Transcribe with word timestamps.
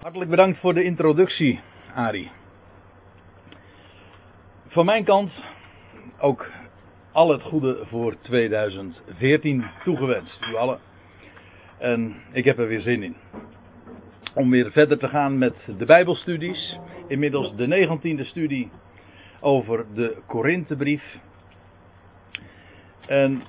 Hartelijk 0.00 0.30
bedankt 0.30 0.58
voor 0.58 0.74
de 0.74 0.84
introductie, 0.84 1.60
Ari. 1.94 2.30
Van 4.66 4.84
mijn 4.84 5.04
kant 5.04 5.32
ook 6.18 6.50
al 7.12 7.28
het 7.28 7.42
goede 7.42 7.78
voor 7.86 8.16
2014 8.20 9.64
toegewenst. 9.84 10.46
U 10.50 10.56
allen. 10.56 10.78
En 11.78 12.14
ik 12.32 12.44
heb 12.44 12.58
er 12.58 12.66
weer 12.66 12.80
zin 12.80 13.02
in. 13.02 13.16
Om 14.34 14.50
weer 14.50 14.70
verder 14.70 14.98
te 14.98 15.08
gaan 15.08 15.38
met 15.38 15.68
de 15.78 15.84
Bijbelstudies. 15.84 16.78
Inmiddels 17.08 17.56
de 17.56 17.66
negentiende 17.66 18.24
studie 18.24 18.70
over 19.40 19.86
de 19.94 20.16
Korinthebrief. 20.26 21.18
En 23.06 23.42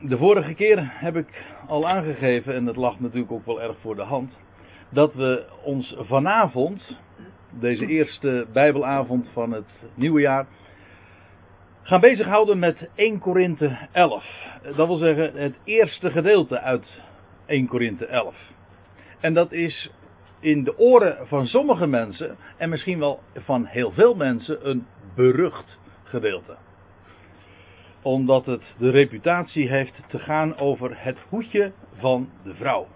de 0.00 0.16
vorige 0.16 0.54
keer 0.54 0.78
heb 0.84 1.16
ik 1.16 1.44
al 1.66 1.88
aangegeven, 1.88 2.54
en 2.54 2.64
dat 2.64 2.76
lag 2.76 3.00
natuurlijk 3.00 3.32
ook 3.32 3.46
wel 3.46 3.62
erg 3.62 3.76
voor 3.80 3.96
de 3.96 4.02
hand, 4.02 4.42
dat 4.94 5.14
we 5.14 5.44
ons 5.62 5.96
vanavond, 5.98 7.00
deze 7.50 7.86
eerste 7.86 8.46
Bijbelavond 8.52 9.28
van 9.32 9.52
het 9.52 9.68
nieuwe 9.94 10.20
jaar, 10.20 10.46
gaan 11.82 12.00
bezighouden 12.00 12.58
met 12.58 12.88
1 12.94 13.18
Korinthe 13.18 13.78
11. 13.92 14.24
Dat 14.76 14.86
wil 14.86 14.96
zeggen 14.96 15.36
het 15.36 15.54
eerste 15.64 16.10
gedeelte 16.10 16.60
uit 16.60 17.02
1 17.46 17.66
Korinthe 17.66 18.06
11. 18.06 18.36
En 19.20 19.34
dat 19.34 19.52
is 19.52 19.90
in 20.40 20.64
de 20.64 20.78
oren 20.78 21.26
van 21.26 21.46
sommige 21.46 21.86
mensen, 21.86 22.36
en 22.56 22.68
misschien 22.68 22.98
wel 22.98 23.20
van 23.34 23.64
heel 23.64 23.90
veel 23.90 24.14
mensen, 24.14 24.68
een 24.68 24.86
berucht 25.14 25.78
gedeelte 26.04 26.56
omdat 28.04 28.46
het 28.46 28.74
de 28.78 28.90
reputatie 28.90 29.68
heeft 29.68 30.02
te 30.08 30.18
gaan 30.18 30.56
over 30.56 31.02
het 31.02 31.18
hoedje 31.28 31.72
van 31.94 32.28
de 32.42 32.54
vrouw. 32.54 32.86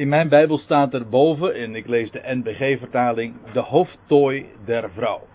In 0.00 0.08
mijn 0.08 0.28
Bijbel 0.28 0.58
staat 0.58 0.94
er 0.94 1.08
boven, 1.08 1.54
en 1.54 1.74
ik 1.74 1.86
lees 1.86 2.10
de 2.10 2.20
NBG-vertaling, 2.24 3.34
de 3.52 3.60
hoofdtooi 3.60 4.46
der 4.64 4.90
vrouw. 4.90 5.26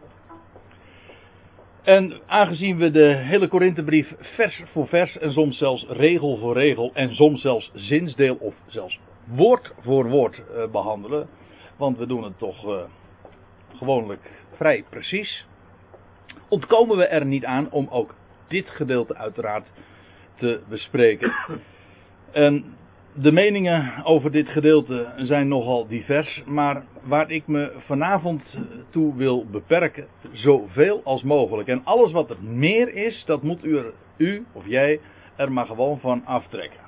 En 1.84 2.14
aangezien 2.26 2.78
we 2.78 2.92
de 2.92 3.16
hele 3.16 3.48
Korinthebrief 3.48 4.14
vers 4.20 4.64
voor 4.72 4.88
vers 4.88 5.18
en 5.18 5.32
soms 5.32 5.58
zelfs 5.58 5.86
regel 5.90 6.38
voor 6.38 6.54
regel 6.54 6.92
en 6.94 7.16
soms 7.16 7.42
zelfs 7.42 7.72
zinsdeel 7.74 8.36
of 8.36 8.56
zelfs 8.68 9.00
woord 9.26 9.74
voor 9.80 10.10
woord 10.10 10.38
uh, 10.38 10.72
behandelen, 10.72 11.28
want 11.78 11.98
we 11.98 12.08
doen 12.08 12.24
het 12.24 12.38
toch 12.38 12.68
uh, 12.68 12.84
gewoonlijk 13.76 14.32
vrij 14.56 14.84
precies, 14.90 15.46
ontkomen 16.50 16.98
we 16.98 17.06
er 17.06 17.26
niet 17.26 17.46
aan 17.46 17.72
om 17.72 17.88
ook 17.90 18.16
dit 18.48 18.70
gedeelte 18.70 19.16
uiteraard 19.16 19.72
te 20.36 20.62
bespreken. 20.70 21.34
En 22.32 22.76
de 23.18 23.32
meningen 23.32 24.04
over 24.04 24.32
dit 24.32 24.50
gedeelte 24.50 25.14
zijn 25.18 25.48
nogal 25.48 25.88
divers, 25.88 26.44
maar 26.46 26.84
waar 27.04 27.32
ik 27.32 27.48
me 27.48 27.74
vanavond 27.78 28.58
toe 28.90 29.16
wil 29.16 29.46
beperken, 29.46 30.08
zoveel 30.32 31.02
als 31.04 31.24
mogelijk. 31.24 31.68
En 31.68 31.84
alles 31.84 32.12
wat 32.12 32.30
er 32.30 32.44
meer 32.44 32.94
is, 32.94 33.24
dat 33.26 33.44
moet 33.44 33.66
u, 33.66 33.82
u 34.18 34.46
of 34.52 34.68
jij 34.68 35.00
er 35.36 35.52
maar 35.52 35.66
gewoon 35.66 36.00
van 36.00 36.26
aftrekken. 36.26 36.80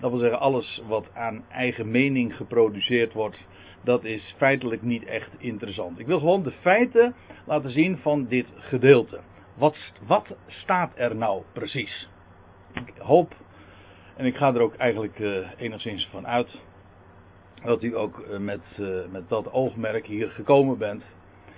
Dat 0.00 0.10
wil 0.10 0.18
zeggen, 0.18 0.40
alles 0.40 0.82
wat 0.86 1.10
aan 1.14 1.44
eigen 1.48 1.90
mening 1.90 2.36
geproduceerd 2.36 3.12
wordt, 3.12 3.46
dat 3.84 4.04
is 4.04 4.34
feitelijk 4.36 4.82
niet 4.82 5.04
echt 5.04 5.30
interessant. 5.38 5.98
Ik 5.98 6.06
wil 6.06 6.18
gewoon 6.18 6.42
de 6.42 6.52
feiten 6.60 7.14
laten 7.46 7.70
zien 7.70 7.98
van 7.98 8.26
dit 8.26 8.46
gedeelte. 8.56 9.20
Wat, 9.56 9.92
wat 10.06 10.36
staat 10.46 10.92
er 10.94 11.16
nou 11.16 11.42
precies? 11.52 12.08
Ik 12.74 12.94
hoop, 12.98 13.34
en 14.20 14.26
ik 14.26 14.36
ga 14.36 14.54
er 14.54 14.60
ook 14.60 14.74
eigenlijk 14.74 15.18
uh, 15.18 15.46
enigszins 15.56 16.08
van 16.10 16.26
uit, 16.26 16.60
dat 17.64 17.82
u 17.82 17.96
ook 17.96 18.24
uh, 18.30 18.38
met, 18.38 18.76
uh, 18.80 19.06
met 19.10 19.28
dat 19.28 19.52
oogmerk 19.52 20.06
hier 20.06 20.30
gekomen 20.30 20.78
bent 20.78 21.04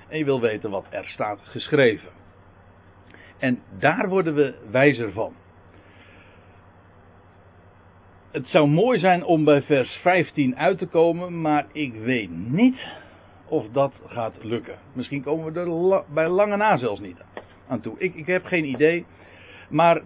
en 0.08 0.18
je 0.18 0.24
wil 0.24 0.40
weten 0.40 0.70
wat 0.70 0.86
er 0.90 1.04
staat 1.04 1.40
geschreven. 1.42 2.08
En 3.38 3.62
daar 3.78 4.08
worden 4.08 4.34
we 4.34 4.54
wijzer 4.70 5.12
van. 5.12 5.34
Het 8.30 8.48
zou 8.48 8.68
mooi 8.68 8.98
zijn 8.98 9.24
om 9.24 9.44
bij 9.44 9.62
vers 9.62 9.90
15 9.90 10.56
uit 10.56 10.78
te 10.78 10.86
komen, 10.86 11.40
maar 11.40 11.66
ik 11.72 11.94
weet 11.94 12.30
niet 12.30 12.86
of 13.46 13.68
dat 13.72 14.00
gaat 14.06 14.44
lukken. 14.44 14.78
Misschien 14.92 15.22
komen 15.22 15.52
we 15.52 15.60
er 15.60 16.04
bij 16.14 16.28
lange 16.28 16.56
na 16.56 16.76
zelfs 16.76 17.00
niet 17.00 17.24
aan 17.68 17.80
toe. 17.80 17.94
Ik, 17.98 18.14
ik 18.14 18.26
heb 18.26 18.44
geen 18.44 18.64
idee. 18.64 19.06
Maar 19.68 20.02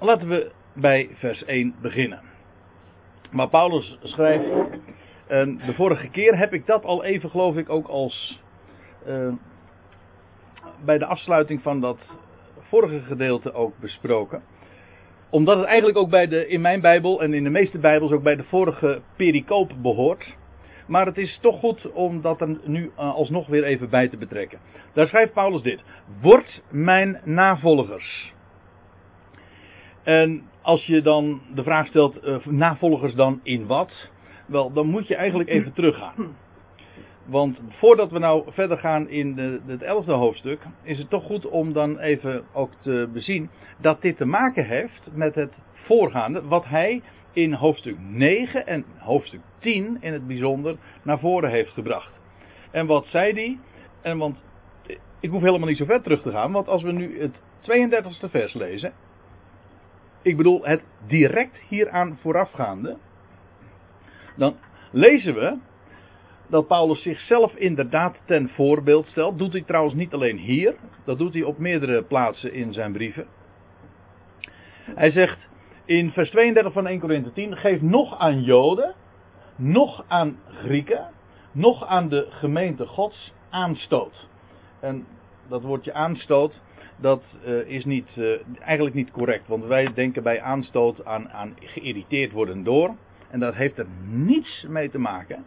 laten 0.00 0.28
we 0.28 0.56
bij 0.80 1.08
vers 1.14 1.44
1 1.44 1.74
beginnen. 1.80 2.20
Maar 3.30 3.48
Paulus 3.48 3.98
schrijft. 4.02 4.44
En 5.26 5.60
de 5.66 5.74
vorige 5.74 6.08
keer 6.08 6.38
heb 6.38 6.52
ik 6.52 6.66
dat 6.66 6.84
al 6.84 7.04
even, 7.04 7.30
geloof 7.30 7.56
ik, 7.56 7.68
ook 7.68 7.86
als. 7.86 8.42
Uh, 9.06 9.32
bij 10.84 10.98
de 10.98 11.06
afsluiting 11.06 11.62
van 11.62 11.80
dat 11.80 12.18
vorige 12.68 13.00
gedeelte 13.00 13.52
ook 13.52 13.78
besproken 13.78 14.42
omdat 15.30 15.56
het 15.56 15.66
eigenlijk 15.66 15.98
ook 15.98 16.10
bij 16.10 16.26
de, 16.26 16.48
in 16.48 16.60
mijn 16.60 16.80
Bijbel 16.80 17.22
en 17.22 17.34
in 17.34 17.44
de 17.44 17.50
meeste 17.50 17.78
Bijbels 17.78 18.12
ook 18.12 18.22
bij 18.22 18.36
de 18.36 18.44
vorige 18.44 19.00
pericoop 19.16 19.72
behoort. 19.82 20.36
Maar 20.86 21.06
het 21.06 21.18
is 21.18 21.38
toch 21.42 21.58
goed 21.58 21.92
om 21.92 22.20
dat 22.20 22.40
er 22.40 22.58
nu 22.64 22.84
uh, 22.84 23.14
alsnog 23.14 23.46
weer 23.46 23.64
even 23.64 23.90
bij 23.90 24.08
te 24.08 24.16
betrekken. 24.16 24.58
Daar 24.92 25.06
schrijft 25.06 25.32
Paulus 25.32 25.62
dit. 25.62 25.84
Word 26.20 26.62
mijn 26.70 27.20
navolgers. 27.24 28.32
En 30.08 30.42
als 30.62 30.86
je 30.86 31.02
dan 31.02 31.40
de 31.54 31.62
vraag 31.62 31.86
stelt, 31.86 32.24
uh, 32.24 32.46
navolgers 32.46 33.14
dan 33.14 33.40
in 33.42 33.66
wat? 33.66 34.10
Wel, 34.46 34.72
dan 34.72 34.86
moet 34.86 35.06
je 35.06 35.14
eigenlijk 35.14 35.48
even 35.48 35.72
teruggaan. 35.72 36.36
Want 37.26 37.62
voordat 37.68 38.10
we 38.10 38.18
nou 38.18 38.52
verder 38.52 38.78
gaan 38.78 39.08
in 39.08 39.34
de, 39.34 39.60
het 39.66 39.82
elfde 39.82 40.12
hoofdstuk, 40.12 40.60
is 40.82 40.98
het 40.98 41.10
toch 41.10 41.24
goed 41.24 41.46
om 41.46 41.72
dan 41.72 41.98
even 41.98 42.44
ook 42.52 42.70
te 42.80 43.08
bezien 43.12 43.50
dat 43.80 44.02
dit 44.02 44.16
te 44.16 44.24
maken 44.24 44.66
heeft 44.66 45.10
met 45.12 45.34
het 45.34 45.58
voorgaande, 45.72 46.42
wat 46.42 46.64
hij 46.64 47.02
in 47.32 47.52
hoofdstuk 47.52 47.96
9 48.00 48.66
en 48.66 48.84
hoofdstuk 48.98 49.40
10 49.58 49.96
in 50.00 50.12
het 50.12 50.26
bijzonder 50.26 50.76
naar 51.02 51.18
voren 51.18 51.50
heeft 51.50 51.70
gebracht. 51.70 52.20
En 52.70 52.86
wat 52.86 53.06
zei 53.06 53.32
die? 53.32 53.60
En 54.02 54.18
want 54.18 54.44
ik 55.20 55.30
hoef 55.30 55.42
helemaal 55.42 55.68
niet 55.68 55.76
zo 55.76 55.84
ver 55.84 56.02
terug 56.02 56.22
te 56.22 56.30
gaan, 56.30 56.52
want 56.52 56.68
als 56.68 56.82
we 56.82 56.92
nu 56.92 57.20
het 57.20 57.40
32e 57.60 58.30
vers 58.30 58.54
lezen, 58.54 58.92
ik 60.22 60.36
bedoel 60.36 60.64
het 60.64 60.82
direct 61.06 61.56
hieraan 61.68 62.18
voorafgaande, 62.20 62.96
dan 64.36 64.56
lezen 64.90 65.34
we 65.34 65.58
dat 66.48 66.66
Paulus 66.66 67.02
zichzelf 67.02 67.54
inderdaad 67.54 68.16
ten 68.24 68.48
voorbeeld 68.48 69.06
stelt. 69.06 69.38
Doet 69.38 69.52
hij 69.52 69.62
trouwens 69.62 69.94
niet 69.94 70.12
alleen 70.12 70.38
hier, 70.38 70.74
dat 71.04 71.18
doet 71.18 71.34
hij 71.34 71.42
op 71.42 71.58
meerdere 71.58 72.02
plaatsen 72.02 72.52
in 72.52 72.72
zijn 72.72 72.92
brieven. 72.92 73.26
Hij 74.94 75.10
zegt 75.10 75.48
in 75.84 76.10
vers 76.10 76.30
32 76.30 76.72
van 76.72 76.86
1 76.86 77.00
Corinthië 77.00 77.32
10: 77.32 77.56
geef 77.56 77.80
nog 77.80 78.18
aan 78.18 78.42
Joden, 78.42 78.94
nog 79.56 80.04
aan 80.08 80.38
Grieken, 80.46 81.10
nog 81.52 81.86
aan 81.86 82.08
de 82.08 82.26
gemeente 82.30 82.86
Gods 82.86 83.32
aanstoot. 83.50 84.28
En 84.80 85.06
dat 85.48 85.62
woordje 85.62 85.92
aanstoot, 85.92 86.60
dat 87.00 87.22
uh, 87.46 87.68
is 87.68 87.84
niet, 87.84 88.16
uh, 88.16 88.38
eigenlijk 88.60 88.94
niet 88.94 89.10
correct. 89.10 89.48
Want 89.48 89.64
wij 89.64 89.92
denken 89.94 90.22
bij 90.22 90.40
aanstoot 90.40 91.04
aan, 91.04 91.28
aan 91.28 91.56
geïrriteerd 91.60 92.32
worden 92.32 92.64
door. 92.64 92.94
En 93.30 93.40
dat 93.40 93.54
heeft 93.54 93.78
er 93.78 93.86
niets 94.06 94.66
mee 94.68 94.90
te 94.90 94.98
maken. 94.98 95.44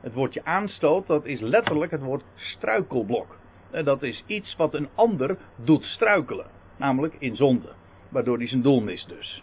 Het 0.00 0.14
woordje 0.14 0.44
aanstoot, 0.44 1.06
dat 1.06 1.24
is 1.24 1.40
letterlijk 1.40 1.90
het 1.90 2.02
woord 2.02 2.24
struikelblok. 2.34 3.38
En 3.70 3.84
dat 3.84 4.02
is 4.02 4.24
iets 4.26 4.56
wat 4.56 4.74
een 4.74 4.88
ander 4.94 5.36
doet 5.64 5.84
struikelen. 5.84 6.46
Namelijk 6.76 7.14
in 7.18 7.36
zonde. 7.36 7.68
Waardoor 8.08 8.36
hij 8.36 8.48
zijn 8.48 8.62
doel 8.62 8.80
mist 8.80 9.08
dus. 9.08 9.42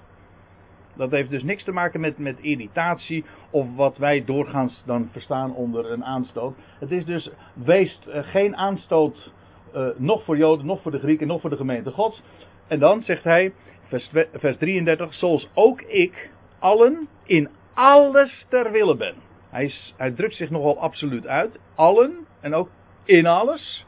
Dat 0.96 1.12
heeft 1.12 1.30
dus 1.30 1.44
niks 1.44 1.64
te 1.64 1.72
maken 1.72 2.00
met, 2.00 2.18
met 2.18 2.40
irritatie 2.40 3.26
of 3.50 3.76
wat 3.76 3.98
wij 3.98 4.26
doorgaans 4.26 4.84
dan 4.86 5.10
verstaan 5.12 5.56
onder 5.56 5.92
een 5.92 6.04
aanstoot. 6.04 6.56
Het 6.80 6.92
is 6.92 7.06
dus, 7.06 7.30
wees 7.54 8.00
geen 8.08 8.56
aanstoot, 8.56 9.32
uh, 9.76 9.88
nog 9.98 10.24
voor 10.24 10.38
Joden, 10.38 10.66
nog 10.66 10.82
voor 10.82 10.92
de 10.92 11.00
Grieken, 11.00 11.28
nog 11.28 11.42
voor 11.42 11.50
de 11.50 11.56
gemeente 11.56 11.92
Gods. 11.92 12.22
En 12.68 12.80
dan 12.80 13.02
zegt 13.02 13.24
hij, 13.24 13.54
vers, 13.84 14.10
vers 14.34 14.58
33, 14.58 15.14
zoals 15.14 15.50
ook 15.54 15.82
ik 15.82 16.30
allen 16.60 17.08
in 17.26 17.50
alles 17.74 18.46
ter 18.50 18.72
wille 18.72 18.96
ben. 18.96 19.16
Hij, 19.50 19.74
hij 19.98 20.12
drukt 20.12 20.36
zich 20.36 20.50
nogal 20.50 20.80
absoluut 20.80 21.28
uit. 21.28 21.60
Allen 21.76 22.28
en 22.42 22.54
ook 22.54 22.70
in 23.04 23.26
alles. 23.26 23.86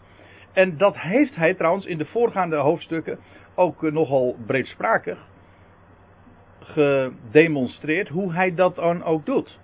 En 0.53 0.77
dat 0.77 0.97
heeft 0.97 1.35
hij 1.35 1.53
trouwens 1.53 1.85
in 1.85 1.97
de 1.97 2.05
voorgaande 2.05 2.55
hoofdstukken 2.55 3.19
ook 3.55 3.83
uh, 3.83 3.91
nogal 3.91 4.35
breedsprakig 4.45 5.27
gedemonstreerd 6.59 8.09
hoe 8.09 8.33
hij 8.33 8.55
dat 8.55 8.75
dan 8.75 9.03
ook 9.03 9.25
doet. 9.25 9.59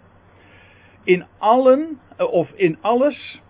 In 1.04 1.26
allen, 1.38 2.00
uh, 2.20 2.32
of 2.32 2.52
in 2.56 2.78
alles, 2.82 3.42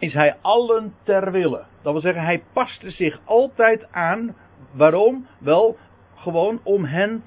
is 0.00 0.12
hij 0.12 0.36
allen 0.40 0.94
ter 1.02 1.32
wille. 1.32 1.62
Dat 1.82 1.92
wil 1.92 2.00
zeggen, 2.00 2.22
hij 2.22 2.42
paste 2.52 2.90
zich 2.90 3.20
altijd 3.24 3.86
aan. 3.90 4.36
Waarom? 4.72 5.26
Wel, 5.38 5.76
gewoon 6.14 6.60
om 6.62 6.84
hen 6.84 7.22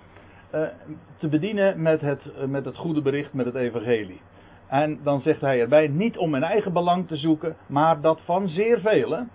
eh, 0.49 0.61
te 1.17 1.27
bedienen 1.27 1.81
met 1.81 2.01
het, 2.01 2.21
eh, 2.37 2.45
met 2.45 2.65
het 2.65 2.75
goede 2.75 3.01
bericht, 3.01 3.33
met 3.33 3.45
het 3.45 3.55
evangelie. 3.55 4.21
En 4.67 4.99
dan 5.03 5.21
zegt 5.21 5.41
hij 5.41 5.59
erbij, 5.59 5.87
niet 5.87 6.17
om 6.17 6.29
mijn 6.29 6.43
eigen 6.43 6.73
belang 6.73 7.07
te 7.07 7.17
zoeken, 7.17 7.55
maar 7.67 8.01
dat 8.01 8.21
van 8.25 8.47
zeer 8.47 8.79
velen, 8.79 9.29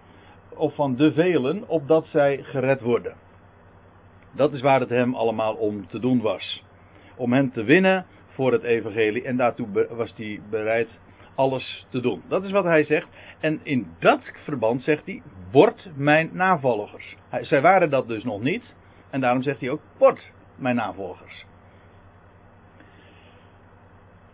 of 0.56 0.74
van 0.74 0.96
de 0.96 1.12
velen, 1.12 1.68
opdat 1.68 2.06
zij 2.06 2.42
gered 2.42 2.80
worden. 2.80 3.14
Dat 4.32 4.52
is 4.52 4.60
waar 4.60 4.80
het 4.80 4.88
hem 4.88 5.14
allemaal 5.14 5.54
om 5.54 5.86
te 5.86 5.98
doen 5.98 6.20
was. 6.20 6.64
Om 7.16 7.32
hen 7.32 7.50
te 7.50 7.62
winnen 7.62 8.06
voor 8.26 8.52
het 8.52 8.62
evangelie 8.62 9.24
en 9.24 9.36
daartoe 9.36 9.86
was 9.90 10.12
hij 10.16 10.40
bereid 10.50 10.88
alles 11.38 11.86
te 11.88 12.00
doen. 12.00 12.22
Dat 12.28 12.44
is 12.44 12.50
wat 12.50 12.64
hij 12.64 12.84
zegt. 12.84 13.06
En 13.40 13.60
in 13.62 13.86
dat 13.98 14.32
verband 14.44 14.82
zegt 14.82 15.06
hij, 15.06 15.22
word 15.50 15.90
mijn 15.94 16.30
navolgers. 16.32 17.16
zij 17.40 17.60
waren 17.60 17.90
dat 17.90 18.08
dus 18.08 18.24
nog 18.24 18.40
niet. 18.40 18.74
En 19.10 19.20
daarom 19.20 19.42
zegt 19.42 19.60
hij 19.60 19.70
ook, 19.70 19.80
word 19.98 20.32
mijn 20.56 20.76
navolgers. 20.76 21.44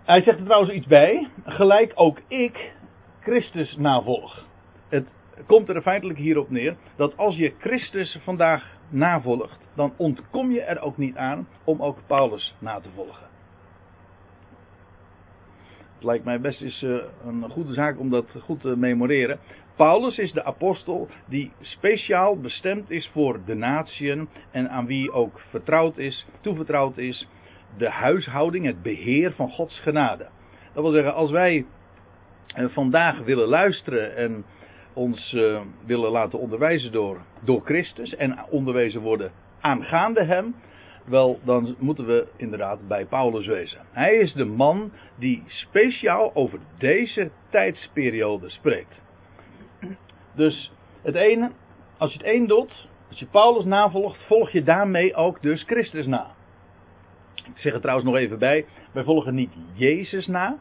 Hij 0.04 0.22
zegt 0.22 0.38
er 0.38 0.44
trouwens 0.44 0.72
iets 0.72 0.86
bij, 0.86 1.28
gelijk 1.44 1.92
ook 1.94 2.20
ik 2.28 2.72
Christus 3.20 3.76
navolg. 3.76 4.46
Het 4.88 5.08
komt 5.46 5.68
er 5.68 5.82
feitelijk 5.82 6.18
hierop 6.18 6.50
neer 6.50 6.76
dat 6.96 7.16
als 7.16 7.36
je 7.36 7.54
Christus 7.58 8.18
vandaag 8.22 8.64
navolgt, 8.88 9.58
dan 9.74 9.92
ontkom 9.96 10.50
je 10.50 10.62
er 10.62 10.80
ook 10.80 10.96
niet 10.96 11.16
aan 11.16 11.48
om 11.64 11.82
ook 11.82 11.98
Paulus 12.06 12.54
na 12.58 12.80
te 12.80 12.88
volgen. 12.94 13.33
Lijkt 16.04 16.24
mij 16.24 16.40
best 16.40 16.62
is 16.62 16.82
eh, 16.82 16.96
een 17.26 17.50
goede 17.50 17.72
zaak 17.72 17.98
om 17.98 18.10
dat 18.10 18.26
goed 18.42 18.60
te 18.60 18.76
memoreren. 18.76 19.38
Paulus 19.76 20.18
is 20.18 20.32
de 20.32 20.44
apostel 20.44 21.08
die 21.28 21.52
speciaal 21.60 22.40
bestemd 22.40 22.90
is 22.90 23.10
voor 23.12 23.40
de 23.46 23.54
natieën 23.54 24.28
en 24.50 24.70
aan 24.70 24.86
wie 24.86 25.12
ook 25.12 25.40
vertrouwd 25.50 25.98
is, 25.98 26.26
toevertrouwd 26.40 26.98
is 26.98 27.28
de 27.78 27.90
huishouding, 27.90 28.66
het 28.66 28.82
beheer 28.82 29.32
van 29.32 29.50
Gods 29.50 29.80
genade. 29.80 30.26
Dat 30.72 30.82
wil 30.82 30.92
zeggen, 30.92 31.14
als 31.14 31.30
wij 31.30 31.66
eh, 32.54 32.64
vandaag 32.68 33.18
willen 33.18 33.48
luisteren 33.48 34.16
en 34.16 34.44
ons 34.92 35.32
uh, 35.32 35.60
willen 35.86 36.10
laten 36.10 36.38
onderwijzen 36.38 36.92
door, 36.92 37.18
door 37.40 37.60
Christus 37.64 38.16
en 38.16 38.38
onderwezen 38.50 39.00
worden 39.00 39.32
aangaande 39.60 40.24
Hem, 40.24 40.54
wel, 41.04 41.40
dan 41.44 41.76
moeten 41.78 42.06
we 42.06 42.26
inderdaad 42.36 42.88
bij 42.88 43.06
Paulus 43.06 43.46
wezen. 43.46 43.80
Hij 43.92 44.16
is 44.16 44.32
de 44.32 44.44
man 44.44 44.92
die 45.18 45.42
speciaal 45.46 46.34
over 46.34 46.58
deze 46.78 47.30
tijdsperiode 47.50 48.50
spreekt. 48.50 49.02
Dus 50.34 50.72
het 51.02 51.14
ene, 51.14 51.50
als 51.98 52.12
je 52.12 52.18
het 52.18 52.26
één 52.26 52.46
doet, 52.46 52.88
als 53.08 53.18
je 53.18 53.26
Paulus 53.26 53.64
navolgt, 53.64 54.26
volg 54.26 54.50
je 54.50 54.62
daarmee 54.62 55.14
ook 55.14 55.42
dus 55.42 55.62
Christus 55.62 56.06
na. 56.06 56.30
Ik 57.34 57.58
zeg 57.58 57.72
er 57.72 57.80
trouwens 57.80 58.08
nog 58.08 58.16
even 58.16 58.38
bij, 58.38 58.66
wij 58.92 59.04
volgen 59.04 59.34
niet 59.34 59.52
Jezus 59.72 60.26
na. 60.26 60.58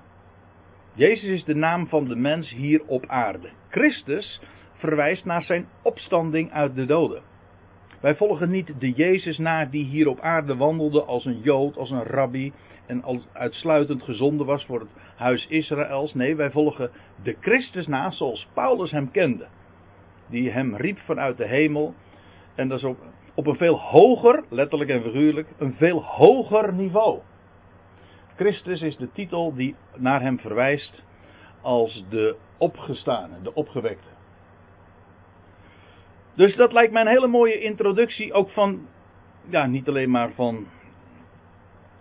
Jezus 0.94 1.30
is 1.30 1.44
de 1.44 1.56
naam 1.56 1.88
van 1.88 2.06
de 2.06 2.16
mens 2.16 2.50
hier 2.50 2.82
op 2.86 3.06
aarde. 3.08 3.50
Christus 3.70 4.42
verwijst 4.74 5.26
naar 5.26 5.44
zijn 5.44 5.68
opstanding 5.82 6.52
uit 6.52 6.76
de 6.76 6.86
doden. 6.86 7.22
Wij 8.04 8.16
volgen 8.16 8.50
niet 8.50 8.74
de 8.80 8.92
Jezus 8.92 9.38
na 9.38 9.66
die 9.66 9.86
hier 9.86 10.08
op 10.08 10.20
aarde 10.20 10.56
wandelde 10.56 11.04
als 11.04 11.26
een 11.26 11.40
Jood, 11.42 11.78
als 11.78 11.90
een 11.90 12.04
rabbi 12.04 12.54
en 12.86 13.04
als 13.04 13.28
uitsluitend 13.34 14.04
gezonden 14.04 14.46
was 14.46 14.66
voor 14.66 14.80
het 14.80 14.96
huis 15.16 15.48
Israëls. 15.48 16.14
Nee, 16.14 16.36
wij 16.36 16.52
volgen 16.52 16.92
de 17.24 17.36
Christus 17.40 17.88
na 17.88 18.12
zoals 18.12 18.48
Paulus 18.54 18.92
hem 18.92 19.12
kende. 19.12 19.48
Die 20.30 20.52
hem 20.52 20.76
riep 20.76 21.00
vanuit 21.00 21.38
de 21.38 21.48
hemel. 21.48 21.94
En 22.56 22.68
dat 22.68 22.78
is 22.78 22.84
op, 22.84 22.98
op 23.34 23.48
een 23.48 23.58
veel 23.58 23.80
hoger, 23.80 24.44
letterlijk 24.50 24.90
en 24.90 25.02
figuurlijk, 25.02 25.48
een 25.58 25.74
veel 25.74 26.04
hoger 26.04 26.74
niveau. 26.74 27.20
Christus 28.36 28.82
is 28.82 28.98
de 28.98 29.12
titel 29.12 29.56
die 29.56 29.76
naar 29.96 30.22
hem 30.22 30.40
verwijst 30.40 31.04
als 31.62 32.06
de 32.10 32.36
opgestane, 32.58 33.42
de 33.44 33.54
opgewekte. 33.54 34.13
Dus 36.36 36.56
dat 36.56 36.74
lijkt 36.74 36.92
mij 36.92 37.02
een 37.02 37.08
hele 37.08 37.28
mooie 37.28 37.60
introductie 37.60 38.34
ook 38.34 38.50
van, 38.50 38.88
ja, 39.50 39.66
niet 39.66 39.88
alleen 39.88 40.10
maar 40.10 40.32
van 40.32 40.68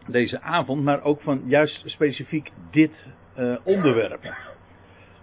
deze 0.07 0.41
avond, 0.41 0.83
maar 0.83 1.03
ook 1.03 1.21
van 1.21 1.43
juist 1.47 1.83
specifiek 1.85 2.51
dit 2.71 3.09
uh, 3.39 3.57
onderwerp. 3.65 4.35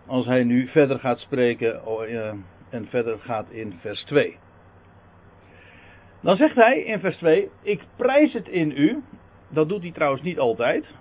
Als 0.05 0.25
hij 0.25 0.43
nu 0.43 0.67
verder 0.67 0.99
gaat 0.99 1.19
spreken 1.19 1.81
uh, 2.09 2.33
en 2.69 2.87
verder 2.87 3.19
gaat 3.19 3.49
in 3.49 3.73
vers 3.79 4.03
2. 4.03 4.37
Dan 6.21 6.35
zegt 6.35 6.55
hij 6.55 6.79
in 6.83 6.99
vers 6.99 7.17
2: 7.17 7.49
Ik 7.61 7.81
prijs 7.95 8.33
het 8.33 8.47
in 8.47 8.71
u. 8.71 9.03
Dat 9.49 9.69
doet 9.69 9.81
hij 9.81 9.91
trouwens 9.91 10.21
niet 10.21 10.39
altijd. 10.39 10.95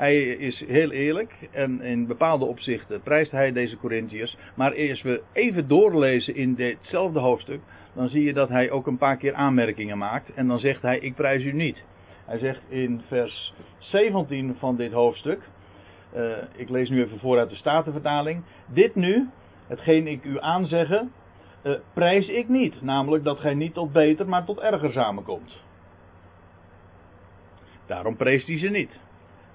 Hij 0.00 0.22
is 0.22 0.64
heel 0.66 0.90
eerlijk 0.90 1.34
en 1.50 1.80
in 1.80 2.06
bepaalde 2.06 2.44
opzichten 2.44 3.00
prijst 3.00 3.30
hij 3.30 3.52
deze 3.52 3.76
Corinthiërs. 3.76 4.36
Maar 4.54 4.90
als 4.90 5.02
we 5.02 5.22
even 5.32 5.68
doorlezen 5.68 6.34
in 6.34 6.54
ditzelfde 6.54 7.18
hoofdstuk, 7.18 7.60
dan 7.92 8.08
zie 8.08 8.24
je 8.24 8.32
dat 8.32 8.48
hij 8.48 8.70
ook 8.70 8.86
een 8.86 8.98
paar 8.98 9.16
keer 9.16 9.34
aanmerkingen 9.34 9.98
maakt. 9.98 10.34
En 10.34 10.46
dan 10.46 10.58
zegt 10.58 10.82
hij: 10.82 10.98
Ik 10.98 11.14
prijs 11.14 11.44
u 11.44 11.52
niet. 11.52 11.84
Hij 12.24 12.38
zegt 12.38 12.60
in 12.68 13.02
vers 13.08 13.54
17 13.78 14.56
van 14.58 14.76
dit 14.76 14.92
hoofdstuk. 14.92 15.40
Uh, 16.16 16.36
ik 16.56 16.68
lees 16.68 16.88
nu 16.88 17.02
even 17.02 17.18
voor 17.18 17.38
uit 17.38 17.50
de 17.50 17.56
Statenvertaling. 17.56 18.42
Dit 18.66 18.94
nu, 18.94 19.28
hetgeen 19.66 20.06
ik 20.06 20.24
u 20.24 20.40
aanzeggen, 20.40 21.12
uh, 21.62 21.74
prijs 21.92 22.28
ik 22.28 22.48
niet. 22.48 22.82
Namelijk 22.82 23.24
dat 23.24 23.38
gij 23.38 23.54
niet 23.54 23.74
tot 23.74 23.92
beter, 23.92 24.28
maar 24.28 24.44
tot 24.44 24.60
erger 24.60 24.92
samenkomt. 24.92 25.62
Daarom 27.86 28.16
preest 28.16 28.46
hij 28.46 28.58
ze 28.58 28.68
niet. 28.68 29.08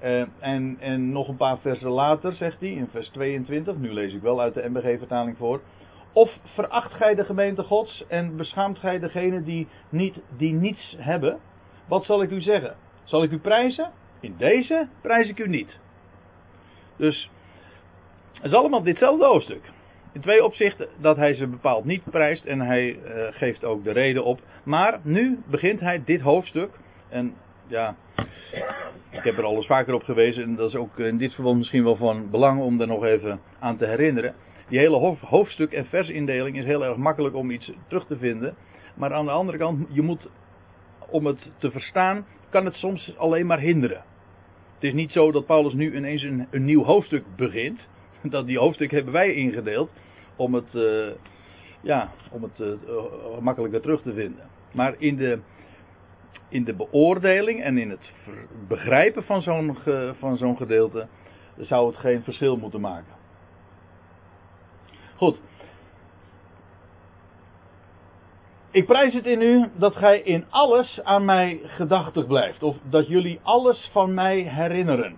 Uh, 0.04 0.24
en, 0.40 0.78
en 0.80 1.12
nog 1.12 1.28
een 1.28 1.38
paar 1.38 1.58
versen 1.58 1.90
later 1.90 2.34
zegt 2.34 2.60
hij 2.60 2.70
in 2.70 2.88
vers 2.92 3.10
22, 3.10 3.78
nu 3.78 3.94
lees 3.94 4.14
ik 4.14 4.22
wel 4.22 4.42
uit 4.42 4.54
de 4.54 4.70
MBG-vertaling 4.70 5.38
voor. 5.38 5.62
Of 6.14 6.32
veracht 6.44 6.94
gij 6.94 7.16
de 7.16 7.26
gemeente 7.26 7.64
Gods 7.64 8.06
en 8.08 8.38
beschaamt 8.38 8.80
gij 8.80 9.00
degene 9.00 9.44
die, 9.44 9.68
niet, 9.90 10.20
die 10.38 10.54
niets 10.54 10.96
hebben? 10.98 11.40
Wat 11.88 12.06
zal 12.06 12.22
ik 12.22 12.32
u 12.32 12.42
zeggen? 12.42 12.76
Zal 13.04 13.24
ik 13.24 13.32
u 13.32 13.40
prijzen? 13.40 13.92
In 14.20 14.36
deze 14.38 14.88
prijs 15.02 15.30
ik 15.30 15.40
u 15.40 15.48
niet. 15.48 15.80
Dus 16.96 17.30
het 18.34 18.46
is 18.46 18.54
allemaal 18.54 18.84
ditzelfde 18.84 19.26
hoofdstuk. 19.26 19.72
In 20.14 20.22
twee 20.22 20.44
opzichten 20.44 20.88
dat 20.98 21.18
hij 21.18 21.34
ze 21.34 21.48
bepaald 21.48 21.86
niet 21.86 22.04
prijst 22.04 22.46
en 22.46 22.62
hij 22.62 22.88
uh, 22.88 23.28
geeft 23.30 23.66
ook 23.66 23.84
de 23.84 23.92
reden 23.92 24.24
op. 24.24 24.40
Maar 24.64 25.00
nu 25.04 25.40
begint 25.46 25.80
hij 25.80 26.02
dit 26.06 26.22
hoofdstuk. 26.22 26.70
En 27.10 27.36
ja, 27.68 27.96
ik 29.18 29.24
heb 29.24 29.38
er 29.38 29.44
al 29.44 29.56
eens 29.56 29.66
vaker 29.66 29.94
op 29.94 30.04
gewezen. 30.04 30.44
En 30.44 30.56
dat 30.56 30.70
is 30.70 30.76
ook 30.76 31.00
in 31.00 31.18
dit 31.18 31.34
verband 31.34 31.58
misschien 31.58 31.84
wel 31.84 31.96
van 31.96 32.30
belang 32.30 32.62
om 32.62 32.82
er 32.82 32.88
nog 32.88 33.04
even 33.04 33.40
aan 33.60 33.78
te 33.78 33.86
herinneren. 33.86 34.34
Die 34.68 34.80
hele 34.80 35.16
hoofdstuk- 35.22 35.74
en 35.74 35.86
versindeling 35.86 36.58
is 36.58 36.66
heel 36.66 36.86
erg 36.86 36.98
makkelijk 36.98 37.36
om 37.36 37.52
iets 37.52 37.72
terug 37.88 38.06
te 38.06 38.18
vinden. 38.18 38.56
Maar 38.96 39.14
aan 39.14 39.26
de 39.26 39.32
andere 39.32 39.58
kant, 39.58 39.88
je 39.90 40.02
moet, 40.02 40.30
om 41.10 41.26
het 41.26 41.52
te 41.58 41.72
verstaan, 41.72 42.26
kan 42.50 42.66
het 42.66 42.74
soms 42.74 43.18
alleen 43.18 43.46
maar 43.46 43.60
hinderen. 43.60 44.04
Het 44.74 44.84
is 44.84 44.94
niet 44.94 45.12
zo 45.12 45.32
dat 45.32 45.46
Paulus 45.46 45.74
nu 45.74 45.96
ineens 45.96 46.24
een, 46.24 46.48
een 46.52 46.66
nieuw 46.66 46.84
hoofdstuk 46.84 47.24
begint. 47.36 47.88
Dat 48.24 48.46
die 48.46 48.60
hoofdstuk 48.60 48.92
hebben 48.92 49.14
wij 49.14 49.34
ingedeeld 49.34 49.90
om 50.36 50.54
het, 50.54 50.74
uh, 50.74 51.08
ja, 51.82 52.12
om 52.32 52.44
het 52.44 52.60
uh, 52.60 53.40
makkelijker 53.42 53.82
terug 53.82 54.02
te 54.02 54.14
vinden. 54.14 54.50
Maar 54.72 54.96
in 54.98 55.16
de, 55.16 55.40
in 56.56 56.64
de 56.64 56.74
beoordeling 56.74 57.64
en 57.64 57.78
in 57.78 57.90
het 57.90 58.12
begrijpen 58.68 59.24
van 59.24 59.42
zo'n, 59.42 59.78
van 60.20 60.38
zo'n 60.38 60.58
gedeelte 60.58 61.08
zou 61.58 61.88
het 61.88 61.96
geen 61.96 62.24
verschil 62.24 62.58
moeten 62.58 62.82
maken. 62.82 63.14
Goed. 65.16 65.40
Ik 68.72 68.86
prijs 68.86 69.14
het 69.14 69.26
in 69.26 69.42
u 69.42 69.70
dat 69.74 69.96
gij 69.96 70.20
in 70.20 70.46
alles 70.50 71.04
aan 71.04 71.26
mij 71.26 71.60
gedachtig 71.64 72.28
blijft. 72.28 72.64
Of 72.64 72.78
dat 72.90 73.08
jullie 73.08 73.40
alles 73.44 73.90
van 73.92 74.14
mij 74.14 74.40
herinneren. 74.40 75.16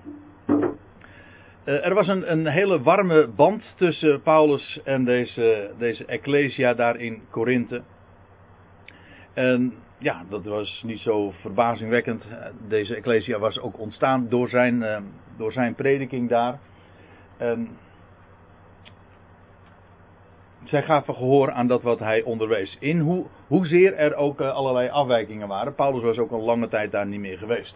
Uh, 0.47 1.85
er 1.85 1.93
was 1.93 2.07
een, 2.07 2.31
een, 2.31 2.47
hele 2.47 2.81
warme 2.81 3.27
band 3.27 3.73
tussen 3.75 4.21
Paulus 4.21 4.79
en 4.83 5.05
deze, 5.05 5.71
deze 5.77 6.05
Ecclesia 6.05 6.73
daar 6.73 6.99
in 6.99 7.21
Korinthe. 7.29 7.81
En 9.33 9.73
ja, 9.97 10.23
dat 10.29 10.45
was 10.45 10.81
niet 10.85 10.99
zo 10.99 11.31
verbazingwekkend. 11.31 12.23
Deze 12.67 12.95
Ecclesia 12.95 13.39
was 13.39 13.59
ook 13.59 13.79
ontstaan 13.79 14.29
door 14.29 14.49
zijn, 14.49 14.75
uh, 14.81 14.97
door 15.37 15.51
zijn 15.51 15.75
prediking 15.75 16.29
daar. 16.29 16.59
En 17.37 17.77
zij 20.63 20.83
gaven 20.83 21.15
gehoor 21.15 21.51
aan 21.51 21.67
dat 21.67 21.81
wat 21.81 21.99
hij 21.99 22.23
onderwees. 22.23 22.77
In 22.79 22.99
hoe, 22.99 23.25
hoezeer 23.47 23.95
er 23.95 24.15
ook 24.15 24.41
uh, 24.41 24.53
allerlei 24.53 24.89
afwijkingen 24.89 25.47
waren. 25.47 25.75
Paulus 25.75 26.03
was 26.03 26.17
ook 26.17 26.31
al 26.31 26.41
lange 26.41 26.67
tijd 26.67 26.91
daar 26.91 27.07
niet 27.07 27.19
meer 27.19 27.37
geweest. 27.37 27.75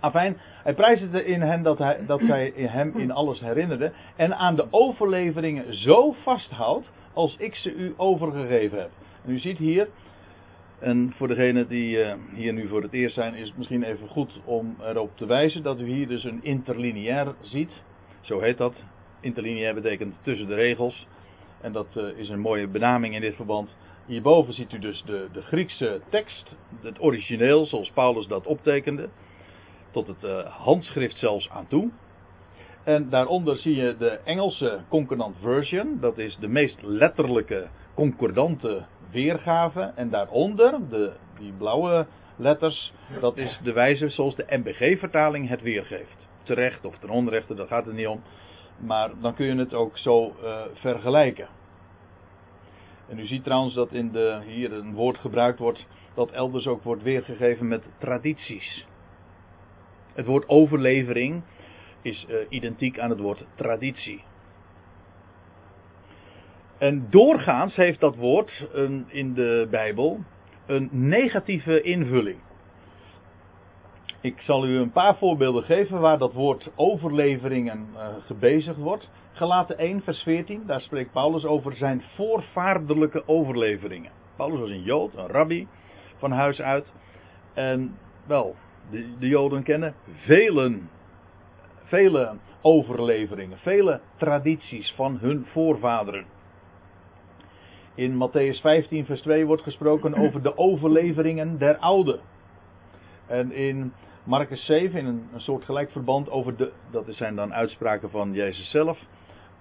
Afijn, 0.00 0.36
hij 0.62 0.74
prijsde 0.74 1.24
in 1.24 1.40
hen 1.40 1.62
dat, 1.62 1.78
hij, 1.78 2.06
dat 2.06 2.20
zij 2.26 2.52
hem 2.56 2.92
in 2.96 3.10
alles 3.10 3.40
herinnerde. 3.40 3.92
En 4.16 4.36
aan 4.36 4.56
de 4.56 4.66
overleveringen 4.70 5.74
zo 5.74 6.12
vasthoudt 6.12 6.90
als 7.12 7.36
ik 7.38 7.54
ze 7.54 7.74
u 7.74 7.94
overgegeven 7.96 8.78
heb. 8.78 8.90
En 9.24 9.30
u 9.30 9.38
ziet 9.38 9.58
hier, 9.58 9.88
En 10.84 11.12
voor 11.16 11.28
degenen 11.28 11.68
die 11.68 11.96
uh, 11.96 12.14
hier 12.34 12.52
nu 12.52 12.68
voor 12.68 12.82
het 12.82 12.92
eerst 12.92 13.14
zijn, 13.14 13.34
is 13.34 13.48
het 13.48 13.56
misschien 13.56 13.82
even 13.82 14.08
goed 14.08 14.40
om 14.44 14.76
erop 14.82 15.16
te 15.16 15.26
wijzen 15.26 15.62
dat 15.62 15.80
u 15.80 15.86
hier 15.86 16.08
dus 16.08 16.24
een 16.24 16.40
interlineair 16.42 17.34
ziet. 17.40 17.70
Zo 18.20 18.40
heet 18.40 18.58
dat. 18.58 18.74
Interlineair 19.20 19.74
betekent 19.74 20.20
tussen 20.22 20.46
de 20.46 20.54
regels. 20.54 21.06
En 21.60 21.72
dat 21.72 21.86
uh, 21.96 22.18
is 22.18 22.28
een 22.28 22.40
mooie 22.40 22.68
benaming 22.68 23.14
in 23.14 23.20
dit 23.20 23.34
verband. 23.34 23.76
Hierboven 24.06 24.54
ziet 24.54 24.72
u 24.72 24.78
dus 24.78 25.02
de, 25.06 25.28
de 25.32 25.42
Griekse 25.42 26.00
tekst, 26.08 26.50
het 26.82 27.02
origineel 27.02 27.66
zoals 27.66 27.90
Paulus 27.90 28.26
dat 28.26 28.46
optekende. 28.46 29.08
Tot 29.90 30.06
het 30.06 30.24
uh, 30.24 30.46
handschrift 30.46 31.16
zelfs 31.16 31.50
aan 31.50 31.66
toe. 31.68 31.90
En 32.82 33.10
daaronder 33.10 33.56
zie 33.56 33.76
je 33.76 33.96
de 33.98 34.10
Engelse 34.24 34.80
concordant 34.88 35.36
version. 35.40 35.98
Dat 36.00 36.18
is 36.18 36.36
de 36.40 36.48
meest 36.48 36.82
letterlijke 36.82 37.68
concordante 37.94 38.84
weergave. 39.14 39.92
En 39.94 40.10
daaronder, 40.10 40.88
de, 40.88 41.12
die 41.38 41.52
blauwe 41.52 42.06
letters, 42.36 42.92
dat 43.20 43.36
is 43.36 43.60
de 43.62 43.72
wijze 43.72 44.08
zoals 44.08 44.36
de 44.36 44.46
MBG-vertaling 44.48 45.48
het 45.48 45.62
weergeeft. 45.62 46.28
Terecht 46.42 46.84
of 46.84 46.98
ten 46.98 47.08
onrechte, 47.08 47.54
daar 47.54 47.66
gaat 47.66 47.86
het 47.86 47.94
niet 47.94 48.06
om. 48.06 48.22
Maar 48.78 49.10
dan 49.20 49.34
kun 49.34 49.46
je 49.46 49.56
het 49.56 49.74
ook 49.74 49.98
zo 49.98 50.36
uh, 50.42 50.60
vergelijken. 50.72 51.48
En 53.08 53.18
u 53.18 53.26
ziet 53.26 53.44
trouwens 53.44 53.74
dat 53.74 53.92
in 53.92 54.12
de, 54.12 54.40
hier 54.46 54.72
een 54.72 54.94
woord 54.94 55.18
gebruikt 55.18 55.58
wordt 55.58 55.86
dat 56.14 56.30
elders 56.30 56.66
ook 56.66 56.82
wordt 56.82 57.02
weergegeven 57.02 57.68
met 57.68 57.82
tradities. 57.98 58.86
Het 60.14 60.26
woord 60.26 60.48
overlevering 60.48 61.42
is 62.02 62.26
uh, 62.28 62.36
identiek 62.48 62.98
aan 62.98 63.10
het 63.10 63.20
woord 63.20 63.44
traditie. 63.54 64.22
En 66.84 67.06
doorgaans 67.10 67.76
heeft 67.76 68.00
dat 68.00 68.16
woord 68.16 68.68
een, 68.72 69.04
in 69.08 69.34
de 69.34 69.66
Bijbel 69.70 70.20
een 70.66 70.88
negatieve 70.92 71.82
invulling. 71.82 72.38
Ik 74.20 74.40
zal 74.40 74.66
u 74.66 74.76
een 74.76 74.92
paar 74.92 75.16
voorbeelden 75.16 75.62
geven 75.62 76.00
waar 76.00 76.18
dat 76.18 76.32
woord 76.32 76.70
overleveringen 76.76 77.86
uh, 77.94 78.06
gebezigd 78.26 78.76
wordt. 78.76 79.10
Gelaten 79.32 79.78
1, 79.78 80.02
vers 80.02 80.22
14, 80.22 80.62
daar 80.66 80.80
spreekt 80.80 81.12
Paulus 81.12 81.44
over 81.44 81.76
zijn 81.76 82.02
voorvaardelijke 82.14 83.28
overleveringen. 83.28 84.12
Paulus 84.36 84.60
was 84.60 84.70
een 84.70 84.82
Jood, 84.82 85.14
een 85.14 85.26
rabbi 85.26 85.68
van 86.16 86.32
huis 86.32 86.60
uit. 86.60 86.92
En 87.54 87.98
wel, 88.26 88.56
de, 88.90 89.18
de 89.18 89.28
Joden 89.28 89.62
kennen 89.62 89.94
velen, 90.14 90.90
vele 91.84 92.36
overleveringen, 92.62 93.58
vele 93.58 94.00
tradities 94.16 94.92
van 94.96 95.18
hun 95.20 95.46
voorvaderen. 95.52 96.34
In 97.94 98.16
Matthäus 98.16 98.60
15, 98.60 99.04
vers 99.04 99.20
2 99.20 99.46
wordt 99.46 99.62
gesproken 99.62 100.14
over 100.14 100.42
de 100.42 100.58
overleveringen 100.58 101.58
der 101.58 101.76
ouden. 101.76 102.20
En 103.26 103.52
in 103.52 103.92
Marcus 104.24 104.64
7, 104.64 104.98
in 104.98 105.06
een, 105.06 105.28
soort 105.36 105.64
gelijk 105.64 105.90
verband 105.90 106.30
over 106.30 106.56
de, 106.56 106.72
dat 106.90 107.04
zijn 107.08 107.36
dan 107.36 107.54
uitspraken 107.54 108.10
van 108.10 108.32
Jezus 108.32 108.70
zelf, 108.70 108.98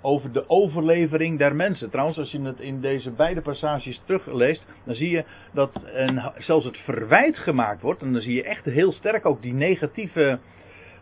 over 0.02 0.32
de 0.32 0.50
overlevering 0.50 1.38
der 1.38 1.56
mensen. 1.56 1.90
Trouwens, 1.90 2.18
als 2.18 2.32
je 2.32 2.42
het 2.42 2.60
in 2.60 2.82
deze 2.82 3.12
beide 3.12 3.42
passages 3.42 4.02
terugleest, 4.06 4.68
dan 4.86 4.96
zie 4.96 5.10
je 5.10 5.26
dat 5.52 5.84
en 5.84 6.34
zelfs 6.38 6.66
het 6.66 6.78
verwijt 6.78 7.38
gemaakt 7.38 7.82
wordt. 7.82 8.02
En 8.02 8.14
dan 8.14 8.22
zie 8.22 8.36
je 8.36 8.44
echt 8.44 8.66
heel 8.66 8.92
sterk 8.92 9.26
ook 9.26 9.42
die 9.42 9.54
negatieve 9.54 10.40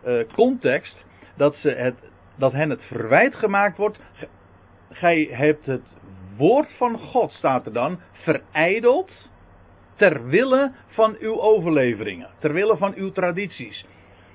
uh, 0.05 0.23
context. 0.35 1.05
Dat, 1.38 1.55
ze 1.55 1.69
het, 1.69 1.95
dat 2.38 2.51
hen 2.51 2.69
het 2.69 2.81
verwijt 2.81 3.35
gemaakt 3.35 3.77
wordt. 3.77 4.00
Gij 4.89 5.29
hebt 5.31 5.65
het 5.65 5.95
woord 6.38 6.73
van 6.77 7.00
God, 7.00 7.31
staat 7.31 7.65
er 7.65 7.73
dan, 7.73 8.00
verijdeld. 8.11 9.29
Ter 9.95 10.27
wille 10.27 10.71
van 10.88 11.15
uw 11.19 11.41
overleveringen. 11.41 12.29
Ter 12.39 12.53
wille 12.53 12.77
van 12.77 12.93
uw 12.95 13.11
tradities. 13.11 13.85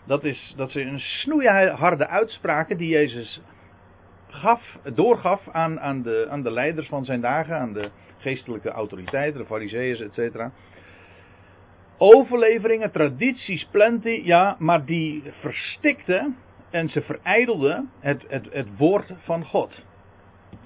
Dat, 0.04 0.24
is, 0.24 0.54
dat 0.56 0.70
zijn 0.70 0.88
een 0.88 1.00
snoeiharde 1.00 2.06
uitspraken 2.06 2.76
die 2.76 2.88
Jezus 2.88 3.42
gaf, 4.28 4.78
doorgaf 4.94 5.48
aan, 5.48 5.80
aan, 5.80 6.02
de, 6.02 6.26
aan 6.30 6.42
de 6.42 6.50
leiders 6.50 6.88
van 6.88 7.04
zijn 7.04 7.20
dagen, 7.20 7.58
aan 7.58 7.72
de 7.72 7.90
geestelijke 8.18 8.70
autoriteiten, 8.70 9.40
de 9.40 9.46
fariseeërs, 9.46 10.00
etc. 10.00 10.44
Overleveringen, 11.98 12.90
tradities, 12.90 13.66
plenty, 13.70 14.20
ja, 14.24 14.56
maar 14.58 14.84
die 14.84 15.22
verstikten 15.40 16.36
en 16.70 16.88
ze 16.88 17.02
verijdelden 17.02 17.90
het, 18.00 18.24
het, 18.28 18.46
het 18.52 18.76
woord 18.76 19.12
van 19.24 19.44
God. 19.44 19.84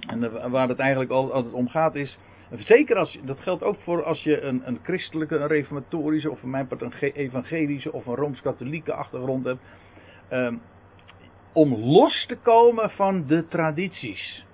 En 0.07 0.51
waar 0.51 0.69
het 0.69 0.79
eigenlijk 0.79 1.11
altijd 1.11 1.53
om 1.53 1.69
gaat 1.69 1.95
is, 1.95 2.19
zeker 2.57 2.97
als, 2.97 3.19
dat 3.25 3.39
geldt 3.41 3.63
ook 3.63 3.77
voor 3.81 4.05
als 4.05 4.23
je 4.23 4.41
een, 4.41 4.63
een 4.65 4.79
christelijke, 4.83 5.37
een 5.37 5.47
reformatorische 5.47 6.31
of 6.31 6.39
voor 6.39 6.49
mijn 6.49 6.67
part 6.67 6.83
een 6.83 7.13
evangelische 7.13 7.93
of 7.93 8.07
een 8.07 8.15
rooms-katholieke 8.15 8.93
achtergrond 8.93 9.45
hebt. 9.45 9.61
Um, 10.31 10.61
om 11.53 11.75
los 11.75 12.27
te 12.27 12.37
komen 12.37 12.91
van 12.91 13.27
de 13.27 13.49
tradities. 13.49 14.45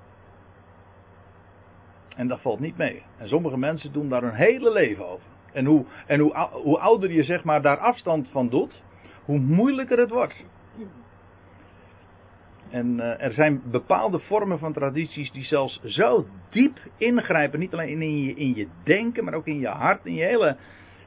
En 2.17 2.29
dat 2.29 2.41
valt 2.41 2.61
niet 2.61 2.77
mee. 2.77 3.03
En 3.19 3.29
sommige 3.29 3.59
mensen 3.59 3.93
doen 3.93 4.09
daar 4.09 4.23
hun 4.23 4.35
hele 4.35 4.73
leven 4.73 5.09
over. 5.09 5.27
En 5.53 5.65
hoe, 5.65 5.85
en 6.07 6.21
hoe, 6.21 6.49
hoe 6.53 6.79
ouder 6.79 7.13
je 7.13 7.23
zeg 7.23 7.45
maar 7.45 7.63
daar 7.63 7.79
afstand 7.79 8.29
van 8.29 8.49
doet, 8.49 8.83
hoe 9.25 9.39
moeilijker 9.39 9.99
het 9.99 10.11
wordt. 10.11 10.45
En 12.77 12.97
uh, 12.97 13.23
er 13.23 13.33
zijn 13.33 13.63
bepaalde 13.71 14.19
vormen 14.19 14.59
van 14.59 14.73
tradities 14.73 15.33
die 15.33 15.45
zelfs 15.45 15.81
zo 15.85 16.27
diep 16.51 16.79
ingrijpen, 16.97 17.59
niet 17.59 17.73
alleen 17.73 18.03
in 18.03 18.23
je, 18.23 18.35
in 18.35 18.55
je 18.55 18.67
denken, 18.85 19.25
maar 19.25 19.35
ook 19.35 19.47
in 19.47 19.59
je 19.59 19.69
hart, 19.69 20.07
in 20.07 20.15
je 20.15 20.25
hele 20.25 20.57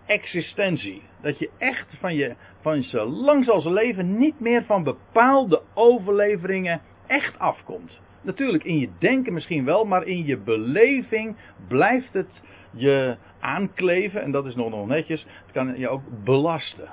existentie. 0.05 1.01
Dat 1.21 1.39
je 1.39 1.49
echt 1.57 1.87
van 1.99 2.15
je, 2.15 2.35
van 2.61 2.81
zo 2.81 3.05
lang 3.05 3.49
als 3.49 3.65
leven 3.65 4.17
niet 4.17 4.39
meer 4.39 4.63
van 4.63 4.83
bepaalde 4.83 5.61
overleveringen 5.73 6.81
echt 7.07 7.39
afkomt. 7.39 8.01
Natuurlijk 8.21 8.63
in 8.63 8.79
je 8.79 8.89
denken 8.99 9.33
misschien 9.33 9.65
wel, 9.65 9.85
maar 9.85 10.03
in 10.03 10.25
je 10.25 10.37
beleving 10.37 11.35
blijft 11.67 12.13
het 12.13 12.41
je 12.71 13.17
aankleven. 13.39 14.21
En 14.21 14.31
dat 14.31 14.45
is 14.45 14.55
nog, 14.55 14.69
nog 14.69 14.87
netjes. 14.87 15.23
Het 15.23 15.51
kan 15.51 15.77
je 15.77 15.89
ook 15.89 16.03
belasten. 16.23 16.89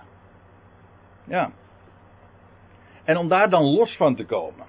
Ja. 1.24 1.50
En 3.06 3.16
om 3.16 3.28
daar 3.28 3.50
dan 3.50 3.64
los 3.64 3.96
van 3.96 4.16
te 4.16 4.24
komen. 4.24 4.66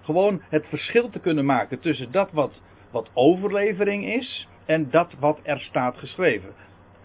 Gewoon 0.00 0.42
het 0.48 0.66
verschil 0.66 1.10
te 1.10 1.20
kunnen 1.20 1.44
maken 1.44 1.80
tussen 1.80 2.12
dat 2.12 2.32
wat, 2.32 2.60
wat 2.90 3.10
overlevering 3.14 4.06
is 4.06 4.48
en 4.66 4.90
dat 4.90 5.14
wat 5.18 5.40
er 5.42 5.60
staat 5.60 5.96
geschreven. 5.96 6.54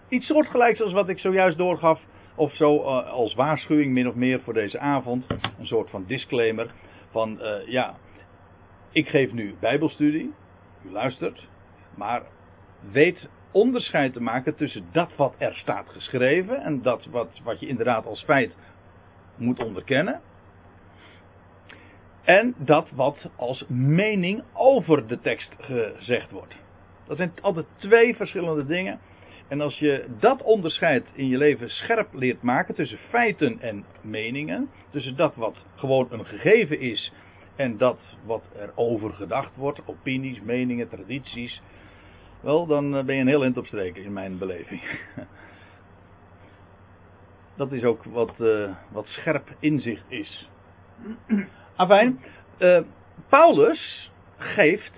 Iets 0.08 0.26
soortgelijks 0.26 0.80
als 0.80 0.92
wat 0.92 1.08
ik 1.08 1.18
zojuist 1.18 1.58
doorgaf. 1.58 2.00
Of 2.34 2.52
zo 2.54 2.74
uh, 2.74 3.10
als 3.10 3.34
waarschuwing 3.34 3.92
min 3.92 4.08
of 4.08 4.14
meer 4.14 4.40
voor 4.40 4.52
deze 4.52 4.78
avond. 4.78 5.26
Een 5.58 5.66
soort 5.66 5.90
van 5.90 6.04
disclaimer. 6.06 6.70
Van 7.10 7.38
uh, 7.42 7.66
ja, 7.66 7.94
ik 8.90 9.08
geef 9.08 9.32
nu 9.32 9.54
bijbelstudie. 9.60 10.34
U 10.86 10.90
luistert. 10.90 11.48
Maar 11.94 12.22
weet 12.90 13.28
onderscheid 13.52 14.12
te 14.12 14.22
maken 14.22 14.54
tussen 14.54 14.84
dat 14.92 15.16
wat 15.16 15.34
er 15.38 15.54
staat 15.54 15.88
geschreven. 15.88 16.62
En 16.62 16.82
dat 16.82 17.06
wat, 17.10 17.40
wat 17.44 17.60
je 17.60 17.66
inderdaad 17.66 18.06
als 18.06 18.22
feit 18.22 18.54
moet 19.36 19.64
onderkennen. 19.64 20.20
En 22.24 22.54
dat 22.58 22.90
wat 22.90 23.30
als 23.36 23.64
mening 23.68 24.42
over 24.52 25.06
de 25.06 25.20
tekst 25.20 25.56
gezegd 25.58 26.30
wordt. 26.30 26.54
Dat 27.06 27.16
zijn 27.16 27.32
altijd 27.40 27.66
twee 27.76 28.16
verschillende 28.16 28.66
dingen. 28.66 29.00
En 29.48 29.60
als 29.60 29.78
je 29.78 30.06
dat 30.18 30.42
onderscheid 30.42 31.06
in 31.12 31.28
je 31.28 31.36
leven 31.36 31.70
scherp 31.70 32.08
leert 32.12 32.42
maken 32.42 32.74
tussen 32.74 32.98
feiten 32.98 33.60
en 33.60 33.84
meningen, 34.00 34.70
tussen 34.90 35.16
dat 35.16 35.34
wat 35.34 35.56
gewoon 35.74 36.06
een 36.10 36.26
gegeven 36.26 36.80
is 36.80 37.12
en 37.56 37.76
dat 37.76 38.16
wat 38.24 38.50
er 38.56 38.72
over 38.74 39.12
gedacht 39.12 39.56
wordt, 39.56 39.80
opinies, 39.86 40.40
meningen, 40.40 40.88
tradities, 40.88 41.62
wel, 42.40 42.66
dan 42.66 42.96
eh, 42.96 43.04
ben 43.04 43.14
je 43.14 43.20
een 43.20 43.26
heel 43.26 43.42
eind 43.42 43.56
op 43.56 43.66
streken 43.66 44.02
in 44.02 44.12
mijn 44.12 44.38
beleving. 44.38 44.80
Dat 47.56 47.72
is 47.72 47.84
ook 47.84 48.04
wat, 48.04 48.34
uh, 48.40 48.70
wat 48.90 49.06
scherp 49.06 49.54
inzicht 49.58 50.04
is. 50.08 50.48
Afijn, 51.82 52.20
uh, 52.58 52.80
Paulus 53.28 54.10
geeft 54.36 54.92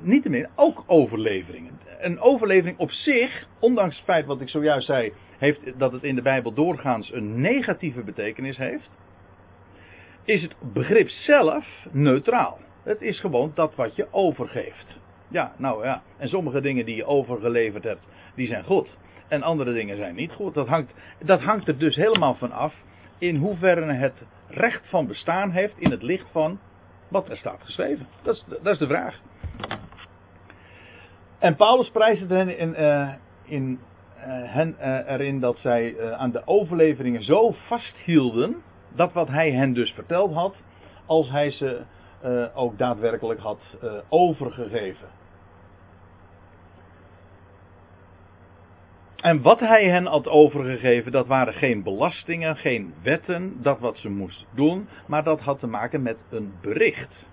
niettemin 0.00 0.48
ook 0.54 0.84
overleveringen. 0.86 1.80
Een 2.00 2.20
overlevering 2.20 2.78
op 2.78 2.90
zich, 2.90 3.46
ondanks 3.58 3.96
het 3.96 4.04
feit 4.04 4.26
wat 4.26 4.40
ik 4.40 4.48
zojuist 4.48 4.86
zei, 4.86 5.12
heeft, 5.38 5.78
dat 5.78 5.92
het 5.92 6.02
in 6.02 6.14
de 6.14 6.22
Bijbel 6.22 6.52
doorgaans 6.52 7.12
een 7.12 7.40
negatieve 7.40 8.00
betekenis 8.00 8.56
heeft, 8.56 8.90
is 10.24 10.42
het 10.42 10.54
begrip 10.72 11.08
zelf 11.08 11.66
neutraal. 11.90 12.58
Het 12.82 13.02
is 13.02 13.20
gewoon 13.20 13.52
dat 13.54 13.74
wat 13.74 13.96
je 13.96 14.06
overgeeft. 14.10 15.00
Ja, 15.28 15.54
nou 15.56 15.84
ja. 15.84 16.02
En 16.16 16.28
sommige 16.28 16.60
dingen 16.60 16.84
die 16.84 16.96
je 16.96 17.04
overgeleverd 17.04 17.84
hebt, 17.84 18.08
die 18.34 18.46
zijn 18.46 18.64
goed. 18.64 18.98
En 19.28 19.42
andere 19.42 19.72
dingen 19.72 19.96
zijn 19.96 20.14
niet 20.14 20.32
goed. 20.32 20.54
Dat 20.54 20.68
hangt, 20.68 20.94
dat 21.24 21.40
hangt 21.40 21.68
er 21.68 21.78
dus 21.78 21.96
helemaal 21.96 22.34
van 22.34 22.52
af 22.52 22.74
in 23.18 23.36
hoeverre 23.36 23.92
het 23.92 24.22
recht 24.48 24.88
van 24.88 25.06
bestaan 25.06 25.50
heeft 25.50 25.78
in 25.78 25.90
het 25.90 26.02
licht 26.02 26.26
van 26.30 26.58
wat 27.08 27.28
er 27.28 27.36
staat 27.36 27.60
geschreven. 27.62 28.06
Dat 28.22 28.34
is, 28.34 28.44
dat 28.62 28.72
is 28.72 28.78
de 28.78 28.86
vraag. 28.86 29.20
En 31.38 31.56
Paulus 31.56 31.90
prijst 31.90 32.20
het 32.20 32.30
hen 32.30 32.58
in, 32.58 32.80
uh, 32.80 33.12
in, 33.44 33.80
hen 34.28 34.76
erin 35.06 35.40
dat 35.40 35.58
zij 35.58 36.12
aan 36.14 36.30
de 36.30 36.42
overleveringen 36.44 37.22
zo 37.22 37.50
vasthielden, 37.50 38.62
dat 38.94 39.12
wat 39.12 39.28
hij 39.28 39.52
hen 39.52 39.72
dus 39.72 39.92
verteld 39.92 40.32
had, 40.32 40.54
als 41.06 41.30
hij 41.30 41.50
ze 41.50 41.82
ook 42.54 42.78
daadwerkelijk 42.78 43.40
had 43.40 43.60
overgegeven. 44.08 45.08
En 49.26 49.42
wat 49.42 49.60
hij 49.60 49.88
hen 49.88 50.06
had 50.06 50.28
overgegeven, 50.28 51.12
dat 51.12 51.26
waren 51.26 51.54
geen 51.54 51.82
belastingen, 51.82 52.56
geen 52.56 52.94
wetten, 53.02 53.62
dat 53.62 53.78
wat 53.78 53.98
ze 53.98 54.08
moesten 54.08 54.46
doen, 54.54 54.88
maar 55.06 55.24
dat 55.24 55.40
had 55.40 55.58
te 55.58 55.66
maken 55.66 56.02
met 56.02 56.24
een 56.30 56.52
bericht. 56.60 57.28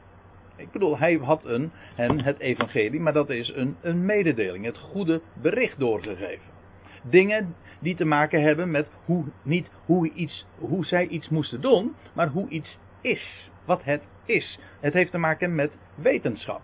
Ik 0.55 0.71
bedoel, 0.71 0.97
hij 0.97 1.13
had 1.13 1.45
een, 1.45 1.71
hen 1.95 2.21
het 2.23 2.39
evangelie, 2.39 2.99
maar 2.99 3.13
dat 3.13 3.29
is 3.29 3.53
een, 3.55 3.75
een 3.81 4.05
mededeling, 4.05 4.65
het 4.65 4.77
goede 4.77 5.21
bericht 5.41 5.79
doorgegeven. 5.79 6.51
Dingen 7.03 7.55
die 7.79 7.95
te 7.95 8.05
maken 8.05 8.41
hebben 8.41 8.71
met 8.71 8.87
hoe, 9.05 9.23
niet 9.43 9.69
hoe, 9.85 10.11
iets, 10.13 10.45
hoe 10.57 10.85
zij 10.85 11.07
iets 11.07 11.29
moesten 11.29 11.61
doen, 11.61 11.95
maar 12.13 12.27
hoe 12.27 12.49
iets 12.49 12.77
is, 13.01 13.51
wat 13.65 13.83
het 13.83 14.07
is. 14.25 14.59
Het 14.79 14.93
heeft 14.93 15.11
te 15.11 15.17
maken 15.17 15.55
met 15.55 15.77
wetenschap. 15.95 16.61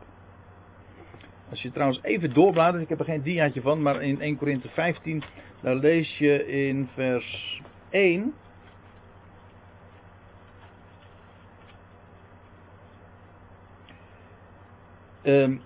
Als 1.49 1.61
je 1.61 1.71
trouwens 1.71 1.99
even 2.03 2.33
doorbladert, 2.33 2.83
ik 2.83 2.89
heb 2.89 2.99
er 2.99 3.05
geen 3.05 3.21
diaatje 3.21 3.61
van, 3.61 3.81
maar 3.81 4.01
in 4.01 4.21
1 4.21 4.37
Korinthe 4.37 4.69
15, 4.69 5.23
daar 5.61 5.75
lees 5.75 6.17
je 6.17 6.47
in 6.47 6.89
vers 6.93 7.61
1. 7.89 8.21
Um, 8.21 8.33
ehm, 15.21 15.57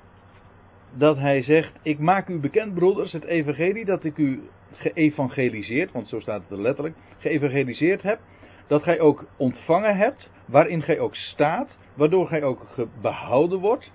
dat 0.94 1.18
hij 1.18 1.42
zegt: 1.42 1.72
Ik 1.82 2.00
maak 2.00 2.28
u 2.28 2.40
bekend, 2.40 2.74
broeders, 2.74 3.12
het 3.12 3.24
evangelie 3.24 3.86
dat 3.86 4.04
ik 4.04 4.18
u 4.18 4.44
geëvangeliseerd, 4.74 5.92
want 5.92 6.08
zo 6.08 6.20
staat 6.20 6.42
het 6.42 6.52
er 6.52 6.62
letterlijk, 6.62 6.96
geëvangeliseerd 7.18 8.02
heb, 8.02 8.20
dat 8.68 8.84
gij 8.84 9.00
ook 9.00 9.26
ontvangen 9.38 9.98
hebt, 9.98 10.30
waarin 10.46 10.82
gij 10.82 11.00
ook 11.00 11.16
staat, 11.16 11.78
waardoor 11.94 12.28
gij 12.28 12.44
ook 12.44 12.90
behouden 13.02 13.60
wordt 13.60 13.92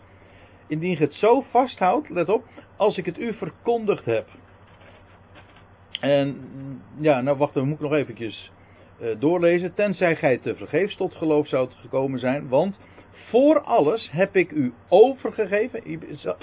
indien 0.68 0.90
je 0.90 0.96
het 0.96 1.14
zo 1.14 1.40
vasthoudt, 1.40 2.08
let 2.08 2.28
op, 2.28 2.44
als 2.76 2.96
ik 2.96 3.04
het 3.04 3.18
u 3.18 3.34
verkondigd 3.34 4.04
heb. 4.04 4.26
En 6.00 6.37
ja, 7.00 7.20
nou 7.20 7.37
wacht, 7.37 7.54
we 7.54 7.64
moeten 7.64 7.84
nog 7.84 7.94
eventjes 7.94 8.52
uh, 9.00 9.20
doorlezen. 9.20 9.75
Tenzij 9.75 10.16
gij 10.16 10.38
te 10.38 10.54
vergeefs 10.54 10.96
tot 10.96 11.14
geloof 11.14 11.48
zou 11.48 11.70
gekomen 11.70 12.18
zijn, 12.18 12.48
want 12.48 12.80
voor 13.10 13.60
alles 13.60 14.10
heb 14.10 14.37
ik 14.37 14.50
u 14.50 14.72
overgegeven, 14.88 15.82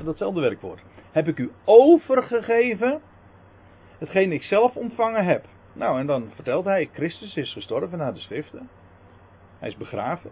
datzelfde 0.03 0.41
werkwoord, 0.41 0.81
heb 1.11 1.27
ik 1.27 1.37
u 1.37 1.51
overgegeven 1.65 3.01
hetgeen 3.97 4.31
ik 4.31 4.43
zelf 4.43 4.75
ontvangen 4.75 5.25
heb. 5.25 5.45
Nou, 5.73 5.99
en 5.99 6.05
dan 6.05 6.31
vertelt 6.35 6.65
hij, 6.65 6.89
Christus 6.93 7.35
is 7.35 7.53
gestorven 7.53 7.97
na 7.97 8.11
de 8.11 8.19
schriften. 8.19 8.69
Hij 9.59 9.69
is 9.69 9.77
begraven. 9.77 10.31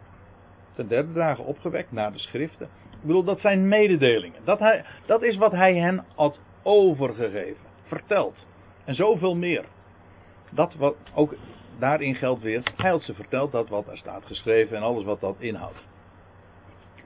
Ten 0.76 0.88
derde 0.88 1.14
dagen 1.14 1.46
opgewekt 1.46 1.92
na 1.92 2.10
de 2.10 2.20
schriften. 2.20 2.70
Ik 3.04 3.10
bedoel, 3.10 3.24
dat 3.24 3.40
zijn 3.40 3.68
mededelingen. 3.68 4.42
Dat, 4.44 4.60
hij, 4.60 4.86
dat 5.06 5.22
is 5.24 5.38
wat 5.38 5.52
hij 5.52 5.76
hen 5.76 6.06
had 6.16 6.40
overgegeven. 6.62 7.66
Verteld. 7.84 8.46
En 8.86 8.96
zoveel 8.96 9.36
meer. 9.36 9.66
Dat 10.50 10.76
wat 10.76 10.96
ook 11.14 11.36
daarin 11.80 12.16
geldt 12.16 12.42
weer. 12.42 12.64
Hij 12.76 12.90
had 12.90 13.02
ze 13.02 13.14
verteld 13.14 13.52
dat 13.52 13.70
wat 13.70 13.88
er 13.88 13.98
staat 13.98 14.26
geschreven 14.26 14.78
en 14.78 14.84
alles 14.84 15.04
wat 15.04 15.20
dat 15.20 15.36
inhoudt. 15.40 15.88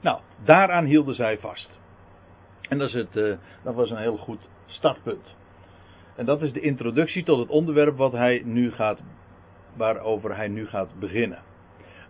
Nou, 0.00 0.20
daaraan 0.44 0.84
hielden 0.84 1.14
zij 1.14 1.38
vast. 1.38 1.78
En 2.68 2.78
dat, 2.78 2.88
is 2.88 2.94
het, 2.94 3.16
uh, 3.16 3.36
dat 3.62 3.74
was 3.74 3.90
een 3.90 3.96
heel 3.96 4.16
goed 4.16 4.48
startpunt. 4.66 5.34
En 6.16 6.24
dat 6.24 6.42
is 6.42 6.52
de 6.52 6.60
introductie 6.60 7.24
tot 7.24 7.38
het 7.38 7.48
onderwerp 7.48 7.96
wat 7.96 8.12
hij 8.12 8.42
nu 8.44 8.72
gaat, 8.72 9.00
waarover 9.76 10.36
hij 10.36 10.48
nu 10.48 10.66
gaat 10.66 10.98
beginnen. 10.98 11.42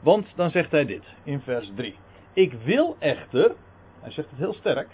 Want 0.00 0.32
dan 0.36 0.50
zegt 0.50 0.70
hij 0.70 0.84
dit 0.84 1.14
in 1.24 1.40
vers 1.40 1.70
3. 1.74 1.94
Ik 2.32 2.52
wil 2.52 2.96
echter, 2.98 3.54
hij 4.00 4.10
zegt 4.10 4.30
het 4.30 4.38
heel 4.38 4.54
sterk, 4.54 4.88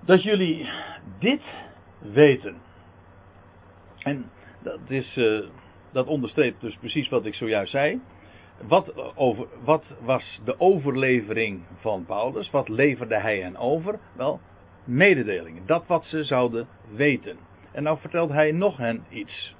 dat 0.00 0.22
jullie 0.22 0.68
dit 1.18 1.42
weten. 1.98 2.56
En 3.98 4.30
dat, 4.62 4.78
is, 4.88 5.16
uh, 5.16 5.46
dat 5.92 6.06
onderstreept 6.06 6.60
dus 6.60 6.76
precies 6.76 7.08
wat 7.08 7.24
ik 7.24 7.34
zojuist 7.34 7.70
zei. 7.70 8.00
Wat, 8.66 9.16
over, 9.16 9.46
wat 9.64 9.84
was 10.00 10.40
de 10.44 10.60
overlevering 10.60 11.62
van 11.76 12.04
Paulus? 12.04 12.50
Wat 12.50 12.68
leverde 12.68 13.20
hij 13.20 13.40
hen 13.40 13.56
over? 13.56 13.98
Wel, 14.12 14.40
mededelingen. 14.84 15.66
Dat 15.66 15.86
wat 15.86 16.04
ze 16.04 16.24
zouden 16.24 16.68
weten. 16.90 17.38
En 17.72 17.82
nou 17.82 17.98
vertelt 17.98 18.30
hij 18.30 18.52
nog 18.52 18.76
hen 18.76 19.04
iets. 19.08 19.54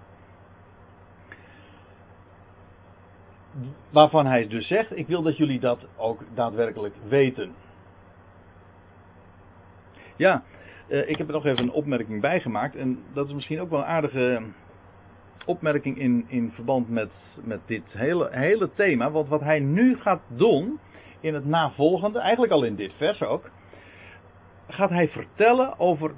Waarvan 3.91 4.27
hij 4.27 4.49
dus 4.49 4.67
zegt: 4.67 4.97
Ik 4.97 5.07
wil 5.07 5.23
dat 5.23 5.37
jullie 5.37 5.61
dat 5.61 5.87
ook 5.97 6.25
daadwerkelijk 6.35 6.95
weten. 7.09 7.55
Ja, 10.17 10.43
eh, 10.89 11.09
ik 11.09 11.19
heb 11.19 11.27
er 11.27 11.33
nog 11.33 11.47
even 11.47 11.63
een 11.63 11.73
opmerking 11.73 12.21
bij 12.21 12.41
gemaakt. 12.41 12.77
En 12.77 12.99
dat 13.13 13.27
is 13.27 13.35
misschien 13.35 13.61
ook 13.61 13.71
wel 13.71 13.79
een 13.79 13.85
aardige 13.85 14.43
opmerking 15.47 15.99
in, 15.99 16.25
in 16.29 16.51
verband 16.55 16.89
met, 16.89 17.11
met 17.45 17.61
dit 17.67 17.83
hele, 17.93 18.29
hele 18.31 18.71
thema. 18.75 19.11
Want 19.11 19.29
wat 19.29 19.41
hij 19.41 19.59
nu 19.59 19.97
gaat 19.97 20.23
doen 20.27 20.79
in 21.21 21.35
het 21.35 21.45
navolgende, 21.45 22.19
eigenlijk 22.19 22.53
al 22.53 22.63
in 22.63 22.77
dit 22.77 22.93
vers 22.97 23.23
ook, 23.23 23.51
gaat 24.69 24.91
hij 24.91 25.09
vertellen 25.09 25.79
over 25.79 26.15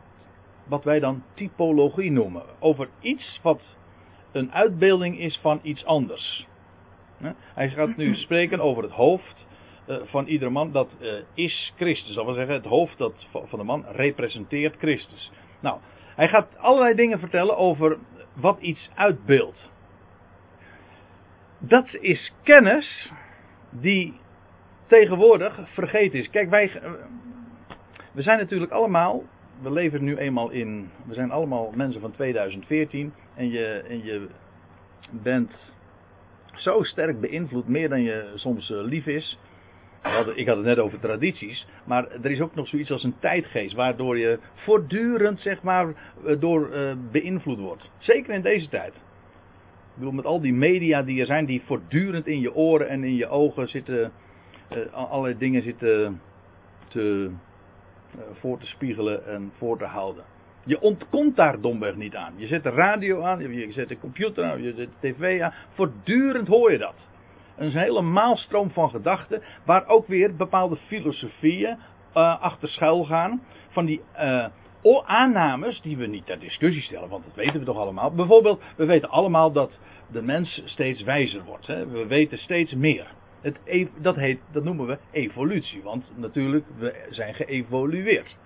wat 0.65 0.85
wij 0.85 1.01
dan 1.01 1.23
typologie 1.35 2.11
noemen. 2.11 2.43
Over 2.59 2.89
iets 3.01 3.41
wat 3.43 3.61
een 4.33 4.53
uitbeelding 4.53 5.19
is 5.19 5.39
van 5.43 5.61
iets 5.63 5.85
anders. 5.85 6.47
Hij 7.55 7.71
gaat 7.71 7.97
nu 7.97 8.15
spreken 8.15 8.61
over 8.61 8.83
het 8.83 8.93
hoofd 8.93 9.47
eh, 9.87 9.97
van 10.05 10.27
iedere 10.27 10.51
man. 10.51 10.73
Dat 10.73 10.89
eh, 11.01 11.13
is 11.35 11.73
Christus. 11.77 12.15
Dat 12.15 12.25
wil 12.25 12.35
zeggen, 12.35 12.55
het 12.55 12.65
hoofd 12.65 12.99
dat, 12.99 13.27
van 13.33 13.59
de 13.59 13.65
man 13.65 13.85
representeert 13.91 14.77
Christus. 14.79 15.33
Nou, 15.61 15.79
hij 16.17 16.29
gaat 16.29 16.59
allerlei 16.59 16.95
dingen 16.95 17.19
vertellen 17.19 17.57
over 17.57 17.99
wat 18.35 18.61
iets 18.61 18.91
uitbeeldt. 18.95 19.71
Dat 21.59 21.95
is 22.01 22.35
kennis 22.43 23.13
die 23.71 24.21
tegenwoordig 24.87 25.61
vergeten 25.65 26.19
is. 26.19 26.31
Kijk, 26.31 26.51
wij. 26.51 26.71
Eh, 26.71 26.91
we 28.13 28.23
zijn 28.23 28.39
natuurlijk 28.39 28.73
allemaal. 28.73 29.23
We 29.63 29.73
leven 29.73 30.05
nu 30.05 30.17
eenmaal 30.17 30.51
in. 30.51 30.91
We 31.07 31.15
zijn 31.15 31.31
allemaal 31.31 31.73
mensen 31.75 32.01
van 32.01 32.11
2014. 32.11 33.13
En 33.35 33.51
je, 33.51 33.85
en 33.89 34.05
je 34.05 34.29
bent 35.11 35.72
zo 36.57 36.83
sterk 36.83 37.21
beïnvloed, 37.21 37.69
meer 37.69 37.89
dan 37.89 38.03
je 38.03 38.33
soms 38.35 38.71
uh, 38.71 38.83
lief 38.83 39.07
is. 39.07 39.39
Ik 40.35 40.47
had 40.47 40.57
het 40.57 40.65
net 40.65 40.79
over 40.79 41.01
tradities, 41.01 41.67
maar 41.85 42.11
er 42.23 42.31
is 42.31 42.41
ook 42.41 42.55
nog 42.55 42.69
zoiets 42.69 42.91
als 42.91 43.05
een 43.05 43.19
tijdgeest, 43.19 43.75
waardoor 43.75 44.19
je 44.19 44.39
voortdurend, 44.55 45.41
zeg 45.41 45.63
maar, 45.63 45.95
eh, 46.27 46.41
door 46.41 46.69
uh, 46.73 46.93
beïnvloed 47.11 47.59
wordt. 47.59 47.91
Zeker 47.99 48.35
in 48.35 48.43
deze 48.43 48.69
tijd. 48.69 48.95
Ik 48.95 49.99
bedoel, 49.99 50.13
met 50.13 50.25
al 50.25 50.41
die 50.41 50.53
media 50.53 51.03
die 51.03 51.21
er 51.21 51.27
zijn, 51.27 51.47
die 51.47 51.63
voortdurend 51.67 52.27
in 52.27 52.41
je 52.41 52.55
oren 52.55 52.89
en 52.89 53.05
in 53.05 53.15
je 53.15 53.29
ogen 53.29 53.69
zitten, 53.69 54.13
allerlei 54.93 55.39
dingen 55.39 55.63
zitten 55.63 56.21
te, 56.89 57.31
voor 58.33 58.59
te 58.59 58.67
spiegelen 58.67 59.27
en 59.27 59.53
voor 59.57 59.79
te 59.79 59.85
houden. 59.85 60.25
Je 60.65 60.81
ontkomt 60.81 61.37
daar 61.37 61.61
domweg 61.61 61.97
niet 61.97 62.17
aan. 62.17 62.33
Je 62.37 62.47
zet 62.47 62.63
de 62.63 62.71
radio 62.71 63.23
aan, 63.23 63.53
je 63.53 63.73
zet 63.73 63.89
de 63.89 63.99
computer 63.99 64.45
aan, 64.45 64.63
je 64.63 64.75
zet 64.77 64.89
de 65.01 65.13
tv 65.13 65.41
aan. 65.41 65.55
Voortdurend 65.75 66.49
hoor 66.49 66.73
je 66.73 66.79
dat. 66.79 66.95
Een 67.57 67.71
hele 67.71 68.03
maalstroom 68.03 68.71
van 68.71 68.91
gedachten, 68.91 69.43
waar 69.65 69.87
ook 69.87 70.07
weer 70.07 70.37
bepaalde 70.37 70.77
filosofieën 70.77 71.77
uh, 72.17 72.43
achter 72.43 72.69
schuil 72.69 73.05
gaan. 73.05 73.43
Van 73.69 73.85
die 73.85 74.01
uh, 74.17 74.47
aannames 75.05 75.81
die 75.81 75.97
we 75.97 76.07
niet 76.07 76.27
ter 76.27 76.39
discussie 76.39 76.83
stellen, 76.83 77.09
want 77.09 77.25
dat 77.25 77.35
weten 77.35 77.61
we 77.61 77.67
toch 77.67 77.77
allemaal. 77.77 78.11
Bijvoorbeeld, 78.11 78.63
we 78.77 78.85
weten 78.85 79.11
allemaal 79.11 79.53
dat 79.53 79.79
de 80.11 80.23
mens 80.23 80.63
steeds 80.65 81.03
wijzer 81.03 81.43
wordt. 81.45 81.67
Hè? 81.67 81.87
We 81.87 82.07
weten 82.07 82.39
steeds 82.39 82.75
meer. 82.75 83.07
Het, 83.41 83.59
e-, 83.65 83.89
dat, 83.99 84.17
heet, 84.17 84.41
dat 84.53 84.65
noemen 84.65 84.87
we 84.87 84.99
evolutie, 85.11 85.83
want 85.83 86.13
natuurlijk, 86.17 86.67
we 86.79 87.07
zijn 87.11 87.35
geëvolueerd. 87.35 88.37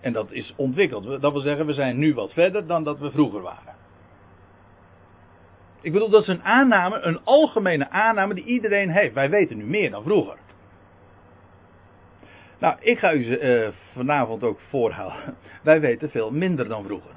En 0.00 0.12
dat 0.12 0.32
is 0.32 0.52
ontwikkeld. 0.56 1.20
Dat 1.20 1.32
wil 1.32 1.40
zeggen, 1.40 1.66
we 1.66 1.72
zijn 1.72 1.98
nu 1.98 2.14
wat 2.14 2.32
verder 2.32 2.66
dan 2.66 2.84
dat 2.84 2.98
we 2.98 3.10
vroeger 3.10 3.40
waren. 3.40 3.74
Ik 5.80 5.92
bedoel, 5.92 6.10
dat 6.10 6.22
is 6.22 6.28
een 6.28 6.42
aanname, 6.42 7.00
een 7.00 7.20
algemene 7.24 7.90
aanname 7.90 8.34
die 8.34 8.44
iedereen 8.44 8.90
heeft. 8.90 9.14
Wij 9.14 9.30
weten 9.30 9.56
nu 9.56 9.64
meer 9.64 9.90
dan 9.90 10.02
vroeger. 10.02 10.36
Nou, 12.58 12.76
ik 12.80 12.98
ga 12.98 13.12
u 13.12 13.40
uh, 13.40 13.68
vanavond 13.92 14.44
ook 14.44 14.60
voorhouden. 14.68 15.36
Wij 15.62 15.80
weten 15.80 16.10
veel 16.10 16.30
minder 16.30 16.68
dan 16.68 16.84
vroeger. 16.84 17.10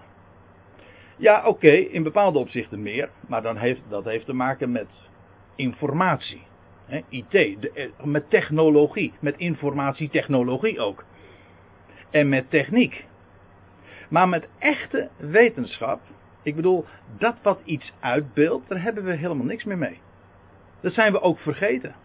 Ja, 1.17 1.45
oké, 1.45 1.71
in 1.71 2.03
bepaalde 2.03 2.39
opzichten 2.39 2.82
meer, 2.82 3.10
maar 3.27 3.41
dan 3.41 3.58
heeft, 3.58 3.84
dat 3.89 4.06
heeft 4.06 4.25
te 4.25 4.34
maken 4.34 4.71
met 4.71 4.88
informatie. 5.56 6.41
Hè, 6.86 7.01
IT, 7.10 7.34
eh, 7.34 7.89
met 8.03 8.29
technologie, 8.29 9.13
met 9.19 9.38
informatietechnologie 9.38 10.79
ook 10.79 11.03
en 12.13 12.30
met 12.30 12.49
techniek. 12.49 13.06
Maar 14.10 14.30
met 14.30 14.47
echte 14.60 15.10
wetenschap, 15.17 16.02
ik 16.43 16.56
bedoel, 16.56 16.86
dat 17.17 17.36
wat 17.41 17.62
iets 17.63 17.93
uitbeeldt, 17.99 18.69
daar 18.69 18.82
hebben 18.82 19.04
we 19.04 19.15
helemaal 19.15 19.45
niks 19.45 19.63
meer 19.63 19.78
mee. 19.78 19.99
Dat 20.82 20.93
zijn 20.93 21.12
we 21.12 21.21
ook 21.21 21.39
vergeten. 21.39 21.95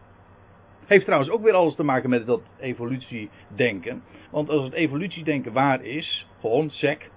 Heeft 0.86 1.04
trouwens 1.04 1.30
ook 1.30 1.42
weer 1.42 1.52
alles 1.52 1.74
te 1.74 1.82
maken 1.82 2.10
met 2.10 2.26
dat 2.26 2.42
evolutiedenken. 2.58 4.02
Want 4.30 4.48
als 4.48 4.64
het 4.64 4.72
evolutiedenken 4.72 5.52
waar 5.52 5.82
is, 5.82 6.26
gewoon 6.40 6.70
sec, 6.70 7.10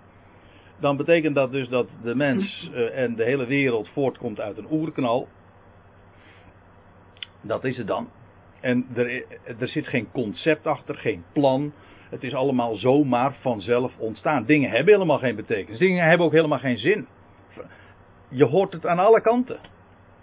dan 0.79 0.97
betekent 0.97 1.35
dat 1.35 1.51
dus 1.51 1.67
dat 1.67 1.89
de 2.03 2.15
mens 2.15 2.71
uh, 2.73 2.97
en 3.03 3.15
de 3.15 3.23
hele 3.23 3.45
wereld 3.45 3.89
voortkomt 3.89 4.39
uit 4.39 4.57
een 4.57 4.71
oerknal. 4.71 5.27
Dat 7.41 7.63
is 7.63 7.77
het 7.77 7.87
dan. 7.87 8.09
En 8.59 8.87
er, 8.93 9.23
er 9.59 9.67
zit 9.67 9.87
geen 9.87 10.11
concept 10.11 10.67
achter, 10.67 10.95
geen 10.95 11.23
plan. 11.33 11.73
Het 12.11 12.23
is 12.23 12.33
allemaal 12.33 12.75
zomaar 12.75 13.33
vanzelf 13.33 13.97
ontstaan. 13.97 14.45
Dingen 14.45 14.69
hebben 14.69 14.93
helemaal 14.93 15.17
geen 15.17 15.35
betekenis. 15.35 15.79
Dingen 15.79 16.07
hebben 16.07 16.25
ook 16.25 16.31
helemaal 16.31 16.59
geen 16.59 16.77
zin. 16.77 17.07
Je 18.29 18.45
hoort 18.45 18.73
het 18.73 18.85
aan 18.85 18.99
alle 18.99 19.21
kanten. 19.21 19.59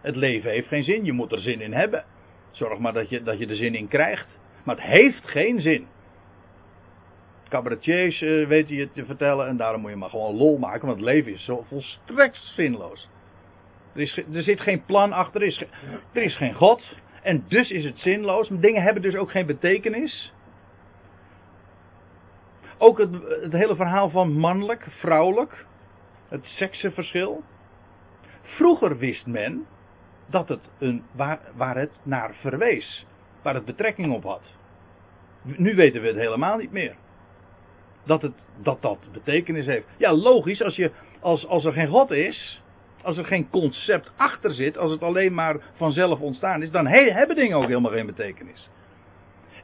Het 0.01 0.17
leven 0.17 0.51
heeft 0.51 0.69
geen 0.69 0.85
zin, 0.85 1.05
je 1.05 1.13
moet 1.13 1.33
er 1.33 1.41
zin 1.41 1.61
in 1.61 1.73
hebben. 1.73 2.05
Zorg 2.51 2.79
maar 2.79 2.93
dat 2.93 3.09
je, 3.09 3.23
dat 3.23 3.39
je 3.39 3.47
er 3.47 3.57
zin 3.57 3.75
in 3.75 3.89
krijgt. 3.89 4.39
Maar 4.65 4.75
het 4.75 4.85
heeft 4.85 5.29
geen 5.29 5.61
zin. 5.61 5.87
Cabaretiers 7.49 8.21
uh, 8.21 8.47
weten 8.47 8.77
je 8.77 8.93
te 8.93 9.05
vertellen 9.05 9.47
en 9.47 9.57
daarom 9.57 9.81
moet 9.81 9.91
je 9.91 9.97
maar 9.97 10.11
gewoon 10.11 10.37
lol 10.37 10.59
maken, 10.59 10.87
want 10.87 10.97
het 11.01 11.07
leven 11.07 11.33
is 11.33 11.45
zo 11.45 11.65
volstrekt 11.69 12.53
zinloos. 12.57 13.09
Er, 13.95 14.01
is, 14.01 14.23
er 14.33 14.43
zit 14.43 14.61
geen 14.61 14.85
plan 14.85 15.13
achter, 15.13 15.41
er 15.41 15.47
is, 15.47 15.65
er 16.13 16.23
is 16.23 16.37
geen 16.37 16.55
God. 16.55 16.97
En 17.23 17.45
dus 17.49 17.71
is 17.71 17.85
het 17.85 17.99
zinloos. 17.99 18.49
Dingen 18.49 18.83
hebben 18.83 19.03
dus 19.03 19.15
ook 19.15 19.31
geen 19.31 19.47
betekenis. 19.47 20.33
Ook 22.79 22.99
het, 22.99 23.11
het 23.43 23.53
hele 23.53 23.77
verhaal 23.77 24.11
van 24.11 24.33
mannelijk, 24.33 24.87
vrouwelijk. 24.91 25.67
Het 26.29 26.45
seksenverschil. 26.45 27.43
Vroeger 28.43 28.99
wist 28.99 29.27
men 29.27 29.67
dat 30.27 30.49
het 30.49 30.71
een, 30.79 31.03
waar, 31.13 31.41
waar 31.55 31.77
het 31.77 31.93
naar 32.03 32.35
verwees. 32.35 33.07
Waar 33.43 33.55
het 33.55 33.65
betrekking 33.65 34.13
op 34.13 34.23
had. 34.23 34.57
Nu 35.43 35.75
weten 35.75 36.01
we 36.01 36.07
het 36.07 36.17
helemaal 36.17 36.57
niet 36.57 36.73
meer. 36.73 36.95
Dat, 38.05 38.23
het, 38.23 38.35
dat 38.63 38.83
dat 38.83 39.09
betekenis 39.13 39.67
heeft. 39.67 39.87
Ja, 39.97 40.13
logisch, 40.13 40.63
als, 40.63 40.77
je, 40.77 40.91
als, 41.21 41.47
als 41.47 41.65
er 41.65 41.73
geen 41.73 41.89
God 41.89 42.11
is, 42.11 42.63
als 43.03 43.17
er 43.17 43.25
geen 43.25 43.51
concept 43.51 44.13
achter 44.17 44.53
zit, 44.55 44.79
als 44.79 44.91
het 44.91 45.03
alleen 45.03 45.35
maar 45.35 45.57
vanzelf 45.75 46.21
ontstaan 46.21 46.63
is, 46.63 46.71
dan 46.71 46.87
hebben 46.87 47.37
dingen 47.37 47.57
ook 47.57 47.67
helemaal 47.67 47.93
geen 47.93 48.07
betekenis. 48.07 48.71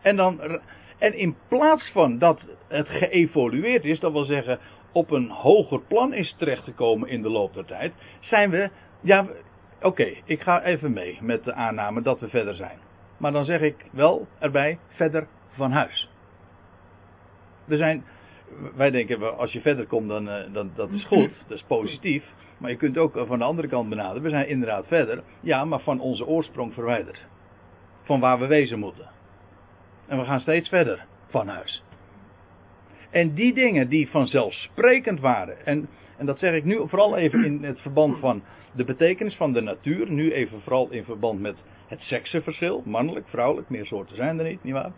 En, 0.03 0.17
dan, 0.17 0.61
en 1.05 1.15
in 1.19 1.37
plaats 1.49 1.91
van 1.93 2.19
dat 2.19 2.47
het 2.69 2.89
geëvolueerd 2.89 3.85
is, 3.85 4.01
dat 4.01 4.13
wil 4.13 4.25
zeggen 4.25 4.59
op 4.93 5.11
een 5.11 5.31
hoger 5.31 5.81
plan 5.81 6.15
is 6.15 6.35
terechtgekomen 6.39 7.09
in 7.09 7.23
de 7.23 7.29
loop 7.29 7.55
der 7.55 7.65
tijd, 7.65 7.93
zijn 8.21 8.51
we, 8.51 8.71
ja, 9.01 9.27
oké, 9.83 10.13
ik 10.25 10.41
ga 10.41 10.63
even 10.63 10.93
mee 10.93 11.19
met 11.21 11.45
de 11.45 11.55
aanname 11.55 12.03
dat 12.03 12.21
we 12.21 12.29
verder 12.29 12.55
zijn. 12.55 12.79
Maar 13.17 13.33
dan 13.33 13.45
zeg 13.45 13.61
ik 13.61 13.87
wel 13.93 14.27
erbij 14.39 14.79
verder 14.89 15.27
van 15.51 15.73
huis. 15.73 16.11
We 17.65 17.77
zijn, 17.77 18.05
wij 18.77 18.91
denken, 18.91 19.39
als 19.39 19.53
je 19.53 19.61
verder 19.61 19.87
komt, 19.87 20.09
dan, 20.09 20.29
uh, 20.29 20.35
dan 20.53 20.71
dat 20.75 20.91
is 20.91 21.05
goed, 21.05 21.39
dat 21.49 21.59
is 21.59 21.65
positief. 21.65 22.25
Maar 22.59 22.71
je 22.71 22.77
kunt 22.77 22.99
ook 22.99 23.23
van 23.27 23.39
de 23.39 23.45
andere 23.45 23.69
kant 23.69 23.89
benaderen. 23.89 24.23
We 24.23 24.31
zijn 24.31 24.49
inderdaad 24.49 24.87
verder. 24.87 25.23
Ja, 25.41 25.65
maar 25.65 25.81
van 25.81 26.01
onze 26.01 26.27
oorsprong 26.27 26.75
verwijderd. 26.75 27.27
Van 28.03 28.21
waar 28.21 28.39
we 28.39 28.47
wezen 28.47 28.79
moeten. 28.79 29.14
En 30.07 30.19
we 30.19 30.25
gaan 30.25 30.41
steeds 30.41 30.69
verder 30.69 31.07
van 31.29 31.49
huis. 31.49 31.83
En 33.11 33.35
die 33.35 33.55
dingen 33.55 33.89
die 33.89 34.11
vanzelfsprekend 34.11 35.21
waren. 35.21 35.67
En, 35.67 35.89
en 36.19 36.27
dat 36.27 36.39
zeg 36.39 36.55
ik 36.55 36.65
nu 36.65 36.89
vooral 36.89 37.17
even 37.17 37.45
in 37.45 37.65
het 37.65 37.81
verband 37.81 38.19
van 38.19 38.43
de 38.73 38.85
betekenis 38.85 39.37
van 39.37 39.53
de 39.53 39.61
natuur. 39.61 40.11
Nu 40.11 40.33
even 40.33 40.61
vooral 40.61 40.91
in 40.91 41.05
verband 41.05 41.41
met 41.41 41.57
het 41.87 42.01
seksenverschil. 42.01 42.83
Mannelijk, 42.85 43.29
vrouwelijk, 43.29 43.69
meer 43.69 43.87
soorten 43.87 44.17
zijn 44.17 44.39
er 44.39 44.49
niet, 44.49 44.65
nietwaar? 44.65 44.93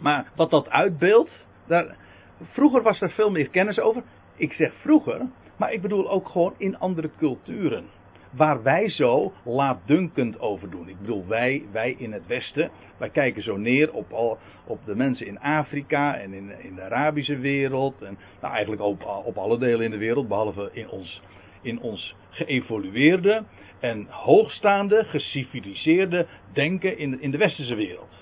Maar 0.00 0.30
wat 0.36 0.50
dat 0.50 0.70
uitbeeldt. 0.70 1.46
Daar, 1.66 1.96
vroeger 2.42 2.82
was 2.82 3.00
er 3.00 3.10
veel 3.10 3.30
meer 3.30 3.48
kennis 3.48 3.78
over. 3.78 4.02
Ik 4.36 4.52
zeg 4.52 4.74
vroeger, 4.74 5.20
maar 5.58 5.72
ik 5.72 5.82
bedoel 5.82 6.10
ook 6.10 6.28
gewoon 6.28 6.54
in 6.56 6.78
andere 6.78 7.10
culturen. 7.18 7.84
Waar 8.32 8.62
wij 8.62 8.88
zo 8.88 9.32
laatdunkend 9.44 10.40
over 10.40 10.70
doen. 10.70 10.88
Ik 10.88 10.98
bedoel, 11.00 11.26
wij, 11.26 11.62
wij 11.72 11.94
in 11.98 12.12
het 12.12 12.26
Westen, 12.26 12.70
wij 12.96 13.10
kijken 13.10 13.42
zo 13.42 13.56
neer 13.56 13.92
op, 13.92 14.12
al, 14.12 14.38
op 14.66 14.84
de 14.84 14.94
mensen 14.94 15.26
in 15.26 15.40
Afrika 15.40 16.16
en 16.16 16.32
in, 16.32 16.60
in 16.60 16.74
de 16.74 16.82
Arabische 16.82 17.38
wereld. 17.38 18.02
En 18.02 18.18
nou, 18.40 18.52
eigenlijk 18.52 18.82
op, 18.82 19.22
op 19.24 19.36
alle 19.36 19.58
delen 19.58 19.84
in 19.84 19.90
de 19.90 19.96
wereld, 19.96 20.28
behalve 20.28 20.70
in 20.72 20.88
ons, 20.88 21.22
in 21.62 21.80
ons 21.80 22.16
geëvolueerde 22.30 23.44
en 23.80 24.06
hoogstaande, 24.08 25.04
geciviliseerde 25.04 26.26
denken 26.52 26.98
in, 26.98 27.20
in 27.20 27.30
de 27.30 27.38
Westerse 27.38 27.74
wereld. 27.74 28.14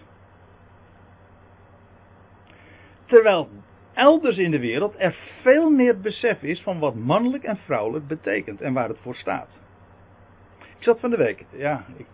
Terwijl 3.07 3.49
elders 3.95 4.37
in 4.37 4.51
de 4.51 4.61
wereld 4.61 4.95
er 4.99 5.15
veel 5.43 5.71
meer 5.71 6.01
besef 6.01 6.43
is 6.43 6.63
van 6.63 6.79
wat 6.79 6.95
mannelijk 6.95 7.45
en 7.45 7.57
vrouwelijk 7.57 8.07
betekent 8.07 8.61
en 8.61 8.73
waar 8.73 8.89
het 8.89 8.99
voor 8.99 9.15
staat. 9.15 9.60
Ik 10.81 10.87
zat 10.87 11.01
van 11.01 11.11
de 11.11 11.17
week, 11.17 11.45
ja, 11.51 11.85
ik, 11.97 12.07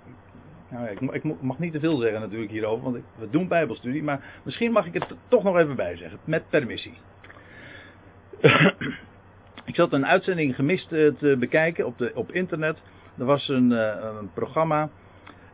nou, 0.68 0.88
ik, 0.88 1.24
ik 1.24 1.40
mag 1.40 1.59
niet 1.59 1.72
te 1.72 1.81
veel 1.81 1.96
zeggen 1.96 2.20
natuurlijk 2.20 2.50
hierover, 2.50 2.85
want 2.85 3.05
we 3.18 3.31
doen 3.31 3.48
bijbelstudie, 3.48 4.02
maar 4.02 4.40
misschien 4.42 4.72
mag 4.72 4.87
ik 4.87 4.94
het 4.94 5.14
toch 5.29 5.42
nog 5.42 5.57
even 5.57 5.76
bijzeggen, 5.76 6.18
met 6.24 6.48
permissie. 6.50 6.94
ik 9.64 9.74
zat 9.74 9.92
een 9.92 10.07
uitzending 10.07 10.55
gemist 10.55 10.92
eh, 10.92 11.14
te 11.14 11.37
bekijken 11.38 11.87
op, 11.87 11.98
de, 11.98 12.12
op 12.14 12.33
internet. 12.33 12.83
Er 13.18 13.24
was 13.24 13.48
een, 13.48 13.70
uh, 13.70 13.94
een 14.20 14.33
programma 14.33 14.88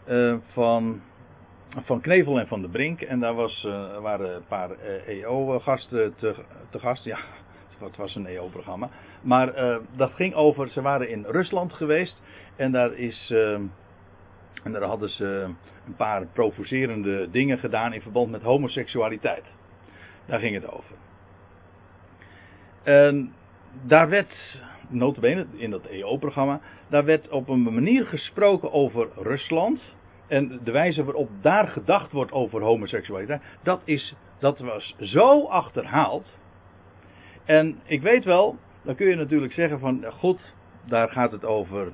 uh, 0.09 0.37
van 0.53 1.01
van 1.85 2.01
Knevel 2.01 2.39
en 2.39 2.47
van 2.47 2.63
de 2.63 2.69
Brink. 2.69 3.01
En 3.01 3.21
daar 3.21 3.35
was, 3.35 3.63
waren 4.01 4.35
een 4.35 4.47
paar 4.49 4.71
EO-gasten 5.07 6.05
e 6.05 6.13
te, 6.17 6.35
te, 6.71 6.79
gast. 6.79 7.05
Ja, 7.05 7.19
het 7.81 7.97
was 7.97 8.15
een 8.15 8.27
EO-programma. 8.27 8.89
Maar 9.23 9.79
dat 9.97 10.13
ging 10.13 10.35
over, 10.35 10.69
ze 10.69 10.83
waren 10.83 11.09
in 11.09 11.25
Rusland 11.29 11.73
geweest. 11.73 12.23
En 12.57 12.73
daar 12.73 12.93
is. 12.93 13.31
Uh, 13.33 13.59
en 14.63 14.73
daar 14.73 14.83
hadden 14.83 15.09
ze 15.09 15.49
een 15.87 15.97
paar 15.97 16.27
provocerende 16.27 17.31
dingen 17.31 17.59
gedaan 17.59 17.93
in 17.93 18.01
verband 18.01 18.31
met 18.31 18.43
homoseksualiteit. 18.43 19.45
Daar 20.27 20.39
ging 20.39 20.55
het 20.55 20.71
over. 20.71 20.95
En 22.83 23.35
daar 23.83 24.09
werd, 24.09 24.63
notabene 24.89 25.47
in 25.53 25.71
dat 25.71 25.87
EO-programma, 25.87 26.61
daar 26.89 27.05
werd 27.05 27.29
op 27.29 27.49
een 27.49 27.63
manier 27.63 28.07
gesproken 28.07 28.73
over 28.73 29.09
Rusland 29.17 29.95
en 30.27 30.61
de 30.65 30.71
wijze 30.71 31.05
waarop 31.05 31.31
daar 31.41 31.69
gedacht 31.69 32.13
wordt 32.13 32.33
over 32.33 32.63
homoseksualiteit, 32.63 33.43
dat, 33.63 33.83
is, 33.85 34.15
dat 34.39 34.59
was 34.59 34.95
zo 34.99 35.47
achterhaald. 35.47 36.39
En 37.45 37.81
ik 37.85 38.03
weet 38.03 38.25
wel, 38.25 38.57
dan 38.83 38.95
kun 38.95 39.09
je 39.09 39.17
natuurlijk 39.17 39.53
zeggen 39.53 39.79
van, 39.79 40.05
goed, 40.13 40.55
daar 40.85 41.09
gaat 41.09 41.33
het 41.33 41.45
over, 41.45 41.93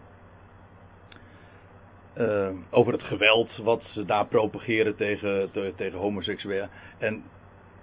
uh, 2.18 2.48
over 2.70 2.92
het 2.92 3.02
geweld 3.02 3.57
wat 3.57 3.83
ze 3.83 4.04
daar 4.04 4.26
propageren 4.26 4.96
tegen, 4.96 5.50
te, 5.50 5.72
tegen 5.76 5.98
homoseksuelen. 5.98 6.70
En 6.98 7.22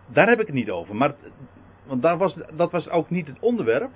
daar 0.08 0.28
heb 0.28 0.40
ik 0.40 0.46
het 0.46 0.56
niet 0.56 0.70
over. 0.70 0.96
Maar, 0.96 1.16
want 1.86 2.02
daar 2.02 2.18
was, 2.18 2.38
dat 2.54 2.72
was 2.72 2.90
ook 2.90 3.10
niet 3.10 3.28
het 3.28 3.40
onderwerp. 3.40 3.92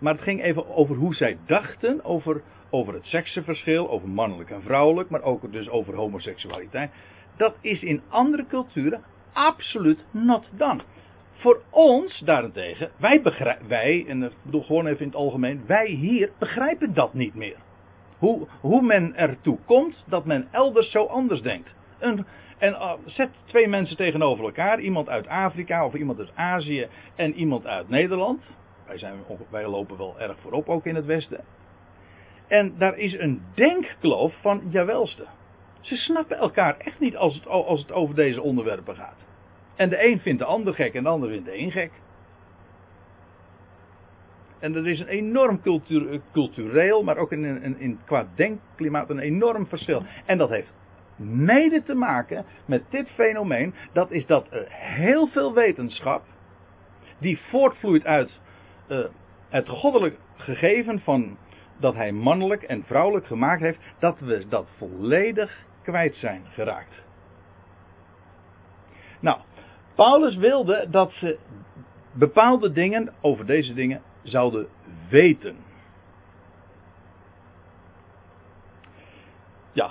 Maar 0.00 0.12
het 0.12 0.22
ging 0.22 0.42
even 0.42 0.68
over 0.74 0.96
hoe 0.96 1.14
zij 1.14 1.38
dachten 1.46 2.04
over 2.04 2.42
over 2.70 2.94
het 2.94 3.04
seksenverschil, 3.06 3.90
over 3.90 4.08
mannelijk 4.08 4.50
en 4.50 4.62
vrouwelijk, 4.62 5.10
maar 5.10 5.22
ook 5.22 5.52
dus 5.52 5.68
over 5.68 5.94
homoseksualiteit. 5.94 6.90
Dat 7.36 7.54
is 7.60 7.82
in 7.82 8.02
andere 8.08 8.46
culturen 8.46 9.02
absoluut 9.32 10.04
not 10.10 10.48
done. 10.52 10.80
Voor 11.32 11.62
ons 11.70 12.18
daarentegen, 12.24 12.90
wij 12.96 13.22
wij, 13.68 14.04
en 14.08 14.22
ik 14.22 14.32
bedoel 14.42 14.62
gewoon 14.62 14.86
even 14.86 15.00
in 15.00 15.06
het 15.06 15.16
algemeen, 15.16 15.64
wij 15.66 15.86
hier 15.86 16.30
begrijpen 16.38 16.94
dat 16.94 17.14
niet 17.14 17.34
meer. 17.34 17.56
Hoe, 18.18 18.46
hoe 18.60 18.82
men 18.82 19.16
ertoe 19.16 19.58
komt 19.64 20.04
dat 20.06 20.24
men 20.24 20.48
elders 20.50 20.90
zo 20.90 21.04
anders 21.04 21.42
denkt. 21.42 21.74
En, 21.98 22.26
en 22.58 22.72
uh, 22.72 22.92
zet 23.04 23.30
twee 23.44 23.68
mensen 23.68 23.96
tegenover 23.96 24.44
elkaar, 24.44 24.80
iemand 24.80 25.08
uit 25.08 25.26
Afrika 25.26 25.84
of 25.84 25.94
iemand 25.94 26.18
uit 26.18 26.32
Azië 26.34 26.88
en 27.14 27.34
iemand 27.34 27.66
uit 27.66 27.88
Nederland. 27.88 28.42
Wij, 28.86 28.98
zijn, 28.98 29.14
wij 29.50 29.66
lopen 29.66 29.96
wel 29.96 30.20
erg 30.20 30.38
voorop 30.38 30.68
ook 30.68 30.86
in 30.86 30.94
het 30.94 31.06
Westen. 31.06 31.44
En 32.48 32.74
daar 32.78 32.98
is 32.98 33.18
een 33.18 33.42
denkkloof 33.54 34.34
van 34.40 34.62
jawelste. 34.70 35.24
Ze 35.80 35.96
snappen 35.96 36.36
elkaar 36.36 36.76
echt 36.78 37.00
niet 37.00 37.16
als 37.16 37.34
het, 37.34 37.46
als 37.46 37.80
het 37.80 37.92
over 37.92 38.14
deze 38.14 38.42
onderwerpen 38.42 38.96
gaat. 38.96 39.26
En 39.76 39.88
de 39.88 40.04
een 40.04 40.20
vindt 40.20 40.38
de 40.38 40.44
ander 40.44 40.74
gek 40.74 40.94
en 40.94 41.02
de 41.02 41.08
ander 41.08 41.28
vindt 41.28 41.44
de 41.44 41.58
een 41.58 41.70
gek. 41.70 41.90
En 44.58 44.74
er 44.74 44.88
is 44.88 45.00
een 45.00 45.06
enorm 45.06 45.60
cultuur, 45.60 46.20
cultureel, 46.32 47.02
maar 47.02 47.16
ook 47.16 47.32
in, 47.32 47.78
in, 47.78 47.98
qua 48.04 48.28
denkklimaat 48.34 49.10
een 49.10 49.18
enorm 49.18 49.66
verschil. 49.66 50.02
En 50.26 50.38
dat 50.38 50.48
heeft 50.48 50.72
mede 51.18 51.82
te 51.82 51.94
maken 51.94 52.44
met 52.66 52.82
dit 52.90 53.10
fenomeen. 53.10 53.74
Dat 53.92 54.10
is 54.10 54.26
dat 54.26 54.46
er 54.50 54.66
heel 54.70 55.26
veel 55.26 55.54
wetenschap 55.54 56.22
die 57.18 57.38
voortvloeit 57.38 58.04
uit 58.04 58.40
uh, 58.88 59.04
het 59.48 59.68
goddelijk 59.68 60.18
gegeven 60.36 61.00
van 61.00 61.36
dat 61.80 61.94
hij 61.94 62.12
mannelijk 62.12 62.62
en 62.62 62.84
vrouwelijk 62.84 63.26
gemaakt 63.26 63.60
heeft, 63.60 63.78
dat 63.98 64.18
we 64.18 64.48
dat 64.48 64.70
volledig 64.76 65.66
kwijt 65.82 66.16
zijn 66.16 66.42
geraakt. 66.50 67.02
Nou, 69.20 69.38
Paulus 69.94 70.36
wilde 70.36 70.86
dat 70.90 71.12
ze 71.12 71.38
bepaalde 72.12 72.72
dingen 72.72 73.12
over 73.20 73.46
deze 73.46 73.74
dingen 73.74 74.02
zouden 74.28 74.68
weten. 75.08 75.56
Ja. 79.72 79.90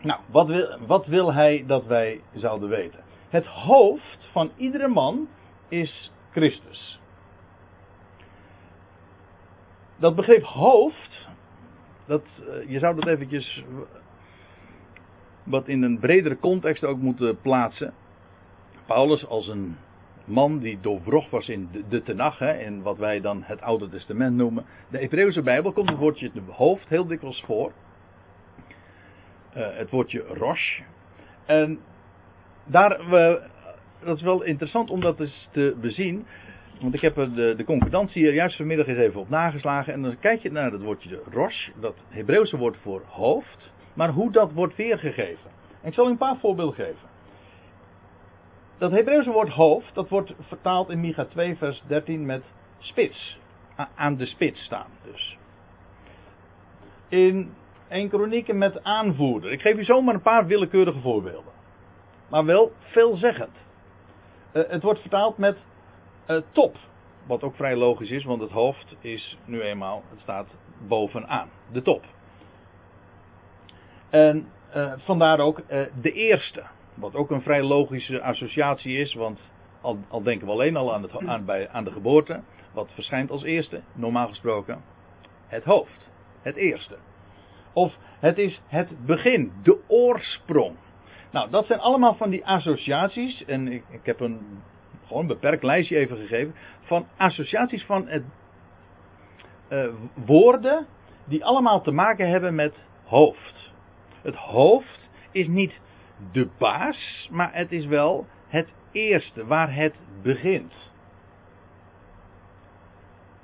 Nou, 0.00 0.20
wat 0.26 0.46
wil, 0.46 0.78
wat 0.86 1.06
wil 1.06 1.32
hij 1.32 1.64
dat 1.66 1.84
wij 1.84 2.20
zouden 2.34 2.68
weten? 2.68 3.04
Het 3.28 3.46
hoofd 3.46 4.28
van 4.32 4.50
iedere 4.56 4.88
man 4.88 5.28
is 5.68 6.12
Christus. 6.30 7.00
Dat 9.96 10.14
begrip 10.14 10.42
hoofd, 10.42 11.28
dat, 12.06 12.22
eh, 12.48 12.70
je 12.70 12.78
zou 12.78 12.94
dat 12.94 13.06
eventjes 13.06 13.64
wat 15.42 15.68
in 15.68 15.82
een 15.82 15.98
bredere 15.98 16.38
context 16.38 16.84
ook 16.84 16.98
moeten 16.98 17.40
plaatsen. 17.40 17.94
Paulus 18.86 19.26
als 19.26 19.48
een 19.48 19.76
man 20.24 20.58
die 20.58 20.78
doorwrocht 20.80 21.30
was 21.30 21.48
in 21.48 21.68
de, 21.72 21.82
de 21.88 22.02
Tenach, 22.02 22.38
hè, 22.38 22.58
in 22.58 22.82
wat 22.82 22.98
wij 22.98 23.20
dan 23.20 23.42
het 23.42 23.60
Oude 23.60 23.88
Testament 23.88 24.36
noemen. 24.36 24.64
De 24.90 24.98
Hebreeuwse 24.98 25.42
Bijbel 25.42 25.72
komt 25.72 25.88
het 25.88 25.98
woordje 25.98 26.30
de 26.32 26.40
hoofd 26.50 26.88
heel 26.88 27.06
dikwijls 27.06 27.42
voor. 27.46 27.72
Uh, 29.56 29.66
het 29.76 29.90
woordje 29.90 30.24
rosh. 30.28 30.80
En 31.46 31.78
daar, 32.64 33.10
we, 33.10 33.42
dat 34.04 34.16
is 34.16 34.22
wel 34.22 34.42
interessant 34.42 34.90
om 34.90 35.00
dat 35.00 35.20
eens 35.20 35.48
te 35.52 35.76
bezien. 35.80 36.26
Want 36.80 36.94
ik 36.94 37.00
heb 37.00 37.14
de, 37.14 37.54
de 37.56 37.64
concordantie 37.64 38.22
hier 38.22 38.34
juist 38.34 38.56
vanmiddag 38.56 38.86
eens 38.86 38.98
even 38.98 39.20
op 39.20 39.28
nageslagen. 39.28 39.92
En 39.92 40.02
dan 40.02 40.18
kijk 40.18 40.42
je 40.42 40.52
naar 40.52 40.72
het 40.72 40.82
woordje 40.82 41.22
rosh, 41.30 41.68
dat 41.80 41.94
Hebreeuwse 42.08 42.56
woord 42.56 42.76
voor 42.76 43.02
hoofd. 43.06 43.72
Maar 43.94 44.10
hoe 44.10 44.32
dat 44.32 44.52
wordt 44.52 44.76
weergegeven. 44.76 45.50
En 45.82 45.88
ik 45.88 45.94
zal 45.94 46.06
u 46.06 46.10
een 46.10 46.16
paar 46.16 46.36
voorbeelden 46.36 46.74
geven. 46.74 47.13
Dat 48.78 48.90
Hebreeuwse 48.90 49.30
woord 49.30 49.48
hoofd, 49.48 49.94
dat 49.94 50.08
wordt 50.08 50.32
vertaald 50.40 50.90
in 50.90 51.00
Micha 51.00 51.24
2 51.24 51.56
vers 51.56 51.82
13 51.86 52.26
met 52.26 52.42
spits. 52.78 53.38
Aan 53.94 54.16
de 54.16 54.26
spits 54.26 54.64
staan 54.64 54.90
dus. 55.04 55.38
In 57.08 57.54
1 57.88 58.08
Kronieken 58.08 58.58
met 58.58 58.84
aanvoerder. 58.84 59.52
Ik 59.52 59.60
geef 59.60 59.76
u 59.76 59.84
zomaar 59.84 60.14
een 60.14 60.22
paar 60.22 60.46
willekeurige 60.46 61.00
voorbeelden. 61.00 61.52
Maar 62.28 62.44
wel 62.44 62.72
veelzeggend. 62.78 63.56
Uh, 64.52 64.62
het 64.68 64.82
wordt 64.82 65.00
vertaald 65.00 65.38
met 65.38 65.56
uh, 66.26 66.40
top. 66.52 66.76
Wat 67.26 67.42
ook 67.42 67.56
vrij 67.56 67.76
logisch 67.76 68.10
is, 68.10 68.24
want 68.24 68.40
het 68.40 68.50
hoofd 68.50 68.96
is 69.00 69.38
nu 69.44 69.60
eenmaal, 69.60 70.02
het 70.10 70.20
staat 70.20 70.48
bovenaan. 70.88 71.48
De 71.72 71.82
top. 71.82 72.04
En 74.10 74.48
uh, 74.76 74.92
vandaar 74.96 75.38
ook 75.38 75.62
de 76.00 76.12
eerste. 76.12 76.62
Wat 76.94 77.14
ook 77.14 77.30
een 77.30 77.42
vrij 77.42 77.62
logische 77.62 78.22
associatie 78.22 78.96
is, 78.96 79.14
want 79.14 79.52
al, 79.80 79.98
al 80.08 80.22
denken 80.22 80.46
we 80.46 80.52
alleen 80.52 80.76
al 80.76 80.94
aan, 80.94 81.02
het, 81.02 81.26
aan, 81.26 81.44
bij, 81.44 81.68
aan 81.68 81.84
de 81.84 81.90
geboorte. 81.90 82.42
Wat 82.72 82.92
verschijnt 82.94 83.30
als 83.30 83.42
eerste, 83.42 83.82
normaal 83.92 84.28
gesproken? 84.28 84.82
Het 85.46 85.64
hoofd. 85.64 86.10
Het 86.42 86.56
eerste. 86.56 86.96
Of 87.72 87.96
het 88.20 88.38
is 88.38 88.60
het 88.66 89.06
begin, 89.06 89.52
de 89.62 89.80
oorsprong. 89.88 90.76
Nou, 91.30 91.50
dat 91.50 91.66
zijn 91.66 91.80
allemaal 91.80 92.14
van 92.14 92.30
die 92.30 92.46
associaties. 92.46 93.44
En 93.44 93.68
ik, 93.68 93.84
ik 93.90 94.06
heb 94.06 94.20
een 94.20 94.62
gewoon 95.06 95.22
een 95.22 95.28
beperkt 95.28 95.62
lijstje 95.62 95.96
even 95.96 96.16
gegeven. 96.16 96.54
Van 96.80 97.06
associaties 97.16 97.84
van 97.84 98.08
het, 98.08 98.22
uh, 99.68 99.88
woorden 100.26 100.86
die 101.24 101.44
allemaal 101.44 101.80
te 101.80 101.90
maken 101.90 102.28
hebben 102.28 102.54
met 102.54 102.86
hoofd. 103.04 103.72
Het 104.22 104.36
hoofd 104.36 105.10
is 105.30 105.48
niet 105.48 105.80
de 106.32 106.48
baas, 106.58 107.28
maar 107.32 107.54
het 107.54 107.72
is 107.72 107.86
wel 107.86 108.26
het 108.48 108.72
eerste 108.92 109.46
waar 109.46 109.74
het 109.74 109.94
begint. 110.22 110.72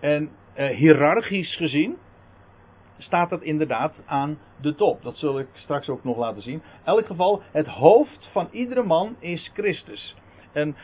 En 0.01 0.31
uh, 0.57 0.69
hiërarchisch 0.69 1.57
gezien 1.57 1.97
staat 2.99 3.31
het 3.31 3.43
inderdaad 3.43 3.95
aan 4.07 4.39
de 4.61 4.75
top. 4.75 5.03
Dat 5.03 5.17
zul 5.17 5.39
ik 5.39 5.49
straks 5.53 5.89
ook 5.89 6.05
nog 6.05 6.17
laten 6.17 6.43
zien. 6.43 6.55
In 6.55 6.63
elk 6.85 7.07
geval, 7.07 7.43
het 7.53 7.67
hoofd 7.67 8.29
van 8.33 8.49
iedere 8.51 8.83
man 8.83 9.17
is 9.19 9.51
Christus. 9.55 10.17
En 10.53 10.77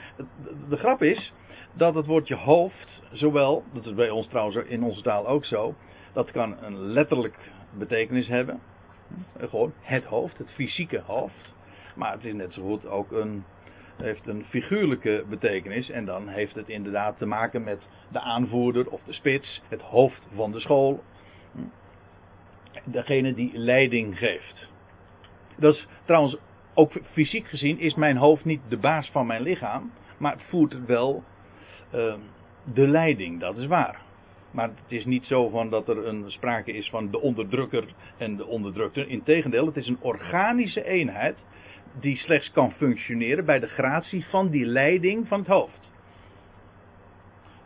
de 0.68 0.76
grap 0.76 1.02
is 1.02 1.32
dat 1.72 1.94
het 1.94 2.06
woordje 2.06 2.34
hoofd, 2.34 3.02
zowel, 3.12 3.64
dat 3.72 3.86
is 3.86 3.94
bij 3.94 4.10
ons 4.10 4.28
trouwens 4.28 4.56
in 4.56 4.82
onze 4.82 5.02
taal 5.02 5.26
ook 5.26 5.44
zo, 5.44 5.74
dat 6.12 6.30
kan 6.30 6.56
een 6.62 6.78
letterlijk 6.78 7.38
betekenis 7.78 8.28
hebben. 8.28 8.60
Gewoon 9.38 9.72
het 9.80 10.04
hoofd, 10.04 10.38
het 10.38 10.52
fysieke 10.52 11.02
hoofd. 11.06 11.55
Maar 11.96 12.12
het 12.12 12.24
is 12.24 12.32
net 12.32 12.52
zo 12.52 12.62
goed 12.62 12.86
ook 12.86 13.12
een, 13.12 13.44
heeft 13.96 14.26
een 14.26 14.44
figuurlijke 14.44 15.24
betekenis. 15.28 15.90
En 15.90 16.04
dan 16.04 16.28
heeft 16.28 16.54
het 16.54 16.68
inderdaad 16.68 17.18
te 17.18 17.26
maken 17.26 17.64
met 17.64 17.86
de 18.08 18.20
aanvoerder 18.20 18.90
of 18.90 19.00
de 19.02 19.12
spits, 19.12 19.62
het 19.68 19.80
hoofd 19.80 20.28
van 20.34 20.52
de 20.52 20.60
school. 20.60 21.02
Degene 22.84 23.34
die 23.34 23.58
leiding 23.58 24.18
geeft. 24.18 24.70
Dat 25.56 25.74
is 25.74 25.86
trouwens 26.04 26.36
ook 26.74 26.92
fysiek 27.12 27.46
gezien 27.46 27.78
is 27.78 27.94
mijn 27.94 28.16
hoofd 28.16 28.44
niet 28.44 28.60
de 28.68 28.76
baas 28.76 29.10
van 29.10 29.26
mijn 29.26 29.42
lichaam. 29.42 29.90
Maar 30.18 30.32
het 30.32 30.42
voert 30.48 30.84
wel 30.86 31.24
uh, 31.94 32.14
de 32.74 32.88
leiding, 32.88 33.40
dat 33.40 33.56
is 33.56 33.66
waar. 33.66 34.00
Maar 34.50 34.68
het 34.68 34.92
is 34.92 35.04
niet 35.04 35.24
zo 35.24 35.48
van 35.48 35.70
dat 35.70 35.88
er 35.88 36.06
een 36.06 36.24
sprake 36.30 36.72
is 36.72 36.90
van 36.90 37.10
de 37.10 37.20
onderdrukker 37.20 37.84
en 38.18 38.36
de 38.36 38.46
onderdrukte. 38.46 39.06
Integendeel, 39.06 39.66
het 39.66 39.76
is 39.76 39.88
een 39.88 40.00
organische 40.00 40.84
eenheid 40.84 41.38
die 42.00 42.16
slechts 42.16 42.50
kan 42.50 42.72
functioneren 42.72 43.44
bij 43.44 43.58
de 43.58 43.68
gratie 43.68 44.24
van 44.24 44.48
die 44.48 44.66
leiding 44.66 45.28
van 45.28 45.38
het 45.38 45.48
hoofd. 45.48 45.94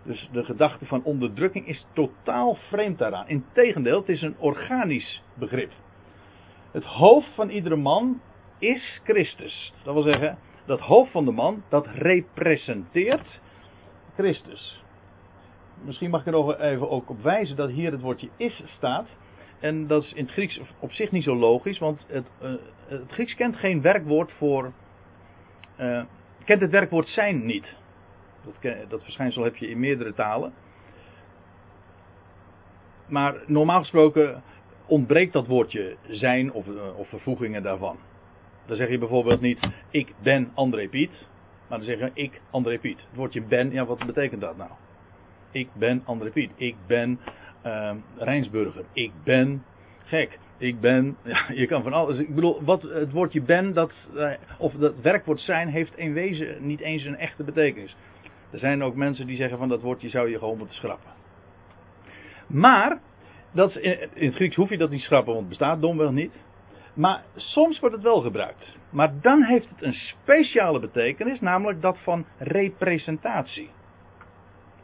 Dus 0.02 0.28
de 0.32 0.44
gedachte 0.44 0.86
van 0.86 1.02
onderdrukking 1.02 1.66
is 1.66 1.86
totaal 1.92 2.54
vreemd 2.54 2.98
daaraan. 2.98 3.28
Integendeel, 3.28 3.98
het 3.98 4.08
is 4.08 4.22
een 4.22 4.38
organisch 4.38 5.22
begrip. 5.34 5.72
Het 6.70 6.84
hoofd 6.84 7.34
van 7.34 7.50
iedere 7.50 7.76
man 7.76 8.20
is 8.58 9.00
Christus. 9.04 9.72
Dat 9.82 9.94
wil 9.94 10.02
zeggen, 10.02 10.38
dat 10.66 10.80
hoofd 10.80 11.10
van 11.10 11.24
de 11.24 11.30
man, 11.30 11.62
dat 11.68 11.86
representeert 11.86 13.40
Christus. 14.14 14.82
Misschien 15.84 16.10
mag 16.10 16.26
ik 16.26 16.34
er 16.34 16.60
even 16.60 16.90
ook 16.90 17.10
op 17.10 17.22
wijzen 17.22 17.56
dat 17.56 17.70
hier 17.70 17.92
het 17.92 18.00
woordje 18.00 18.28
is 18.36 18.62
staat. 18.66 19.08
En 19.60 19.86
dat 19.86 20.02
is 20.02 20.12
in 20.12 20.24
het 20.24 20.32
Grieks 20.32 20.60
op 20.78 20.92
zich 20.92 21.10
niet 21.10 21.24
zo 21.24 21.36
logisch, 21.36 21.78
want 21.78 22.04
het, 22.06 22.26
uh, 22.42 22.54
het 22.86 23.12
Grieks 23.12 23.34
kent 23.34 23.56
geen 23.56 23.82
werkwoord 23.82 24.32
voor. 24.32 24.72
Uh, 25.80 26.02
kent 26.44 26.60
het 26.60 26.70
werkwoord 26.70 27.08
zijn 27.08 27.46
niet. 27.46 27.76
Dat, 28.88 29.04
verschijnsel 29.04 29.44
heb 29.44 29.56
je 29.56 29.68
in 29.68 29.80
meerdere 29.80 30.14
talen. 30.14 30.52
Maar 33.06 33.34
normaal 33.46 33.80
gesproken 33.80 34.42
ontbreekt 34.86 35.32
dat 35.32 35.46
woordje 35.46 35.96
zijn 36.08 36.52
of, 36.52 36.66
uh, 36.66 36.98
of 36.98 37.08
vervoegingen 37.08 37.62
daarvan. 37.62 37.98
Dan 38.66 38.76
zeg 38.76 38.88
je 38.88 38.98
bijvoorbeeld 38.98 39.40
niet 39.40 39.70
ik 39.90 40.14
ben 40.22 40.50
André 40.54 40.88
Piet, 40.88 41.28
maar 41.68 41.78
dan 41.78 41.86
zeg 41.86 41.98
je 41.98 42.10
ik 42.14 42.40
André 42.50 42.78
Piet. 42.78 42.98
Het 42.98 43.16
woordje 43.16 43.42
ben, 43.42 43.72
ja 43.72 43.84
wat 43.84 44.06
betekent 44.06 44.40
dat 44.40 44.56
nou? 44.56 44.70
Ik 45.50 45.68
ben 45.72 46.02
André 46.04 46.30
Piet. 46.30 46.50
Ik 46.56 46.76
ben 46.86 47.20
uh, 47.66 47.90
Rijnsburger. 48.16 48.84
Ik 48.92 49.12
ben 49.24 49.64
gek. 50.04 50.38
Ik 50.58 50.80
ben, 50.80 51.16
ja, 51.24 51.44
je 51.54 51.66
kan 51.66 51.82
van 51.82 51.92
alles. 51.92 52.18
Ik 52.18 52.34
bedoel, 52.34 52.64
wat 52.64 52.82
het 52.82 53.12
woordje 53.12 53.42
ben, 53.42 53.74
dat, 53.74 53.92
uh, 54.14 54.30
of 54.58 54.72
dat 54.72 55.00
werkwoord 55.02 55.40
zijn, 55.40 55.68
heeft 55.68 55.96
in 55.96 56.12
wezen 56.12 56.66
niet 56.66 56.80
eens 56.80 57.04
een 57.04 57.16
echte 57.16 57.44
betekenis. 57.44 57.96
Er 58.50 58.58
zijn 58.58 58.82
ook 58.82 58.94
mensen 58.94 59.26
die 59.26 59.36
zeggen 59.36 59.58
van 59.58 59.68
dat 59.68 59.80
woordje 59.80 60.08
zou 60.08 60.30
je 60.30 60.38
gewoon 60.38 60.58
moeten 60.58 60.76
schrappen. 60.76 61.10
Maar, 62.46 63.00
dat 63.52 63.76
in, 63.76 63.98
in 64.14 64.26
het 64.26 64.34
Grieks 64.34 64.56
hoef 64.56 64.70
je 64.70 64.78
dat 64.78 64.90
niet 64.90 65.02
schrappen, 65.02 65.32
want 65.34 65.48
het 65.48 65.58
bestaat 65.58 65.80
domweg 65.80 66.10
niet. 66.10 66.32
Maar 66.94 67.22
soms 67.34 67.80
wordt 67.80 67.94
het 67.94 68.04
wel 68.04 68.20
gebruikt. 68.20 68.76
Maar 68.90 69.12
dan 69.20 69.42
heeft 69.42 69.68
het 69.68 69.82
een 69.82 69.94
speciale 69.94 70.80
betekenis, 70.80 71.40
namelijk 71.40 71.82
dat 71.82 71.98
van 71.98 72.24
representatie. 72.38 73.70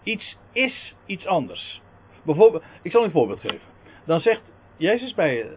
Iets 0.03 0.37
is 0.53 0.95
iets 1.07 1.27
anders. 1.27 1.81
Bijvoorbeeld, 2.27 2.63
ik 2.83 2.91
zal 2.91 3.05
een 3.05 3.11
voorbeeld 3.11 3.41
geven. 3.41 3.75
Dan 4.05 4.21
zegt 4.21 4.43
Jezus 4.77 5.15
bij, 5.15 5.43
eh, 5.43 5.49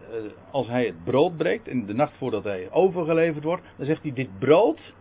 als 0.50 0.66
hij 0.66 0.86
het 0.86 1.04
brood 1.04 1.36
breekt, 1.36 1.68
in 1.68 1.86
de 1.86 1.94
nacht 1.94 2.16
voordat 2.16 2.44
hij 2.44 2.70
overgeleverd 2.70 3.44
wordt, 3.44 3.62
dan 3.76 3.86
zegt 3.86 4.02
hij: 4.02 4.12
Dit 4.12 4.38
brood 4.38 4.94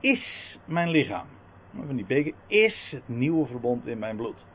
is 0.00 0.58
mijn 0.64 0.90
lichaam. 0.90 1.26
Van 1.86 1.96
die 1.96 2.06
beker 2.06 2.32
is 2.46 2.90
het 2.94 3.08
nieuwe 3.08 3.46
verbond 3.46 3.86
in 3.86 3.98
mijn 3.98 4.16
bloed. 4.16 4.46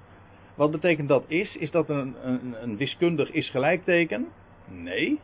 Wat 0.56 0.72
betekent 0.72 1.08
dat 1.08 1.24
is? 1.28 1.56
Is 1.56 1.72
dat 1.72 1.90
een, 1.90 2.16
een, 2.22 2.64
een 2.64 2.78
wiskundig 2.78 3.32
is 3.32 3.50
gelijkteken? 3.50 4.28
Nee. 4.68 5.20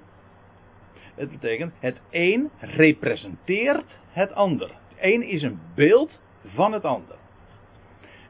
Het 1.15 1.31
betekent 1.31 1.73
het 1.79 2.01
een 2.09 2.49
representeert 2.59 3.85
het 4.09 4.33
ander. 4.33 4.67
Het 4.67 4.97
een 4.99 5.23
is 5.23 5.41
een 5.41 5.59
beeld 5.75 6.19
van 6.45 6.73
het 6.73 6.85
ander. 6.85 7.15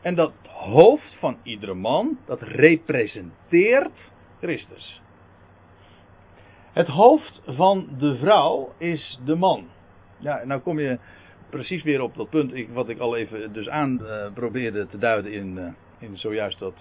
En 0.01 0.15
dat 0.15 0.33
hoofd 0.61 1.15
van 1.19 1.37
iedere 1.43 1.73
man, 1.73 2.17
dat 2.25 2.41
representeert 2.41 4.11
Christus. 4.39 5.01
Het 6.73 6.87
hoofd 6.87 7.41
van 7.45 7.87
de 7.97 8.17
vrouw 8.17 8.73
is 8.77 9.19
de 9.25 9.35
man. 9.35 9.67
Ja, 10.17 10.43
nou 10.45 10.61
kom 10.61 10.79
je 10.79 10.99
precies 11.49 11.83
weer 11.83 12.01
op 12.01 12.15
dat 12.15 12.29
punt 12.29 12.67
wat 12.73 12.89
ik 12.89 12.99
al 12.99 13.15
even 13.15 13.53
dus 13.53 13.69
aan 13.69 13.99
uh, 14.01 14.33
probeerde 14.33 14.87
te 14.87 14.97
duiden 14.97 15.31
in, 15.31 15.57
uh, 15.57 15.67
in 15.99 16.17
zojuist 16.17 16.59
dat, 16.59 16.75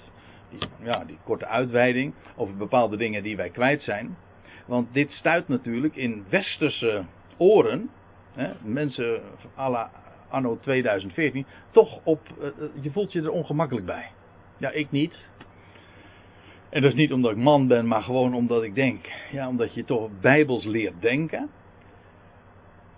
die, 0.51 0.69
ja, 0.83 1.05
die 1.05 1.19
korte 1.25 1.47
uitweiding 1.47 2.15
over 2.37 2.57
bepaalde 2.57 2.97
dingen 2.97 3.23
die 3.23 3.37
wij 3.37 3.51
kwijt 3.51 3.83
zijn. 3.83 4.17
Want 4.67 4.95
dit 4.95 5.11
stuit 5.11 5.49
natuurlijk 5.49 5.97
in 5.97 6.25
westerse 6.29 7.05
oren, 7.37 7.91
hè, 8.33 8.53
mensen 8.63 9.21
à 9.59 9.71
la 9.71 9.91
anno 10.31 10.59
2014, 10.61 11.47
toch 11.71 12.01
op, 12.05 12.21
uh, 12.41 12.49
je 12.81 12.91
voelt 12.91 13.13
je 13.13 13.23
er 13.23 13.31
ongemakkelijk 13.31 13.87
bij. 13.87 14.11
Ja, 14.57 14.71
ik 14.71 14.91
niet. 14.91 15.29
En 16.71 16.83
dat 16.83 16.91
is 16.91 16.97
niet 16.97 17.13
omdat 17.13 17.31
ik 17.31 17.37
man 17.37 17.67
ben, 17.67 17.87
maar 17.87 18.03
gewoon 18.03 18.35
omdat 18.35 18.63
ik 18.63 18.75
denk, 18.75 19.07
ja, 19.33 19.49
omdat 19.49 19.75
je 19.75 19.85
toch 19.85 20.11
bijbels 20.21 20.65
leert 20.65 21.01
denken. 21.01 21.51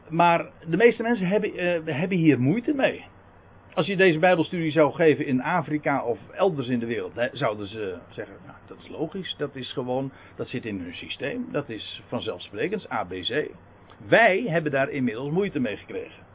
Maar 0.08 0.50
de 0.66 0.76
meeste 0.76 1.02
mensen 1.02 1.26
hebben, 1.26 1.54
uh, 1.54 1.94
hebben 1.96 2.18
hier 2.18 2.40
moeite 2.40 2.74
mee. 2.74 3.04
Als 3.74 3.86
je 3.86 3.96
deze 3.96 4.18
Bijbelstudie 4.18 4.70
zou 4.70 4.92
geven 4.92 5.26
in 5.26 5.42
Afrika 5.42 6.04
of 6.04 6.18
elders 6.30 6.68
in 6.68 6.78
de 6.78 6.86
wereld, 6.86 7.14
hè, 7.14 7.28
zouden 7.32 7.66
ze 7.66 7.98
zeggen: 8.08 8.36
nou, 8.46 8.56
dat 8.66 8.76
is 8.78 8.88
logisch, 8.88 9.34
dat 9.38 9.56
is 9.56 9.72
gewoon, 9.72 10.12
dat 10.36 10.48
zit 10.48 10.64
in 10.64 10.80
hun 10.80 10.94
systeem, 10.94 11.46
dat 11.50 11.68
is 11.68 12.02
vanzelfsprekend, 12.06 12.88
ABC. 12.88 13.50
Wij 14.08 14.44
hebben 14.46 14.72
daar 14.72 14.90
inmiddels 14.90 15.30
moeite 15.30 15.58
mee 15.58 15.76
gekregen. 15.76 16.31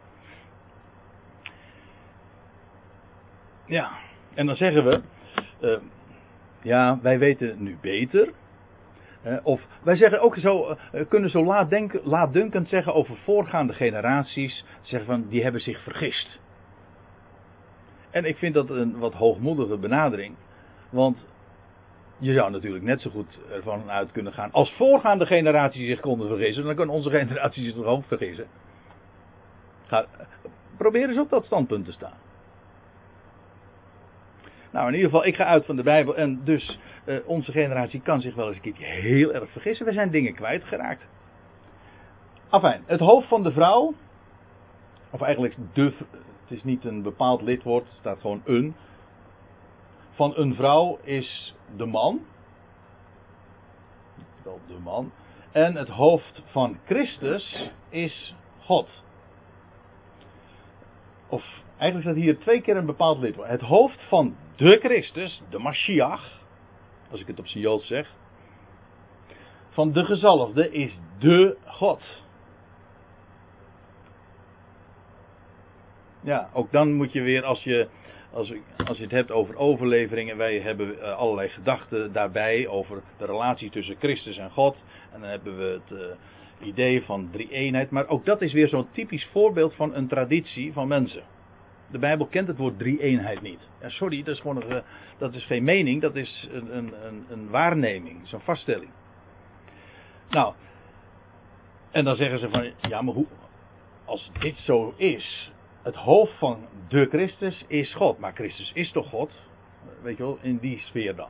Ja, 3.68 3.92
en 4.34 4.46
dan 4.46 4.56
zeggen 4.56 4.84
we: 4.86 5.02
uh, 5.62 5.78
ja, 6.62 7.00
wij 7.02 7.20
weten 7.20 7.64
nu 7.64 7.78
beter. 7.82 8.34
Of 9.44 9.62
wij 9.84 9.96
zeggen 9.96 10.22
ook 10.22 10.36
zo, 10.36 10.78
uh, 10.94 11.02
kunnen 11.10 11.30
zo 11.30 11.44
laat 11.44 11.70
denken, 11.70 12.02
laatdunkend 12.04 12.70
zeggen 12.70 12.94
over 12.94 13.18
voorgaande 13.18 13.74
generaties. 13.74 14.66
Zeggen 14.82 15.10
van 15.10 15.28
die 15.30 15.44
hebben 15.44 15.62
zich 15.62 15.84
vergist. 15.84 16.40
En 18.10 18.26
ik 18.26 18.38
vind 18.38 18.54
dat 18.54 18.70
een 18.70 18.98
wat 18.98 19.14
hoogmoedige 19.14 19.78
benadering. 19.78 20.36
Want 20.90 21.28
je 22.18 22.34
zou 22.34 22.52
natuurlijk 22.52 22.84
net 22.84 23.02
zo 23.02 23.10
goed 23.10 23.40
ervan 23.52 23.90
uit 23.90 24.12
kunnen 24.12 24.34
gaan. 24.34 24.52
Als 24.52 24.72
voorgaande 24.72 25.26
generaties 25.26 25.88
zich 25.88 26.00
konden 26.00 26.28
vergissen, 26.28 26.64
dan 26.64 26.76
kan 26.76 26.90
onze 26.90 27.10
generatie 27.20 27.64
zich 27.64 27.74
toch 27.74 27.86
ook 27.86 28.06
vergissen. 28.06 28.48
Ga, 29.86 30.06
probeer 30.78 31.10
eens 31.10 31.20
op 31.20 31.30
dat 31.30 31.46
standpunt 31.46 31.86
te 31.86 31.92
staan. 31.92 32.27
Nou, 34.78 34.90
in 34.90 34.96
ieder 34.96 35.10
geval, 35.10 35.26
ik 35.26 35.36
ga 35.36 35.46
uit 35.46 35.66
van 35.66 35.76
de 35.76 35.84
Bijbel 35.84 36.16
en 36.16 36.44
dus 36.44 36.80
uh, 37.06 37.18
onze 37.26 37.52
generatie 37.52 38.02
kan 38.02 38.22
zich 38.22 38.36
wel 38.36 38.48
eens 38.48 38.56
een 38.56 38.62
keertje 38.62 38.86
heel 38.86 39.34
erg 39.34 39.52
vergissen. 39.52 39.86
We 39.86 39.92
zijn 39.92 40.12
dingen 40.12 40.34
kwijtgeraakt. 40.34 41.06
Afijn, 42.50 42.84
het 42.86 43.00
hoofd 43.00 43.28
van 43.28 43.44
de 43.44 43.52
vrouw, 43.52 43.94
of 45.10 45.22
eigenlijk 45.22 45.56
de, 45.74 45.94
het 46.42 46.58
is 46.58 46.64
niet 46.64 46.86
een 46.86 47.02
bepaald 47.02 47.42
lidwoord, 47.42 47.88
het 47.88 47.98
staat 47.98 48.22
gewoon 48.22 48.42
een. 48.46 48.76
Van 50.12 50.34
een 50.36 50.56
vrouw 50.56 51.00
is 51.04 51.56
de 51.76 51.86
man. 51.86 52.20
Wel 54.44 54.60
de 54.68 54.80
man. 54.84 55.12
En 55.52 55.76
het 55.76 55.90
hoofd 55.90 56.42
van 56.46 56.78
Christus 56.86 57.72
is 57.90 58.36
God. 58.60 58.90
Of 61.28 61.44
eigenlijk 61.78 62.10
staat 62.10 62.24
hier 62.24 62.40
twee 62.40 62.62
keer 62.62 62.78
een 62.78 62.86
bepaald 62.86 63.20
lidwoord. 63.20 63.50
Het 63.50 63.62
hoofd 63.62 64.02
van 64.08 64.36
de 64.56 64.78
Christus, 64.82 65.42
de 65.50 65.60
Mashiach, 65.60 66.42
als 67.12 67.22
ik 67.22 67.28
het 67.28 67.40
op 67.40 67.48
zijn 67.48 67.80
zeg, 67.80 68.16
van 69.70 69.92
de 69.92 70.06
gezalfde 70.06 70.72
is 70.72 70.98
de 71.20 71.58
God. 71.66 72.02
Ja, 76.22 76.50
ook 76.54 76.72
dan 76.72 76.94
moet 76.94 77.12
je 77.12 77.22
weer, 77.22 77.44
als 77.44 77.64
je, 77.64 77.88
als, 78.34 78.54
als 78.86 78.98
je 78.98 79.04
het 79.04 79.12
hebt 79.12 79.32
over 79.32 79.56
overleveringen, 79.56 80.38
wij 80.38 80.60
hebben 80.60 80.96
uh, 80.96 81.18
allerlei 81.18 81.50
gedachten 81.50 82.14
daarbij 82.14 82.68
over 82.68 83.02
de 83.18 83.26
relatie 83.26 83.70
tussen 83.70 83.96
Christus 84.00 84.38
en 84.38 84.52
God. 84.52 84.84
En 85.14 85.22
dan 85.22 85.30
hebben 85.30 85.58
we 85.58 85.82
het 85.84 86.00
uh, 86.00 86.68
idee 86.68 87.04
van 87.04 87.30
drie 87.32 87.50
eenheid. 87.52 87.90
Maar 87.90 88.08
ook 88.08 88.26
dat 88.26 88.42
is 88.42 88.54
weer 88.54 88.68
zo'n 88.68 88.92
typisch 88.92 89.26
voorbeeld 89.26 89.76
van 89.76 89.96
een 89.96 90.08
traditie 90.08 90.74
van 90.74 90.88
mensen. 90.88 91.24
De 91.92 92.00
Bijbel 92.00 92.26
kent 92.26 92.48
het 92.48 92.58
woord 92.58 92.80
drie-eenheid 92.80 93.42
niet. 93.42 93.60
Ja, 93.82 93.90
sorry, 93.90 94.24
dat 94.24 94.36
is 94.36 94.42
gewoon 94.42 94.62
een, 94.62 94.84
dat 95.18 95.34
is 95.34 95.46
geen 95.46 95.64
mening, 95.64 96.02
dat 96.02 96.16
is 96.16 96.48
een, 96.52 96.78
een, 96.78 96.94
een 97.30 97.50
waarneming, 97.50 98.28
zo'n 98.28 98.40
vaststelling. 98.40 98.92
Nou, 100.30 100.54
en 101.92 102.04
dan 102.04 102.16
zeggen 102.16 102.40
ze 102.40 102.50
van, 102.50 102.72
ja, 102.90 103.02
maar 103.02 103.14
hoe, 103.14 103.26
als 104.06 104.32
dit 104.40 104.56
zo 104.56 104.94
is, 104.98 105.52
het 105.84 105.96
hoofd 105.96 106.38
van 106.38 106.68
de 106.88 107.06
Christus 107.06 107.66
is 107.68 107.94
God. 107.94 108.20
Maar 108.20 108.34
Christus 108.34 108.72
is 108.74 108.92
toch 108.92 109.10
God? 109.10 109.32
Weet 110.02 110.18
je 110.18 110.24
wel, 110.24 110.38
in 110.42 110.58
die 110.58 110.80
sfeer 110.80 111.16
dan. 111.16 111.30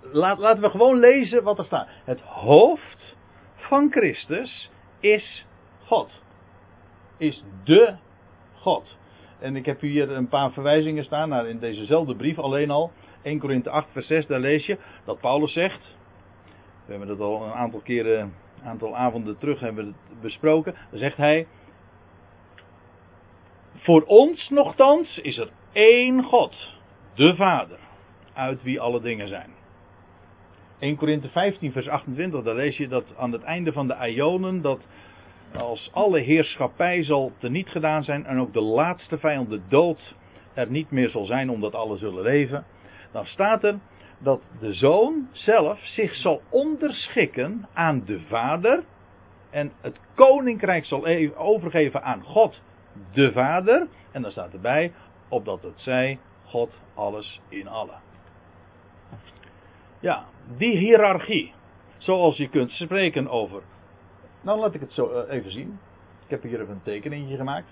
Laat, 0.00 0.38
laten 0.38 0.62
we 0.62 0.70
gewoon 0.70 0.98
lezen 0.98 1.42
wat 1.42 1.58
er 1.58 1.64
staat. 1.64 1.88
Het 2.04 2.20
hoofd 2.20 3.16
van 3.54 3.90
Christus 3.90 4.70
is 5.00 5.46
God. 5.84 6.22
Is 7.16 7.44
de 7.64 7.96
God. 8.66 8.96
En 9.38 9.56
ik 9.56 9.66
heb 9.66 9.80
hier 9.80 10.10
een 10.10 10.28
paar 10.28 10.52
verwijzingen 10.52 11.04
staan 11.04 11.28
naar 11.28 11.46
in 11.46 11.58
dezezelfde 11.58 12.16
brief 12.16 12.38
alleen 12.38 12.70
al. 12.70 12.90
1 13.22 13.38
Korinthe 13.38 13.70
8 13.70 13.88
vers 13.92 14.06
6, 14.06 14.26
daar 14.26 14.40
lees 14.40 14.66
je 14.66 14.78
dat 15.04 15.20
Paulus 15.20 15.52
zegt. 15.52 15.96
We 16.84 16.90
hebben 16.90 17.08
dat 17.08 17.20
al 17.20 17.44
een 17.44 17.52
aantal 17.52 17.80
keren, 17.80 18.32
aantal 18.64 18.96
avonden 18.96 19.38
terug 19.38 19.60
hebben 19.60 19.96
besproken. 20.20 20.74
Dan 20.90 20.98
zegt 20.98 21.16
hij. 21.16 21.46
Voor 23.76 24.02
ons 24.02 24.48
nogthans 24.48 25.18
is 25.18 25.38
er 25.38 25.50
één 25.72 26.22
God, 26.22 26.54
de 27.14 27.34
Vader, 27.34 27.78
uit 28.34 28.62
wie 28.62 28.80
alle 28.80 29.00
dingen 29.00 29.28
zijn. 29.28 29.50
1 30.78 30.96
Korinthe 30.96 31.28
15 31.28 31.72
vers 31.72 31.88
28, 31.88 32.42
daar 32.42 32.54
lees 32.54 32.76
je 32.76 32.88
dat 32.88 33.14
aan 33.16 33.32
het 33.32 33.42
einde 33.42 33.72
van 33.72 33.86
de 33.86 34.08
Ionen 34.08 34.62
dat 34.62 34.80
als 35.54 35.90
alle 35.92 36.20
heerschappij 36.20 37.02
zal 37.02 37.32
teniet 37.38 37.68
gedaan 37.68 38.04
zijn 38.04 38.26
en 38.26 38.38
ook 38.38 38.52
de 38.52 38.60
laatste 38.60 39.18
vijand, 39.18 39.50
de 39.50 39.60
dood, 39.68 40.14
er 40.54 40.70
niet 40.70 40.90
meer 40.90 41.08
zal 41.08 41.24
zijn 41.24 41.50
omdat 41.50 41.74
alle 41.74 41.96
zullen 41.96 42.22
leven, 42.22 42.64
dan 43.12 43.26
staat 43.26 43.64
er 43.64 43.78
dat 44.18 44.40
de 44.60 44.74
zoon 44.74 45.28
zelf 45.32 45.78
zich 45.82 46.14
zal 46.14 46.42
onderschikken 46.50 47.68
aan 47.72 48.02
de 48.04 48.20
vader 48.20 48.84
en 49.50 49.72
het 49.80 50.00
koninkrijk 50.14 50.84
zal 50.84 51.08
e- 51.08 51.30
overgeven 51.36 52.02
aan 52.02 52.22
God, 52.22 52.60
de 53.12 53.32
vader. 53.32 53.86
En 54.12 54.22
dan 54.22 54.30
staat 54.30 54.52
erbij, 54.52 54.92
opdat 55.28 55.62
het 55.62 55.80
zij 55.80 56.18
God 56.44 56.80
alles 56.94 57.40
in 57.48 57.68
allen. 57.68 58.00
Ja, 60.00 60.24
die 60.56 60.76
hiërarchie. 60.76 61.52
Zoals 61.96 62.36
je 62.36 62.48
kunt 62.48 62.70
spreken 62.70 63.28
over 63.28 63.62
nou, 64.46 64.58
laat 64.58 64.74
ik 64.74 64.80
het 64.80 64.92
zo 64.92 65.10
uh, 65.12 65.32
even 65.32 65.52
zien. 65.52 65.78
Ik 66.24 66.30
heb 66.30 66.42
hier 66.42 66.60
even 66.60 66.74
een 66.74 66.82
tekeningetje 66.82 67.36
gemaakt. 67.36 67.66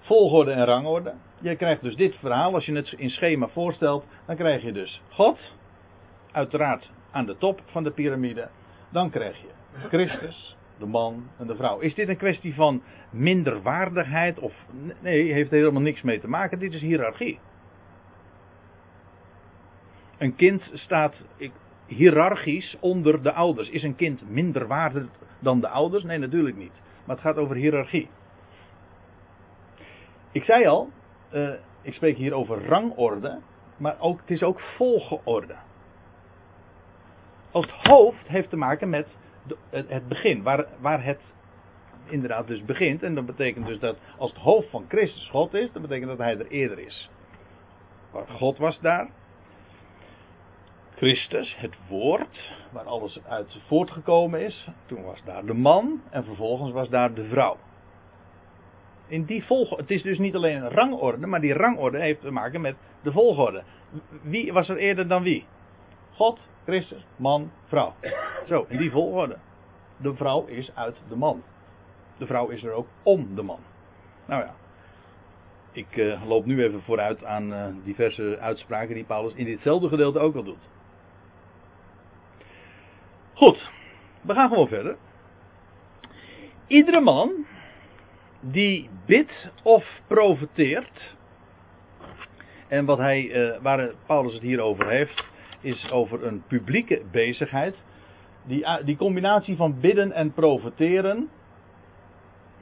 Volgorde 0.00 0.50
en 0.50 0.64
rangorde. 0.64 1.14
Je 1.40 1.56
krijgt 1.56 1.82
dus 1.82 1.96
dit 1.96 2.14
verhaal, 2.14 2.54
als 2.54 2.64
je 2.64 2.74
het 2.74 2.92
in 2.92 3.10
schema 3.10 3.48
voorstelt, 3.48 4.04
dan 4.26 4.36
krijg 4.36 4.62
je 4.62 4.72
dus 4.72 5.02
God, 5.08 5.56
uiteraard 6.32 6.90
aan 7.10 7.26
de 7.26 7.36
top 7.36 7.60
van 7.66 7.82
de 7.82 7.90
piramide. 7.90 8.48
Dan 8.90 9.10
krijg 9.10 9.40
je 9.40 9.48
Christus, 9.88 10.56
de 10.78 10.86
man 10.86 11.28
en 11.38 11.46
de 11.46 11.56
vrouw. 11.56 11.78
Is 11.78 11.94
dit 11.94 12.08
een 12.08 12.16
kwestie 12.16 12.54
van 12.54 12.82
minderwaardigheid? 13.10 14.38
Of, 14.38 14.54
nee, 15.00 15.32
heeft 15.32 15.50
er 15.50 15.58
helemaal 15.58 15.82
niks 15.82 16.02
mee 16.02 16.20
te 16.20 16.28
maken. 16.28 16.58
Dit 16.58 16.74
is 16.74 16.80
hiërarchie. 16.80 17.38
Een 20.18 20.34
kind 20.34 20.70
staat, 20.74 21.14
ik, 21.36 21.52
hiërarchisch 21.92 22.76
onder 22.80 23.22
de 23.22 23.32
ouders. 23.32 23.70
Is 23.70 23.82
een 23.82 23.96
kind 23.96 24.30
minder 24.30 24.66
waardig 24.66 25.06
dan 25.38 25.60
de 25.60 25.68
ouders? 25.68 26.04
Nee, 26.04 26.18
natuurlijk 26.18 26.56
niet. 26.56 26.80
Maar 27.04 27.16
het 27.16 27.24
gaat 27.24 27.36
over 27.36 27.56
hiërarchie. 27.56 28.08
Ik 30.32 30.44
zei 30.44 30.66
al, 30.66 30.88
uh, 31.32 31.50
ik 31.82 31.94
spreek 31.94 32.16
hier 32.16 32.32
over 32.32 32.66
rangorde, 32.66 33.38
maar 33.76 33.96
ook, 33.98 34.20
het 34.20 34.30
is 34.30 34.42
ook 34.42 34.60
volgeorde. 34.60 35.54
Als 37.50 37.66
het 37.66 37.74
hoofd 37.90 38.28
heeft 38.28 38.50
te 38.50 38.56
maken 38.56 38.88
met 38.88 39.06
de, 39.46 39.56
het 39.70 40.08
begin, 40.08 40.42
waar, 40.42 40.66
waar 40.80 41.04
het 41.04 41.34
inderdaad 42.04 42.46
dus 42.46 42.64
begint. 42.64 43.02
En 43.02 43.14
dat 43.14 43.26
betekent 43.26 43.66
dus 43.66 43.78
dat 43.78 43.96
als 44.18 44.30
het 44.30 44.40
hoofd 44.40 44.70
van 44.70 44.84
Christus 44.88 45.28
God 45.28 45.54
is, 45.54 45.72
dan 45.72 45.82
betekent 45.82 46.08
dat 46.08 46.18
hij 46.18 46.38
er 46.38 46.48
eerder 46.48 46.78
is. 46.78 47.10
God 48.28 48.58
was 48.58 48.80
daar, 48.80 49.10
Christus, 51.02 51.56
het 51.56 51.74
woord, 51.88 52.52
waar 52.72 52.84
alles 52.84 53.20
uit 53.28 53.58
voortgekomen 53.66 54.40
is. 54.40 54.68
Toen 54.86 55.02
was 55.02 55.22
daar 55.24 55.46
de 55.46 55.54
man 55.54 56.02
en 56.10 56.24
vervolgens 56.24 56.72
was 56.72 56.88
daar 56.88 57.14
de 57.14 57.24
vrouw. 57.24 57.56
In 59.06 59.24
die 59.24 59.44
volgorde. 59.44 59.82
Het 59.82 59.90
is 59.90 60.02
dus 60.02 60.18
niet 60.18 60.34
alleen 60.34 60.62
een 60.62 60.70
rangorde, 60.70 61.26
maar 61.26 61.40
die 61.40 61.52
rangorde 61.52 62.00
heeft 62.00 62.20
te 62.20 62.30
maken 62.30 62.60
met 62.60 62.76
de 63.02 63.12
volgorde. 63.12 63.62
Wie 64.22 64.52
was 64.52 64.68
er 64.68 64.76
eerder 64.76 65.08
dan 65.08 65.22
wie? 65.22 65.44
God, 66.12 66.40
Christus, 66.64 67.06
man, 67.16 67.50
vrouw. 67.64 67.94
Zo, 68.46 68.66
in 68.68 68.78
die 68.78 68.90
volgorde. 68.90 69.36
De 69.96 70.14
vrouw 70.14 70.44
is 70.44 70.70
uit 70.74 70.96
de 71.08 71.16
man. 71.16 71.42
De 72.18 72.26
vrouw 72.26 72.48
is 72.48 72.64
er 72.64 72.72
ook 72.72 72.88
om 73.02 73.34
de 73.34 73.42
man. 73.42 73.60
Nou 74.26 74.42
ja. 74.42 74.54
Ik 75.72 75.96
uh, 75.96 76.26
loop 76.26 76.44
nu 76.44 76.62
even 76.62 76.82
vooruit 76.82 77.24
aan 77.24 77.52
uh, 77.52 77.66
diverse 77.84 78.38
uitspraken 78.40 78.94
die 78.94 79.04
Paulus 79.04 79.34
in 79.34 79.44
ditzelfde 79.44 79.88
gedeelte 79.88 80.18
ook 80.18 80.34
al 80.34 80.42
doet. 80.42 80.70
Goed, 83.34 83.70
we 84.20 84.34
gaan 84.34 84.48
gewoon 84.48 84.68
verder. 84.68 84.96
Iedere 86.66 87.00
man 87.00 87.46
die 88.40 88.88
bidt 89.06 89.50
of 89.62 90.00
profeteert. 90.06 91.16
En 92.68 92.84
wat 92.84 92.98
hij, 92.98 93.22
uh, 93.22 93.62
waar 93.62 93.90
Paulus 94.06 94.32
het 94.32 94.42
hier 94.42 94.60
over 94.60 94.88
heeft, 94.88 95.24
is 95.60 95.90
over 95.90 96.26
een 96.26 96.42
publieke 96.46 97.02
bezigheid. 97.10 97.76
Die, 98.44 98.66
die 98.84 98.96
combinatie 98.96 99.56
van 99.56 99.80
bidden 99.80 100.12
en 100.12 100.32
profeteren, 100.32 101.28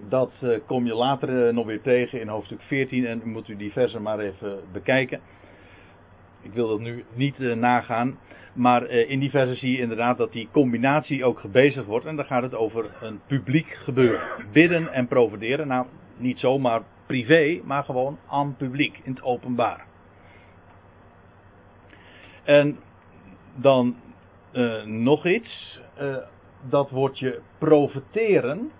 dat 0.08 0.32
uh, 0.42 0.58
kom 0.66 0.86
je 0.86 0.94
later 0.94 1.54
nog 1.54 1.66
weer 1.66 1.80
tegen 1.80 2.20
in 2.20 2.28
hoofdstuk 2.28 2.62
14 2.62 3.06
en 3.06 3.22
moet 3.24 3.48
u 3.48 3.56
die 3.56 3.72
versen 3.72 4.02
maar 4.02 4.18
even 4.18 4.60
bekijken. 4.72 5.20
Ik 6.42 6.52
wil 6.52 6.68
dat 6.68 6.80
nu 6.80 7.04
niet 7.14 7.38
nagaan, 7.38 8.18
maar 8.52 8.90
in 8.90 9.18
die 9.18 9.30
versen 9.30 9.56
zie 9.56 9.72
je 9.72 9.78
inderdaad 9.78 10.18
dat 10.18 10.32
die 10.32 10.48
combinatie 10.52 11.24
ook 11.24 11.38
gebezigd 11.38 11.86
wordt 11.86 12.06
en 12.06 12.16
dan 12.16 12.24
gaat 12.24 12.42
het 12.42 12.54
over 12.54 12.90
een 13.00 13.20
publiek 13.26 13.78
gebeuren. 13.82 14.20
Bidden 14.52 14.92
en 14.92 15.06
profeteren, 15.06 15.66
nou 15.66 15.86
niet 16.16 16.38
zomaar 16.38 16.82
privé, 17.06 17.60
maar 17.64 17.84
gewoon 17.84 18.18
aan 18.28 18.56
publiek, 18.56 19.00
in 19.02 19.12
het 19.12 19.22
openbaar. 19.22 19.86
En 22.44 22.78
dan 23.54 23.96
nog 24.84 25.26
iets, 25.26 25.80
dat 26.68 26.90
woordje 26.90 27.40
profeteren 27.58 28.70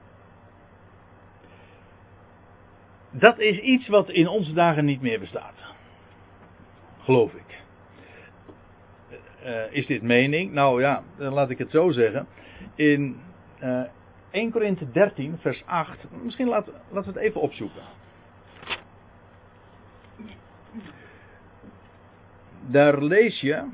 Dat 3.10 3.38
is 3.38 3.58
iets 3.58 3.88
wat 3.88 4.10
in 4.10 4.28
onze 4.28 4.52
dagen 4.52 4.84
niet 4.84 5.00
meer 5.00 5.20
bestaat. 5.20 5.54
Geloof 6.98 7.32
ik. 7.32 7.59
Uh, 9.44 9.72
is 9.72 9.86
dit 9.86 10.02
mening? 10.02 10.52
Nou 10.52 10.80
ja, 10.80 11.02
dan 11.16 11.32
laat 11.32 11.50
ik 11.50 11.58
het 11.58 11.70
zo 11.70 11.90
zeggen. 11.90 12.26
In 12.74 13.20
uh, 13.62 13.82
1 14.30 14.50
Korinthe 14.50 14.90
13, 14.90 15.38
vers 15.38 15.62
8. 15.66 15.98
Misschien 16.22 16.48
laten, 16.48 16.72
laten 16.90 17.12
we 17.12 17.18
het 17.18 17.28
even 17.28 17.40
opzoeken. 17.40 17.82
Daar 22.66 23.02
lees 23.02 23.40
je. 23.40 23.64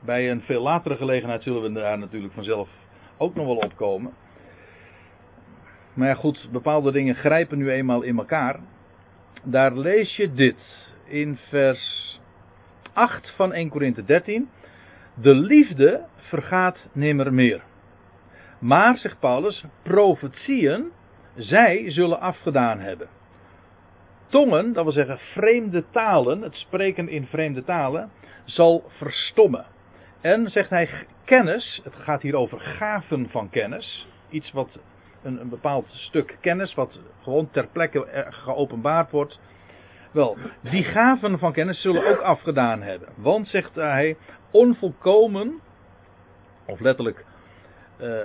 Bij 0.00 0.30
een 0.30 0.40
veel 0.40 0.62
latere 0.62 0.96
gelegenheid 0.96 1.42
zullen 1.42 1.62
we 1.62 1.80
daar 1.80 1.98
natuurlijk 1.98 2.32
vanzelf 2.34 2.68
ook 3.16 3.34
nog 3.34 3.46
wel 3.46 3.56
opkomen. 3.56 4.12
Maar 5.94 6.08
ja, 6.08 6.14
goed, 6.14 6.48
bepaalde 6.52 6.92
dingen 6.92 7.14
grijpen 7.14 7.58
nu 7.58 7.70
eenmaal 7.70 8.02
in 8.02 8.18
elkaar. 8.18 8.60
Daar 9.42 9.76
lees 9.76 10.16
je 10.16 10.32
dit 10.32 10.90
in 11.04 11.38
vers 11.48 12.20
8 12.92 13.32
van 13.36 13.52
1 13.52 13.68
Korinthe 13.68 14.04
13. 14.04 14.48
De 15.14 15.34
liefde 15.34 16.04
vergaat 16.16 16.86
nimmer 16.92 17.34
meer. 17.34 17.62
Maar, 18.58 18.96
zegt 18.96 19.18
Paulus, 19.20 19.64
profetieën, 19.82 20.90
zij 21.36 21.90
zullen 21.90 22.20
afgedaan 22.20 22.78
hebben. 22.78 23.08
Tongen, 24.28 24.72
dat 24.72 24.84
wil 24.84 24.92
zeggen 24.92 25.18
vreemde 25.18 25.84
talen, 25.90 26.42
het 26.42 26.54
spreken 26.54 27.08
in 27.08 27.26
vreemde 27.26 27.64
talen, 27.64 28.10
zal 28.44 28.84
verstommen. 28.86 29.64
En, 30.20 30.50
zegt 30.50 30.70
hij, 30.70 30.88
kennis, 31.24 31.80
het 31.84 31.94
gaat 31.94 32.22
hier 32.22 32.36
over 32.36 32.60
gaven 32.60 33.28
van 33.28 33.50
kennis, 33.50 34.08
iets 34.30 34.52
wat 34.52 34.78
een, 35.22 35.40
een 35.40 35.48
bepaald 35.48 35.88
stuk 35.88 36.36
kennis, 36.40 36.74
wat 36.74 37.00
gewoon 37.22 37.50
ter 37.50 37.66
plekke 37.66 38.26
geopenbaard 38.30 39.10
wordt. 39.10 39.40
Wel, 40.12 40.36
die 40.60 40.84
gaven 40.84 41.38
van 41.38 41.52
kennis 41.52 41.80
zullen 41.80 42.06
ook 42.06 42.20
afgedaan 42.20 42.82
hebben. 42.82 43.08
Want, 43.16 43.48
zegt 43.48 43.74
hij, 43.74 44.16
onvolkomen, 44.50 45.60
of 46.66 46.80
letterlijk 46.80 47.24
uh, 48.00 48.18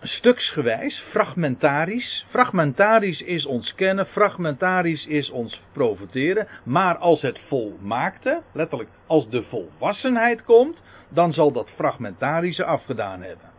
stuksgewijs, 0.00 1.04
fragmentarisch. 1.10 2.26
Fragmentarisch 2.28 3.20
is 3.20 3.46
ons 3.46 3.74
kennen, 3.74 4.06
fragmentarisch 4.06 5.06
is 5.06 5.30
ons 5.30 5.62
profiteren. 5.72 6.48
Maar 6.64 6.96
als 6.96 7.22
het 7.22 7.38
volmaakte, 7.48 8.42
letterlijk 8.52 8.90
als 9.06 9.28
de 9.28 9.42
volwassenheid 9.42 10.44
komt, 10.44 10.78
dan 11.08 11.32
zal 11.32 11.52
dat 11.52 11.70
fragmentarische 11.70 12.64
afgedaan 12.64 13.22
hebben. 13.22 13.49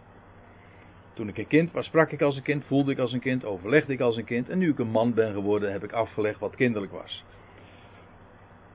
Toen 1.21 1.29
ik 1.29 1.37
een 1.37 1.47
kind 1.47 1.71
was, 1.71 1.85
sprak 1.85 2.11
ik 2.11 2.21
als 2.21 2.35
een 2.35 2.41
kind, 2.41 2.65
voelde 2.65 2.91
ik 2.91 2.99
als 2.99 3.11
een 3.11 3.19
kind, 3.19 3.45
overlegde 3.45 3.93
ik 3.93 3.99
als 3.99 4.17
een 4.17 4.25
kind. 4.25 4.49
En 4.49 4.57
nu 4.57 4.69
ik 4.69 4.79
een 4.79 4.91
man 4.91 5.13
ben 5.13 5.33
geworden, 5.33 5.71
heb 5.71 5.83
ik 5.83 5.91
afgelegd 5.91 6.39
wat 6.39 6.55
kinderlijk 6.55 6.91
was. 6.91 7.23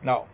Nou, 0.01 0.25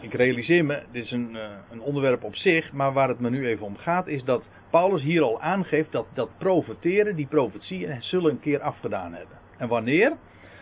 ik 0.00 0.14
realiseer 0.14 0.64
me, 0.64 0.82
dit 0.90 1.04
is 1.04 1.10
een, 1.10 1.30
uh, 1.34 1.48
een 1.70 1.80
onderwerp 1.80 2.24
op 2.24 2.36
zich, 2.36 2.72
maar 2.72 2.92
waar 2.92 3.08
het 3.08 3.20
me 3.20 3.30
nu 3.30 3.46
even 3.46 3.66
om 3.66 3.76
gaat, 3.76 4.06
is 4.06 4.24
dat 4.24 4.42
Paulus 4.70 5.02
hier 5.02 5.22
al 5.22 5.40
aangeeft 5.40 5.92
dat 5.92 6.06
dat 6.14 6.30
profeteren, 6.38 7.16
die 7.16 7.26
profetieën, 7.26 8.02
zullen 8.02 8.30
een 8.30 8.40
keer 8.40 8.60
afgedaan 8.60 9.12
hebben. 9.12 9.38
En 9.56 9.68
wanneer? 9.68 10.16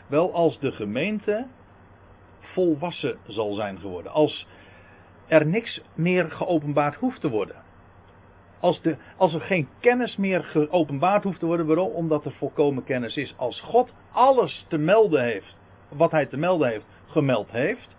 Wel 0.07 0.35
als 0.35 0.59
de 0.59 0.73
gemeente 0.73 1.47
volwassen 2.41 3.19
zal 3.27 3.55
zijn 3.55 3.79
geworden. 3.79 4.13
Als 4.13 4.47
er 5.27 5.47
niks 5.47 5.83
meer 5.95 6.31
geopenbaard 6.31 6.95
hoeft 6.95 7.21
te 7.21 7.29
worden. 7.29 7.57
Als, 8.61 8.83
de, 8.83 8.97
als 9.17 9.35
er 9.35 9.41
geen 9.41 9.69
kennis 9.81 10.17
meer 10.17 10.45
geopenbaard 10.45 11.25
hoeft 11.25 11.39
te 11.39 11.47
worden, 11.47 11.67
waarom? 11.67 11.91
Omdat 11.91 12.25
er 12.25 12.33
volkomen 12.33 12.85
kennis 12.85 13.17
is. 13.17 13.35
Als 13.37 13.61
God 13.61 13.95
alles 14.13 14.65
te 14.69 14.79
melden 14.79 15.23
heeft, 15.23 15.59
wat 15.89 16.11
hij 16.11 16.27
te 16.27 16.37
melden 16.37 16.69
heeft, 16.69 16.87
gemeld 17.07 17.51
heeft. 17.51 17.97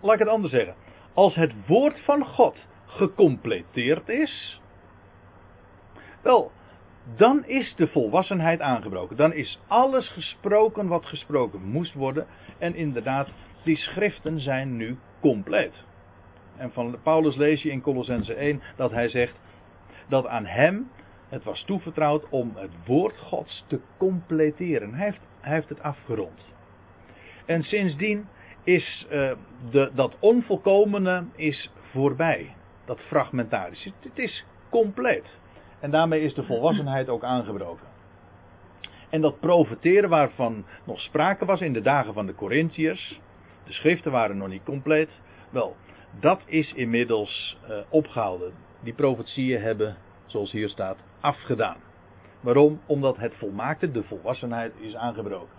Laat 0.00 0.14
ik 0.14 0.20
het 0.20 0.28
anders 0.28 0.52
zeggen. 0.52 0.74
Als 1.14 1.34
het 1.34 1.66
woord 1.66 2.00
van 2.00 2.24
God 2.26 2.66
gecompleteerd 2.86 4.08
is, 4.08 4.60
wel, 6.22 6.50
dan 7.16 7.44
is 7.44 7.74
de 7.76 7.86
volwassenheid 7.86 8.60
aangebroken. 8.60 9.16
Dan 9.16 9.32
is 9.32 9.60
alles 9.66 10.08
gesproken 10.08 10.88
wat 10.88 11.06
gesproken 11.06 11.62
moest 11.62 11.94
worden. 11.94 12.26
En 12.58 12.74
inderdaad, 12.74 13.28
die 13.64 13.76
schriften 13.76 14.40
zijn 14.40 14.76
nu 14.76 14.98
compleet. 15.20 15.84
En 16.58 16.72
van 16.72 16.96
Paulus 17.02 17.36
lees 17.36 17.62
je 17.62 17.70
in 17.70 17.80
Colossense 17.80 18.34
1 18.34 18.62
dat 18.76 18.90
hij 18.90 19.08
zegt 19.08 19.34
dat 20.08 20.26
aan 20.26 20.46
hem 20.46 20.90
het 21.28 21.44
was 21.44 21.62
toevertrouwd 21.62 22.28
om 22.28 22.52
het 22.54 22.86
woord 22.86 23.18
Gods 23.18 23.64
te 23.66 23.80
completeren. 23.96 24.94
Hij 24.94 25.14
heeft, 25.40 25.68
het 25.68 25.82
afgerond. 25.82 26.54
En 27.46 27.62
sindsdien 27.62 28.28
is 28.64 29.06
uh, 29.10 29.32
de, 29.70 29.90
dat 29.94 30.16
onvolkomene 30.18 31.24
is 31.36 31.70
voorbij. 31.90 32.54
Dat 32.84 33.00
fragmentarische. 33.00 33.92
Het 34.00 34.18
is 34.18 34.44
compleet. 34.70 35.38
En 35.80 35.90
daarmee 35.90 36.20
is 36.20 36.34
de 36.34 36.44
volwassenheid 36.44 37.08
ook 37.08 37.24
aangebroken. 37.24 37.86
En 39.10 39.20
dat 39.20 39.40
profeteren 39.40 40.08
waarvan 40.08 40.64
nog 40.84 41.00
sprake 41.00 41.44
was 41.44 41.60
in 41.60 41.72
de 41.72 41.80
dagen 41.80 42.14
van 42.14 42.26
de 42.26 42.34
Corinthiërs. 42.34 43.20
De 43.64 43.72
schriften 43.72 44.12
waren 44.12 44.36
nog 44.36 44.48
niet 44.48 44.64
compleet. 44.64 45.20
Wel, 45.50 45.76
dat 46.20 46.40
is 46.46 46.72
inmiddels 46.72 47.58
uh, 47.68 47.78
opgehouden. 47.88 48.52
Die 48.80 48.92
profetieën 48.92 49.60
hebben, 49.60 49.96
zoals 50.26 50.52
hier 50.52 50.68
staat, 50.68 50.98
afgedaan. 51.20 51.76
Waarom? 52.40 52.80
Omdat 52.86 53.16
het 53.16 53.34
volmaakte, 53.34 53.90
de 53.90 54.02
volwassenheid, 54.02 54.72
is 54.80 54.94
aangebroken. 54.94 55.56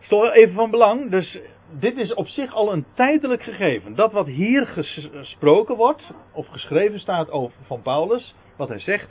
Is 0.00 0.08
toch 0.08 0.32
even 0.32 0.54
van 0.54 0.70
belang. 0.70 1.10
Dus 1.10 1.40
dit 1.78 1.96
is 1.96 2.14
op 2.14 2.28
zich 2.28 2.54
al 2.54 2.72
een 2.72 2.84
tijdelijk 2.94 3.42
gegeven. 3.42 3.94
Dat 3.94 4.12
wat 4.12 4.26
hier 4.26 4.66
gesproken 4.66 5.76
wordt, 5.76 6.02
of 6.32 6.46
geschreven 6.46 7.00
staat 7.00 7.30
over, 7.30 7.56
van 7.62 7.82
Paulus, 7.82 8.34
wat 8.56 8.68
hij 8.68 8.78
zegt 8.78 9.08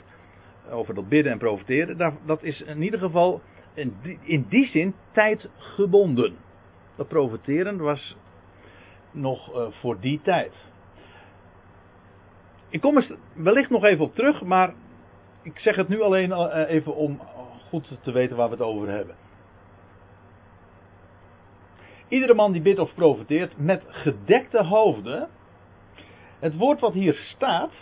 over 0.70 0.94
dat 0.94 1.08
bidden 1.08 1.32
en 1.32 1.38
profiteren, 1.38 2.18
dat 2.26 2.42
is 2.42 2.60
in 2.60 2.82
ieder 2.82 2.98
geval 2.98 3.40
in 3.74 3.96
die, 4.02 4.18
in 4.22 4.46
die 4.48 4.66
zin 4.66 4.94
tijdgebonden. 5.12 6.36
Dat 6.96 7.08
profiteren 7.08 7.78
was 7.78 8.16
nog 9.12 9.54
uh, 9.54 9.66
voor 9.70 10.00
die 10.00 10.20
tijd. 10.22 10.52
Ik 12.68 12.80
kom 12.80 12.96
er 12.96 13.16
wellicht 13.34 13.70
nog 13.70 13.84
even 13.84 14.04
op 14.04 14.14
terug, 14.14 14.42
maar 14.42 14.74
ik 15.42 15.58
zeg 15.58 15.76
het 15.76 15.88
nu 15.88 16.00
alleen 16.00 16.30
uh, 16.30 16.64
even 16.68 16.94
om 16.94 17.20
goed 17.68 17.98
te 18.02 18.12
weten 18.12 18.36
waar 18.36 18.48
we 18.48 18.54
het 18.54 18.64
over 18.64 18.88
hebben. 18.88 19.16
Iedere 22.08 22.34
man 22.34 22.52
die 22.52 22.62
bidt 22.62 22.78
of 22.78 22.94
profiteert 22.94 23.58
met 23.58 23.84
gedekte 23.88 24.64
hoofden. 24.64 25.28
Het 26.38 26.56
woord 26.56 26.80
wat 26.80 26.92
hier 26.92 27.14
staat, 27.14 27.72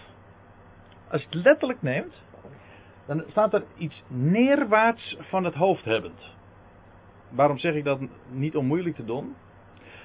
als 1.11 1.21
je 1.21 1.27
het 1.29 1.45
letterlijk 1.45 1.83
neemt, 1.83 2.23
dan 3.07 3.25
staat 3.27 3.55
er 3.55 3.65
iets 3.77 4.05
neerwaarts 4.09 5.17
van 5.21 5.45
het 5.45 5.55
hoofd 5.55 5.85
hebbend. 5.85 6.35
Waarom 7.29 7.59
zeg 7.59 7.75
ik 7.75 7.85
dat 7.85 8.01
niet 8.29 8.57
om 8.57 8.67
moeilijk 8.67 8.95
te 8.95 9.05
doen? 9.05 9.35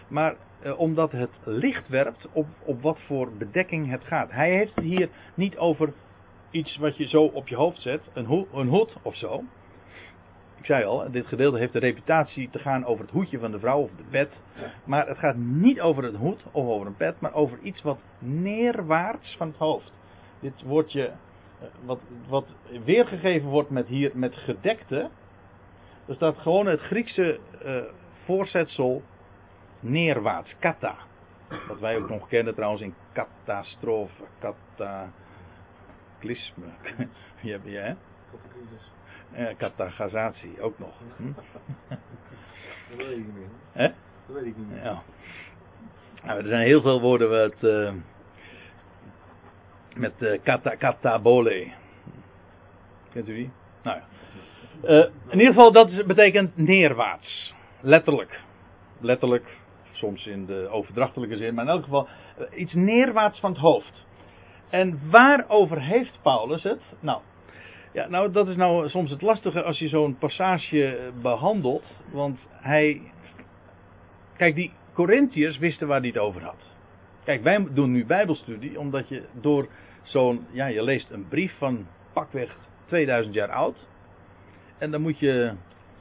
Maar 0.07 0.31
eh, 0.31 0.37
omdat 0.73 1.11
het 1.11 1.29
licht 1.43 1.87
werpt 1.87 2.27
op, 2.31 2.47
op 2.63 2.81
wat 2.81 2.99
voor 2.99 3.31
bedekking 3.37 3.89
het 3.89 4.03
gaat. 4.03 4.31
Hij 4.31 4.51
heeft 4.51 4.75
het 4.75 4.83
hier 4.83 5.09
niet 5.33 5.57
over 5.57 5.93
iets 6.51 6.77
wat 6.77 6.97
je 6.97 7.07
zo 7.07 7.23
op 7.23 7.47
je 7.47 7.55
hoofd 7.55 7.81
zet, 7.81 8.01
een, 8.13 8.25
ho 8.25 8.47
een 8.53 8.67
hoed 8.67 8.95
of 9.01 9.15
zo. 9.15 9.43
Ik 10.57 10.65
zei 10.65 10.85
al, 10.85 11.11
dit 11.11 11.27
gedeelte 11.27 11.57
heeft 11.57 11.73
de 11.73 11.79
reputatie 11.79 12.49
te 12.49 12.59
gaan 12.59 12.85
over 12.85 13.03
het 13.03 13.13
hoedje 13.13 13.39
van 13.39 13.51
de 13.51 13.59
vrouw 13.59 13.79
of 13.79 13.89
de 13.97 14.03
pet. 14.09 14.29
Maar 14.83 15.07
het 15.07 15.17
gaat 15.17 15.35
niet 15.35 15.81
over 15.81 16.03
het 16.03 16.15
hoed 16.15 16.43
of 16.51 16.67
over 16.67 16.87
een 16.87 16.95
pet, 16.95 17.19
maar 17.19 17.33
over 17.33 17.59
iets 17.61 17.81
wat 17.81 17.99
neerwaarts 18.19 19.35
van 19.37 19.47
het 19.47 19.57
hoofd. 19.57 19.93
Dit 20.39 20.61
woordje, 20.63 21.05
eh, 21.05 21.67
wat, 21.85 21.99
wat 22.27 22.45
weergegeven 22.85 23.49
wordt 23.49 23.69
met 23.69 23.87
hier 23.87 24.11
met 24.13 24.35
gedekte. 24.35 25.09
Er 26.05 26.15
staat 26.15 26.37
gewoon 26.37 26.65
het 26.65 26.79
Griekse 26.79 27.39
uh, 27.65 27.81
voorzetsel 28.25 29.01
neerwaarts, 29.85 30.55
kata. 30.59 30.95
Wat 31.67 31.79
wij 31.79 31.97
ook 31.97 32.09
nog 32.09 32.27
kennen 32.27 32.55
trouwens 32.55 32.81
in 32.81 32.93
catastrofe, 33.13 34.23
cataclysme. 34.39 35.13
Die 37.41 37.51
heb 37.55 37.65
je, 37.65 37.77
hè? 37.77 37.93
Eh, 39.31 39.55
katagazatie 39.57 40.61
ook 40.61 40.79
nog. 40.79 40.93
Hm? 41.17 41.27
Dat 42.89 42.97
weet 42.97 43.17
ik 43.17 43.25
niet 43.25 43.35
meer. 43.35 43.47
Hè? 43.71 43.87
Dat 44.27 44.35
weet 44.35 44.45
ik 44.45 44.57
niet 44.57 44.69
meer. 44.69 44.83
Ja. 44.83 45.01
Nou, 46.23 46.39
er 46.39 46.47
zijn 46.47 46.65
heel 46.65 46.81
veel 46.81 47.01
woorden 47.01 47.29
wat, 47.29 47.63
uh, 47.63 47.91
met 49.95 50.13
uh, 50.19 50.39
kata, 50.43 50.75
katabole. 50.75 51.71
Kent 53.11 53.29
u 53.29 53.33
die? 53.33 53.51
Nou 53.83 53.97
ja. 53.97 54.03
Uh, 54.83 55.05
in 55.27 55.39
ieder 55.39 55.53
geval, 55.53 55.71
dat 55.71 55.89
is, 55.89 56.05
betekent 56.05 56.57
neerwaarts. 56.57 57.53
Letterlijk. 57.81 58.39
Letterlijk. 58.99 59.57
Soms 59.95 60.25
in 60.25 60.45
de 60.45 60.67
overdrachtelijke 60.71 61.37
zin. 61.37 61.53
Maar 61.53 61.63
in 61.63 61.69
elk 61.69 61.83
geval 61.83 62.07
uh, 62.39 62.59
iets 62.59 62.73
neerwaarts 62.73 63.39
van 63.39 63.51
het 63.51 63.59
hoofd. 63.59 64.05
En 64.69 64.99
waarover 65.09 65.81
heeft 65.81 66.19
Paulus 66.21 66.63
het? 66.63 66.81
Nou, 66.99 67.21
ja, 67.93 68.07
nou, 68.07 68.31
dat 68.31 68.47
is 68.47 68.55
nou 68.55 68.89
soms 68.89 69.09
het 69.11 69.21
lastige 69.21 69.63
als 69.63 69.79
je 69.79 69.87
zo'n 69.87 70.17
passage 70.17 71.11
behandelt. 71.21 72.01
Want 72.11 72.39
hij. 72.51 73.01
Kijk, 74.37 74.55
die 74.55 74.71
Corinthiërs 74.93 75.57
wisten 75.57 75.87
waar 75.87 75.99
hij 75.99 76.07
het 76.07 76.17
over 76.17 76.43
had. 76.43 76.73
Kijk, 77.23 77.43
wij 77.43 77.67
doen 77.71 77.91
nu 77.91 78.05
Bijbelstudie 78.05 78.79
omdat 78.79 79.09
je 79.09 79.23
door 79.41 79.67
zo'n. 80.03 80.45
Ja, 80.51 80.65
je 80.65 80.83
leest 80.83 81.09
een 81.09 81.27
brief 81.27 81.57
van 81.57 81.87
pakweg 82.13 82.57
2000 82.85 83.35
jaar 83.35 83.51
oud. 83.51 83.87
En 84.77 84.91
dan 84.91 85.01
moet 85.01 85.19
je 85.19 85.53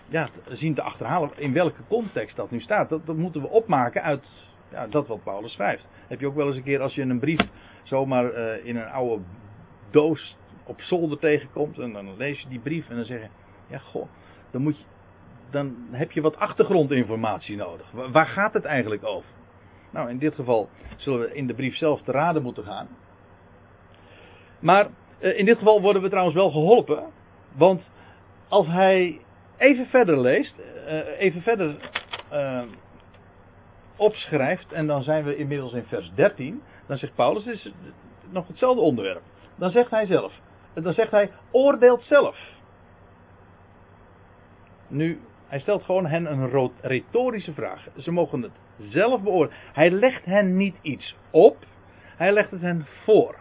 ja, 0.08 0.28
zien 0.48 0.74
te 0.74 0.82
achterhalen 0.82 1.30
in 1.36 1.52
welke 1.52 1.80
context 1.88 2.36
dat 2.36 2.50
nu 2.50 2.60
staat. 2.60 2.88
Dat, 2.88 3.06
dat 3.06 3.16
moeten 3.16 3.40
we 3.40 3.48
opmaken 3.48 4.02
uit 4.02 4.28
ja, 4.70 4.86
dat 4.86 5.06
wat 5.06 5.22
Paulus 5.22 5.52
schrijft. 5.52 5.88
Heb 6.08 6.20
je 6.20 6.26
ook 6.26 6.34
wel 6.34 6.46
eens 6.46 6.56
een 6.56 6.62
keer 6.62 6.80
als 6.80 6.94
je 6.94 7.02
een 7.02 7.18
brief 7.18 7.40
zomaar 7.82 8.32
uh, 8.32 8.66
in 8.66 8.76
een 8.76 8.88
oude 8.88 9.22
doos 9.90 10.36
op 10.64 10.80
zolder 10.80 11.18
tegenkomt. 11.18 11.78
En 11.78 11.92
dan 11.92 12.16
lees 12.16 12.40
je 12.40 12.48
die 12.48 12.60
brief 12.60 12.88
en 12.88 12.96
dan 12.96 13.04
zeg 13.04 13.20
je: 13.20 13.28
Ja, 13.66 13.78
goh, 13.78 14.08
dan, 14.50 14.62
moet 14.62 14.78
je, 14.78 14.84
dan 15.50 15.76
heb 15.90 16.12
je 16.12 16.20
wat 16.20 16.36
achtergrondinformatie 16.36 17.56
nodig. 17.56 17.90
Waar 17.90 18.26
gaat 18.26 18.52
het 18.52 18.64
eigenlijk 18.64 19.04
over? 19.04 19.28
Nou, 19.90 20.08
in 20.08 20.18
dit 20.18 20.34
geval 20.34 20.68
zullen 20.96 21.20
we 21.20 21.34
in 21.34 21.46
de 21.46 21.54
brief 21.54 21.76
zelf 21.76 22.02
te 22.02 22.12
raden 22.12 22.42
moeten 22.42 22.64
gaan. 22.64 22.88
Maar 24.58 24.88
uh, 25.20 25.38
in 25.38 25.44
dit 25.44 25.58
geval 25.58 25.80
worden 25.80 26.02
we 26.02 26.08
trouwens 26.08 26.36
wel 26.36 26.50
geholpen. 26.50 27.04
Want 27.52 27.90
als 28.48 28.66
hij 28.66 29.20
even 29.56 29.86
verder 29.86 30.20
leest, 30.20 30.54
uh, 30.58 31.20
even 31.20 31.42
verder 31.42 31.76
uh, 32.32 32.62
opschrijft, 33.96 34.72
en 34.72 34.86
dan 34.86 35.02
zijn 35.02 35.24
we 35.24 35.36
inmiddels 35.36 35.72
in 35.72 35.84
vers 35.84 36.12
13, 36.14 36.62
dan 36.86 36.96
zegt 36.96 37.14
Paulus, 37.14 37.46
is 37.46 37.72
nog 38.30 38.48
hetzelfde 38.48 38.82
onderwerp. 38.82 39.22
Dan 39.56 39.70
zegt 39.70 39.90
hij 39.90 40.06
zelf, 40.06 40.32
dan 40.74 40.92
zegt 40.92 41.10
hij, 41.10 41.30
oordeelt 41.50 42.02
zelf. 42.02 42.52
Nu, 44.88 45.20
hij 45.46 45.58
stelt 45.58 45.82
gewoon 45.82 46.06
hen 46.06 46.32
een 46.32 46.70
retorische 46.80 47.52
vraag. 47.52 47.86
Ze 47.96 48.10
mogen 48.10 48.42
het 48.42 48.52
zelf 48.78 49.22
beoordelen. 49.22 49.60
Hij 49.72 49.90
legt 49.90 50.24
hen 50.24 50.56
niet 50.56 50.76
iets 50.82 51.16
op, 51.30 51.56
hij 52.16 52.32
legt 52.32 52.50
het 52.50 52.60
hen 52.60 52.86
voor. 53.04 53.36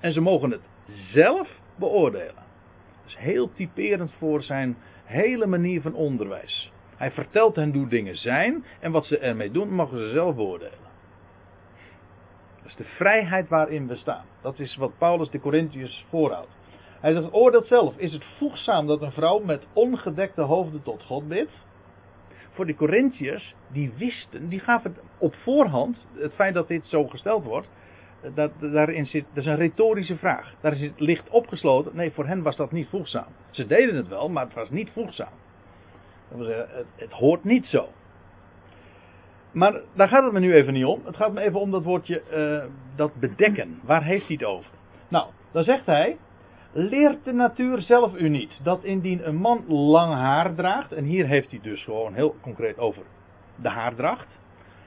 En 0.00 0.12
ze 0.12 0.20
mogen 0.20 0.50
het 0.50 0.68
zelf 0.90 1.48
beoordelen. 1.76 2.34
Dat 2.34 3.06
is 3.06 3.16
heel 3.16 3.52
typerend 3.52 4.12
voor 4.12 4.42
zijn 4.42 4.76
hele 5.08 5.46
manier 5.46 5.80
van 5.80 5.94
onderwijs. 5.94 6.72
Hij 6.96 7.10
vertelt 7.10 7.56
hen 7.56 7.74
hoe 7.74 7.88
dingen 7.88 8.16
zijn 8.16 8.64
en 8.80 8.92
wat 8.92 9.06
ze 9.06 9.18
ermee 9.18 9.50
doen, 9.50 9.74
mogen 9.74 9.98
ze 9.98 10.10
zelf 10.10 10.34
beoordelen. 10.34 10.86
Dat 12.56 12.66
is 12.66 12.76
de 12.76 12.84
vrijheid 12.84 13.48
waarin 13.48 13.86
we 13.86 13.96
staan. 13.96 14.24
Dat 14.42 14.58
is 14.58 14.76
wat 14.76 14.98
Paulus 14.98 15.30
de 15.30 15.40
Corinthiërs 15.40 16.06
voorhoudt. 16.08 16.56
Hij 17.00 17.12
zegt, 17.12 17.32
oordeelt 17.32 17.66
zelf, 17.66 17.96
is 17.96 18.12
het 18.12 18.24
voegzaam 18.38 18.86
dat 18.86 19.02
een 19.02 19.12
vrouw 19.12 19.38
met 19.38 19.66
ongedekte 19.72 20.42
hoofden 20.42 20.82
tot 20.82 21.02
God 21.02 21.28
bidt? 21.28 21.52
Voor 22.50 22.66
de 22.66 22.74
Corinthiërs, 22.74 23.54
die 23.72 23.92
wisten, 23.96 24.48
die 24.48 24.60
gaven 24.60 24.96
op 25.18 25.34
voorhand, 25.34 26.06
het 26.14 26.34
feit 26.34 26.54
dat 26.54 26.68
dit 26.68 26.86
zo 26.86 27.06
gesteld 27.06 27.44
wordt, 27.44 27.68
dat, 28.34 28.50
daarin 28.60 29.06
zit, 29.06 29.24
dat 29.28 29.44
is 29.44 29.50
een 29.50 29.56
retorische 29.56 30.16
vraag. 30.16 30.54
Daar 30.60 30.72
is 30.72 30.80
het 30.80 31.00
licht 31.00 31.28
opgesloten. 31.28 31.96
Nee, 31.96 32.12
voor 32.12 32.26
hen 32.26 32.42
was 32.42 32.56
dat 32.56 32.72
niet 32.72 32.88
voegzaam. 32.88 33.32
Ze 33.50 33.66
deden 33.66 33.96
het 33.96 34.08
wel, 34.08 34.28
maar 34.28 34.44
het 34.44 34.54
was 34.54 34.70
niet 34.70 34.90
voegzaam. 34.90 35.32
Het, 36.28 36.68
het 36.96 37.12
hoort 37.12 37.44
niet 37.44 37.66
zo. 37.66 37.88
Maar 39.52 39.80
daar 39.94 40.08
gaat 40.08 40.24
het 40.24 40.32
me 40.32 40.40
nu 40.40 40.54
even 40.54 40.72
niet 40.72 40.84
om. 40.84 41.00
Het 41.04 41.16
gaat 41.16 41.32
me 41.32 41.40
even 41.40 41.60
om 41.60 41.70
dat 41.70 41.84
woordje, 41.84 42.22
uh, 42.32 42.70
dat 42.96 43.14
bedekken. 43.14 43.80
Waar 43.82 44.04
heeft 44.04 44.26
hij 44.26 44.36
het 44.38 44.48
over? 44.48 44.70
Nou, 45.08 45.26
dan 45.52 45.64
zegt 45.64 45.86
hij, 45.86 46.16
leert 46.72 47.24
de 47.24 47.32
natuur 47.32 47.80
zelf 47.80 48.16
u 48.16 48.28
niet 48.28 48.58
dat 48.62 48.84
indien 48.84 49.28
een 49.28 49.36
man 49.36 49.64
lang 49.68 50.14
haar 50.14 50.54
draagt, 50.54 50.92
en 50.92 51.04
hier 51.04 51.26
heeft 51.26 51.50
hij 51.50 51.60
dus 51.62 51.84
gewoon 51.84 52.14
heel 52.14 52.36
concreet 52.40 52.78
over 52.78 53.02
de 53.56 53.68
haardracht. 53.68 54.26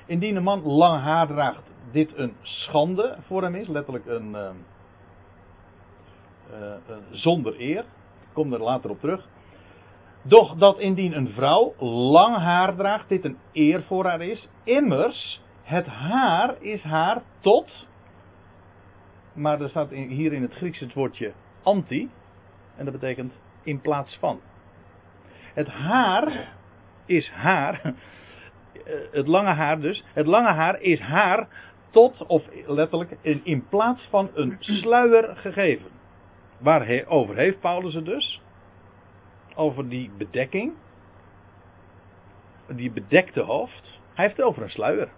Indien 0.06 0.36
een 0.36 0.44
man 0.44 0.64
lang 0.64 1.02
haar 1.02 1.28
draagt, 1.28 1.71
dit 1.92 2.18
een 2.18 2.34
schande 2.42 3.18
voor 3.28 3.42
hem 3.42 3.56
is, 3.56 3.68
letterlijk 3.68 4.06
een, 4.06 4.30
uh, 4.30 4.50
uh, 6.60 6.96
zonder 7.12 7.60
eer. 7.60 7.80
Ik 7.80 8.34
kom 8.34 8.54
er 8.54 8.64
later 8.64 8.90
op 8.90 9.00
terug. 9.00 9.28
Doch 10.22 10.56
dat 10.56 10.80
indien 10.80 11.16
een 11.18 11.30
vrouw 11.30 11.74
lang 11.80 12.38
haar 12.38 12.76
draagt, 12.76 13.10
dit 13.10 13.26
een 13.26 13.38
eer 13.54 13.84
voor 13.84 14.06
haar 14.06 14.22
is. 14.22 14.50
Immers, 14.64 15.42
het 15.64 15.86
haar 15.86 16.56
is 16.60 16.82
haar 16.82 17.22
tot. 17.40 17.88
Maar 19.34 19.62
er 19.62 19.70
staat 19.70 19.90
hier 19.90 20.34
in 20.34 20.42
het 20.42 20.54
Grieks 20.54 20.80
het 20.80 20.94
woordje 20.94 21.34
anti. 21.64 22.10
En 22.76 22.86
dat 22.86 22.94
betekent 22.94 23.34
in 23.64 23.82
plaats 23.82 24.18
van. 24.20 24.40
Het 25.54 25.68
haar 25.68 26.54
is 27.06 27.30
haar. 27.30 27.82
Het 29.12 29.28
lange 29.28 29.54
haar 29.54 29.80
dus. 29.80 30.04
Het 30.14 30.26
lange 30.26 30.52
haar 30.52 30.82
is 30.82 31.00
haar 31.00 31.48
tot, 31.92 32.26
of 32.26 32.44
letterlijk, 32.66 33.18
in, 33.44 33.66
plaats 33.70 34.08
van 34.10 34.30
een 34.34 34.56
sluier 34.60 35.36
gegeven. 35.36 35.90
Waarover 36.58 37.36
heeft 37.36 37.60
Paulus 37.60 37.94
het 37.94 38.06
dus? 38.06 38.42
Over 39.56 39.90
die 39.90 40.12
bedekking. 40.18 40.74
Die 42.68 42.92
bedekte 42.92 43.42
hoofd. 43.42 44.00
Hij 44.14 44.26
heeft 44.26 44.38
het 44.38 44.46
over 44.46 44.64
een 44.64 44.70
sluier. 44.70 45.10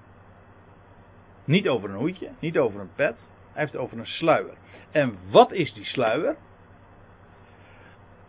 Niet 1.46 1.68
over 1.68 1.90
een 1.90 1.96
hoedje, 1.96 2.30
niet 2.40 2.58
over 2.58 2.80
een 2.80 2.94
pet. 2.96 3.16
Hij 3.52 3.62
heeft 3.62 3.72
het 3.72 3.82
over 3.82 3.98
een 3.98 4.06
sluier. 4.06 4.54
En 4.92 5.18
wat 5.30 5.52
is 5.52 5.74
die 5.74 5.86
sluier? 5.86 6.36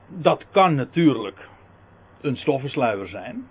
Dat 0.09 0.47
kan 0.51 0.75
natuurlijk 0.75 1.49
een 2.21 2.37
stoffensluier 2.37 3.09
zijn. 3.09 3.49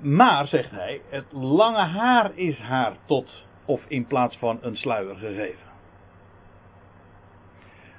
Maar, 0.00 0.46
zegt 0.46 0.70
hij, 0.70 1.00
het 1.08 1.32
lange 1.32 1.84
haar 1.86 2.30
is 2.34 2.58
haar 2.58 2.96
tot 3.04 3.44
of 3.64 3.84
in 3.88 4.06
plaats 4.06 4.36
van 4.36 4.58
een 4.60 4.76
sluier 4.76 5.16
gegeven. 5.16 5.72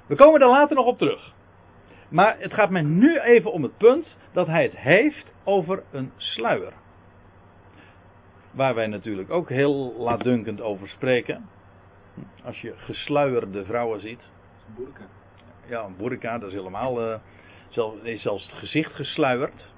We 0.06 0.14
komen 0.14 0.40
daar 0.40 0.48
later 0.48 0.76
nog 0.76 0.86
op 0.86 0.98
terug. 0.98 1.34
Maar 2.08 2.36
het 2.38 2.54
gaat 2.54 2.70
mij 2.70 2.82
nu 2.82 3.18
even 3.18 3.52
om 3.52 3.62
het 3.62 3.76
punt 3.76 4.16
dat 4.32 4.46
hij 4.46 4.62
het 4.62 4.76
heeft 4.76 5.32
over 5.44 5.82
een 5.90 6.12
sluier. 6.16 6.72
Waar 8.50 8.74
wij 8.74 8.86
natuurlijk 8.86 9.30
ook 9.30 9.48
heel 9.48 9.94
laatdunkend 9.98 10.60
over 10.60 10.88
spreken. 10.88 11.48
Als 12.44 12.60
je 12.60 12.74
gesluierde 12.76 13.64
vrouwen 13.64 14.00
ziet. 14.00 14.20
Een 14.68 14.84
burka. 14.84 15.06
Ja, 15.68 15.84
een 15.84 15.96
burka, 15.96 16.38
dat 16.38 16.48
is 16.48 16.54
helemaal. 16.54 17.08
Uh, 17.08 17.14
zelfs, 17.68 17.96
is 18.02 18.22
zelfs 18.22 18.46
het 18.46 18.58
gezicht 18.58 18.94
gesluierd. 18.94 19.74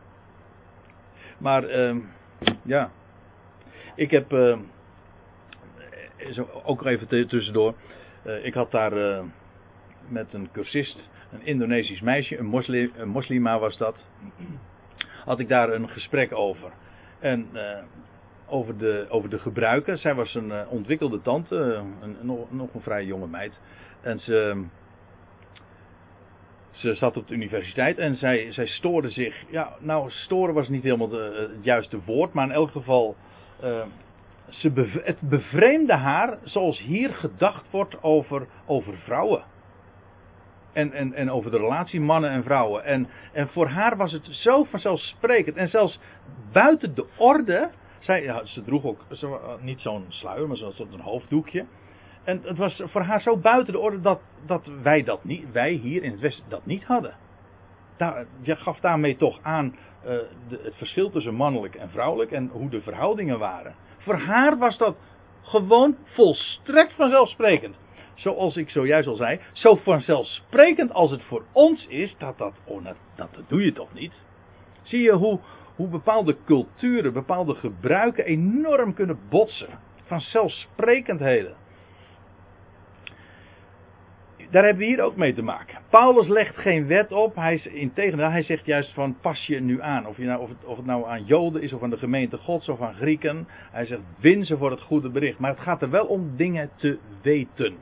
Maar 1.38 1.88
uh, 1.90 1.96
ja, 2.62 2.90
ik 3.94 4.10
heb 4.10 4.32
uh, 4.32 4.58
ook 6.64 6.84
even 6.84 7.28
tussendoor. 7.28 7.74
Uh, 8.26 8.44
ik 8.44 8.54
had 8.54 8.70
daar 8.70 9.24
met 10.08 10.32
een 10.32 10.48
cursist, 10.52 11.08
een 11.32 11.46
Indonesisch 11.46 12.00
meisje, 12.00 12.38
een, 12.38 12.46
moslim, 12.46 12.92
een 12.96 13.08
moslima 13.08 13.58
was 13.58 13.76
dat. 13.76 13.96
Had 15.24 15.38
ik 15.38 15.48
daar 15.48 15.72
een 15.72 15.88
gesprek 15.88 16.32
over. 16.32 16.70
En 17.18 17.48
eh, 17.52 17.82
over, 18.46 18.78
de, 18.78 19.06
over 19.08 19.30
de 19.30 19.38
gebruiken. 19.38 19.98
Zij 19.98 20.14
was 20.14 20.34
een 20.34 20.52
eh, 20.52 20.72
ontwikkelde 20.72 21.22
tante, 21.22 21.82
een, 22.00 22.16
nog, 22.20 22.50
nog 22.50 22.74
een 22.74 22.80
vrij 22.80 23.04
jonge 23.04 23.26
meid. 23.26 23.52
En 24.00 24.18
ze, 24.18 24.64
ze 26.78 26.94
zat 26.94 27.16
op 27.16 27.28
de 27.28 27.34
universiteit 27.34 27.98
en 27.98 28.14
zij, 28.14 28.52
zij 28.52 28.66
stoorde 28.66 29.10
zich. 29.10 29.44
Ja, 29.50 29.76
nou, 29.78 30.10
storen 30.10 30.54
was 30.54 30.68
niet 30.68 30.82
helemaal 30.82 31.08
de, 31.08 31.48
het 31.54 31.64
juiste 31.64 31.98
woord, 32.04 32.32
maar 32.32 32.46
in 32.46 32.52
elk 32.52 32.70
geval. 32.70 33.16
eh, 33.60 33.82
ze 34.48 35.00
het 35.04 35.20
bevreemde 35.20 35.94
haar 35.94 36.38
zoals 36.44 36.82
hier 36.82 37.14
gedacht 37.14 37.70
wordt 37.70 38.02
over, 38.02 38.46
over 38.66 38.98
vrouwen. 38.98 39.44
En, 40.72 40.92
en, 40.92 41.14
en 41.14 41.30
over 41.30 41.50
de 41.50 41.56
relatie 41.56 42.00
mannen 42.00 42.30
en 42.30 42.42
vrouwen. 42.42 42.84
En, 42.84 43.08
en 43.32 43.48
voor 43.48 43.68
haar 43.68 43.96
was 43.96 44.12
het 44.12 44.26
zo 44.30 44.64
vanzelfsprekend. 44.64 45.56
En 45.56 45.68
zelfs 45.68 46.00
buiten 46.52 46.94
de 46.94 47.06
orde. 47.16 47.70
Ze 47.98 48.62
droeg 48.64 48.84
ook 48.84 49.04
niet 49.60 49.80
zo'n 49.80 50.04
sluier, 50.08 50.48
maar 50.48 50.56
zo'n 50.56 51.00
hoofddoekje. 51.00 51.64
En 52.28 52.40
het 52.44 52.58
was 52.58 52.82
voor 52.84 53.02
haar 53.02 53.20
zo 53.20 53.36
buiten 53.36 53.72
de 53.72 53.78
orde 53.78 54.00
dat, 54.00 54.20
dat 54.46 54.70
wij 54.82 55.02
dat 55.02 55.24
niet, 55.24 55.52
wij 55.52 55.72
hier 55.72 56.02
in 56.02 56.10
het 56.10 56.20
Westen 56.20 56.44
dat 56.48 56.66
niet 56.66 56.84
hadden. 56.84 57.14
Daar, 57.96 58.26
je 58.40 58.56
gaf 58.56 58.80
daarmee 58.80 59.16
toch 59.16 59.38
aan 59.42 59.76
eh, 60.04 60.16
het 60.48 60.74
verschil 60.76 61.10
tussen 61.10 61.34
mannelijk 61.34 61.74
en 61.74 61.90
vrouwelijk 61.90 62.32
en 62.32 62.48
hoe 62.52 62.68
de 62.68 62.80
verhoudingen 62.80 63.38
waren. 63.38 63.74
Voor 63.98 64.18
haar 64.18 64.58
was 64.58 64.78
dat 64.78 64.96
gewoon 65.42 65.96
volstrekt 66.04 66.92
vanzelfsprekend. 66.92 67.76
Zoals 68.14 68.56
ik 68.56 68.70
zojuist 68.70 69.08
al 69.08 69.14
zei, 69.14 69.40
zo 69.52 69.74
vanzelfsprekend 69.74 70.92
als 70.92 71.10
het 71.10 71.22
voor 71.22 71.44
ons 71.52 71.86
is, 71.86 72.16
dat 72.18 72.38
dat, 72.38 72.54
oh, 72.64 72.84
dat, 72.84 72.96
dat 73.16 73.42
doe 73.46 73.64
je 73.64 73.72
toch 73.72 73.94
niet? 73.94 74.22
Zie 74.82 75.02
je 75.02 75.12
hoe, 75.12 75.40
hoe 75.76 75.88
bepaalde 75.88 76.36
culturen, 76.44 77.12
bepaalde 77.12 77.54
gebruiken 77.54 78.24
enorm 78.24 78.94
kunnen 78.94 79.18
botsen. 79.28 79.78
Vanzelfsprekendheden. 80.04 81.66
Daar 84.50 84.62
hebben 84.64 84.82
we 84.82 84.88
hier 84.88 85.02
ook 85.02 85.16
mee 85.16 85.34
te 85.34 85.42
maken. 85.42 85.78
Paulus 85.90 86.28
legt 86.28 86.56
geen 86.56 86.86
wet 86.86 87.12
op. 87.12 87.34
Hij, 87.34 87.54
is- 87.54 87.66
integendeel, 87.66 88.30
hij 88.30 88.42
zegt 88.42 88.66
juist 88.66 88.92
van 88.94 89.16
pas 89.20 89.46
je 89.46 89.60
nu 89.60 89.82
aan. 89.82 90.06
Of, 90.06 90.16
je 90.16 90.24
nou, 90.24 90.40
of, 90.40 90.48
het, 90.48 90.64
of 90.64 90.76
het 90.76 90.86
nou 90.86 91.08
aan 91.08 91.24
Joden 91.24 91.62
is 91.62 91.72
of 91.72 91.82
aan 91.82 91.90
de 91.90 91.98
gemeente 91.98 92.36
Gods 92.36 92.68
of 92.68 92.80
aan 92.80 92.94
Grieken. 92.94 93.48
Hij 93.70 93.86
zegt 93.86 94.00
win 94.20 94.44
ze 94.44 94.56
voor 94.56 94.70
het 94.70 94.80
goede 94.80 95.10
bericht. 95.10 95.38
Maar 95.38 95.50
het 95.50 95.60
gaat 95.60 95.82
er 95.82 95.90
wel 95.90 96.06
om 96.06 96.36
dingen 96.36 96.70
te 96.76 96.98
weten. 97.22 97.76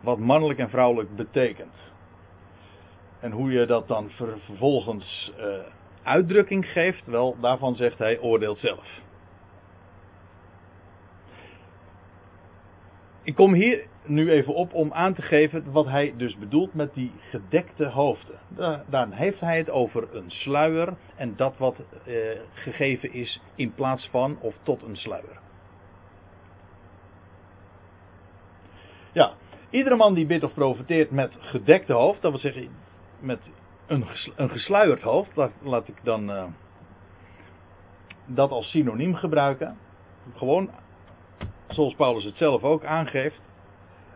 Wat 0.00 0.18
mannelijk 0.18 0.58
en 0.58 0.70
vrouwelijk 0.70 1.16
betekent. 1.16 1.74
En 3.20 3.30
hoe 3.30 3.50
je 3.52 3.66
dat 3.66 3.88
dan 3.88 4.10
ver- 4.10 4.38
vervolgens 4.44 5.32
eh, 5.38 5.44
uitdrukking 6.02 6.66
geeft, 6.66 7.06
wel, 7.06 7.36
daarvan 7.40 7.74
zegt 7.74 7.98
hij 7.98 8.20
oordeelt 8.20 8.58
zelf. 8.58 9.00
Ik 13.28 13.34
kom 13.34 13.54
hier 13.54 13.86
nu 14.04 14.30
even 14.30 14.54
op 14.54 14.74
om 14.74 14.92
aan 14.92 15.14
te 15.14 15.22
geven 15.22 15.72
wat 15.72 15.86
hij 15.86 16.14
dus 16.16 16.36
bedoelt 16.36 16.74
met 16.74 16.94
die 16.94 17.12
gedekte 17.30 17.86
hoofden. 17.86 18.38
Da- 18.48 18.84
Dan 18.90 19.12
heeft 19.12 19.40
hij 19.40 19.58
het 19.58 19.70
over 19.70 20.14
een 20.16 20.30
sluier 20.30 20.94
en 21.16 21.36
dat 21.36 21.56
wat 21.56 21.76
eh, 22.04 22.14
gegeven 22.52 23.12
is 23.12 23.40
in 23.54 23.74
plaats 23.74 24.08
van 24.08 24.38
of 24.40 24.54
tot 24.62 24.82
een 24.82 24.96
sluier. 24.96 25.38
Ja, 29.12 29.32
iedere 29.70 29.96
man 29.96 30.14
die 30.14 30.26
bidt 30.26 30.44
of 30.44 30.54
profeteert 30.54 31.10
met 31.10 31.32
gedekte 31.38 31.92
hoofd, 31.92 32.22
dat 32.22 32.30
wil 32.30 32.40
zeggen 32.40 32.68
met 33.20 33.40
een, 33.86 34.04
een 34.36 34.50
gesluierd 34.50 35.02
hoofd, 35.02 35.36
laat, 35.36 35.52
laat 35.62 35.88
ik 35.88 36.00
dan 36.02 36.30
eh, 36.30 36.44
dat 38.26 38.50
als 38.50 38.70
synoniem 38.70 39.14
gebruiken. 39.14 39.78
Gewoon 40.34 40.70
zoals 41.68 41.94
Paulus 41.94 42.24
het 42.24 42.36
zelf 42.36 42.62
ook 42.62 42.84
aangeeft, 42.84 43.40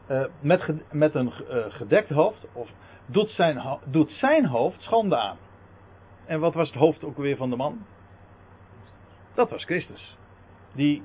eh, 0.06 0.24
met, 0.40 0.92
met 0.92 1.14
een 1.14 1.32
eh, 1.32 1.64
gedekt 1.68 2.08
hoofd, 2.08 2.46
of 2.52 2.70
doet 3.06 3.30
zijn, 3.30 3.62
doet 3.84 4.10
zijn 4.10 4.46
hoofd 4.46 4.82
schande 4.82 5.16
aan. 5.16 5.36
En 6.26 6.40
wat 6.40 6.54
was 6.54 6.68
het 6.68 6.78
hoofd 6.78 7.04
ook 7.04 7.16
weer 7.16 7.36
van 7.36 7.50
de 7.50 7.56
man? 7.56 7.86
Dat 9.34 9.50
was 9.50 9.64
Christus. 9.64 10.16
Die 10.74 11.02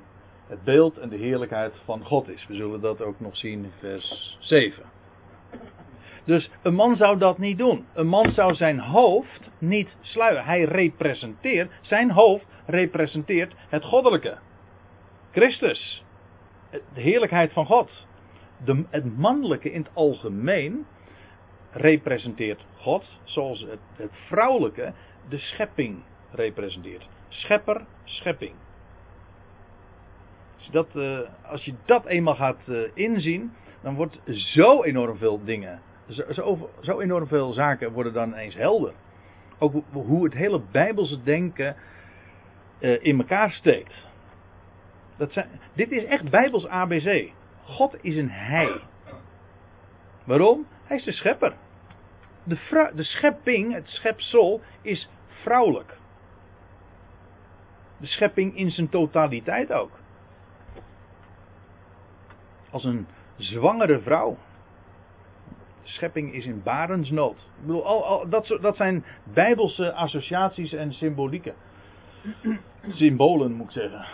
het 0.47 0.63
beeld 0.63 0.97
en 0.97 1.09
de 1.09 1.17
heerlijkheid 1.17 1.73
van 1.85 2.05
God 2.05 2.29
is. 2.29 2.47
We 2.47 2.55
zullen 2.55 2.81
dat 2.81 3.01
ook 3.01 3.19
nog 3.19 3.37
zien 3.37 3.63
in 3.63 3.71
vers 3.79 4.37
7. 4.39 4.83
Dus 6.25 6.51
een 6.61 6.73
man 6.73 6.95
zou 6.95 7.17
dat 7.17 7.37
niet 7.37 7.57
doen. 7.57 7.85
Een 7.93 8.07
man 8.07 8.31
zou 8.31 8.53
zijn 8.53 8.79
hoofd 8.79 9.49
niet 9.57 9.97
sluieren. 10.01 10.45
Hij 10.45 10.63
representeert, 10.63 11.71
zijn 11.81 12.11
hoofd 12.11 12.45
representeert 12.65 13.53
het 13.69 13.83
goddelijke. 13.83 14.37
Christus 15.31 16.03
de 16.71 17.01
heerlijkheid 17.01 17.51
van 17.53 17.65
God. 17.65 18.07
De, 18.65 18.83
het 18.89 19.17
mannelijke 19.17 19.71
in 19.71 19.81
het 19.81 19.91
algemeen 19.93 20.85
representeert 21.71 22.65
God, 22.77 23.19
zoals 23.23 23.59
het, 23.61 23.79
het 23.95 24.11
vrouwelijke 24.27 24.93
de 25.29 25.37
schepping 25.37 26.03
representeert. 26.31 27.07
Schepper, 27.27 27.85
schepping. 28.03 28.53
Als 30.55 30.65
je 30.65 30.71
dat, 30.71 30.95
eh, 30.95 31.51
als 31.51 31.65
je 31.65 31.73
dat 31.85 32.05
eenmaal 32.05 32.35
gaat 32.35 32.67
eh, 32.67 32.79
inzien, 32.93 33.53
dan 33.81 33.95
wordt 33.95 34.21
zo 34.25 34.83
enorm 34.83 35.17
veel 35.17 35.43
dingen, 35.43 35.81
zo, 36.09 36.23
zo, 36.81 36.99
enorm 36.99 37.27
veel 37.27 37.53
zaken 37.53 37.91
worden 37.91 38.13
dan 38.13 38.33
eens 38.33 38.55
helder. 38.55 38.93
Ook 39.59 39.71
hoe- 39.71 39.83
hoe 40.03 40.23
het 40.23 40.33
hele 40.33 40.61
Bijbelse 40.71 41.23
denken 41.23 41.75
eh, 42.79 43.03
in 43.03 43.17
elkaar 43.19 43.51
steekt. 43.51 43.93
Dat 45.17 45.45
dit 45.73 45.91
is 45.91 46.03
echt 46.03 46.29
Bijbels 46.29 46.67
ABC. 46.67 47.31
God 47.63 47.95
is 48.01 48.15
een 48.15 48.29
Hij. 48.29 48.81
Waarom? 50.23 50.67
Hij 50.83 50.97
is 50.97 51.03
de 51.03 51.11
schepper. 51.11 51.55
De, 52.43 52.91
de 52.95 53.03
schepping, 53.03 53.73
het 53.73 53.87
schepsel, 53.87 54.61
is 54.81 55.09
vrouwelijk. 55.27 55.97
De 57.97 58.07
schepping 58.07 58.57
in 58.57 58.71
zijn 58.71 58.89
totaliteit 58.89 59.71
ook. 59.71 59.99
Als 62.69 62.83
een 62.83 63.07
zwangere 63.35 63.99
vrouw. 63.99 64.37
De 65.83 65.89
schepping 65.89 66.33
is 66.33 66.45
in 66.45 66.63
barensnood. 66.63 67.37
Ik 67.37 67.65
bedoel, 67.65 67.85
al, 67.85 68.05
al, 68.05 68.29
dat, 68.29 68.57
dat 68.61 68.75
zijn 68.75 69.05
bijbelse 69.23 69.93
associaties 69.93 70.73
en 70.73 70.93
symbolieken. 70.93 71.55
Symbolen 72.87 73.51
moet 73.51 73.65
ik 73.65 73.71
zeggen. 73.71 74.05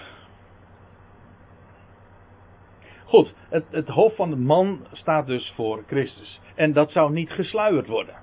Goed, 3.14 3.34
het, 3.50 3.66
het 3.70 3.88
hoofd 3.88 4.16
van 4.16 4.30
de 4.30 4.36
man 4.36 4.86
staat 4.92 5.28
dus 5.28 5.52
voor 5.56 5.84
Christus. 5.88 6.40
En 6.56 6.74
dat 6.74 6.92
zou 6.92 7.12
niet 7.12 7.32
gesluierd 7.32 7.88
worden. 7.88 8.16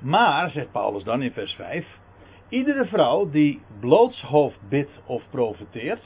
Maar, 0.00 0.50
zegt 0.50 0.72
Paulus 0.72 1.04
dan 1.04 1.22
in 1.22 1.32
vers 1.32 1.54
5, 1.54 1.98
iedere 2.48 2.84
vrouw 2.84 3.30
die 3.30 3.62
blootshoofd 3.80 4.68
bidt 4.68 5.00
of 5.06 5.22
profeteert. 5.30 6.02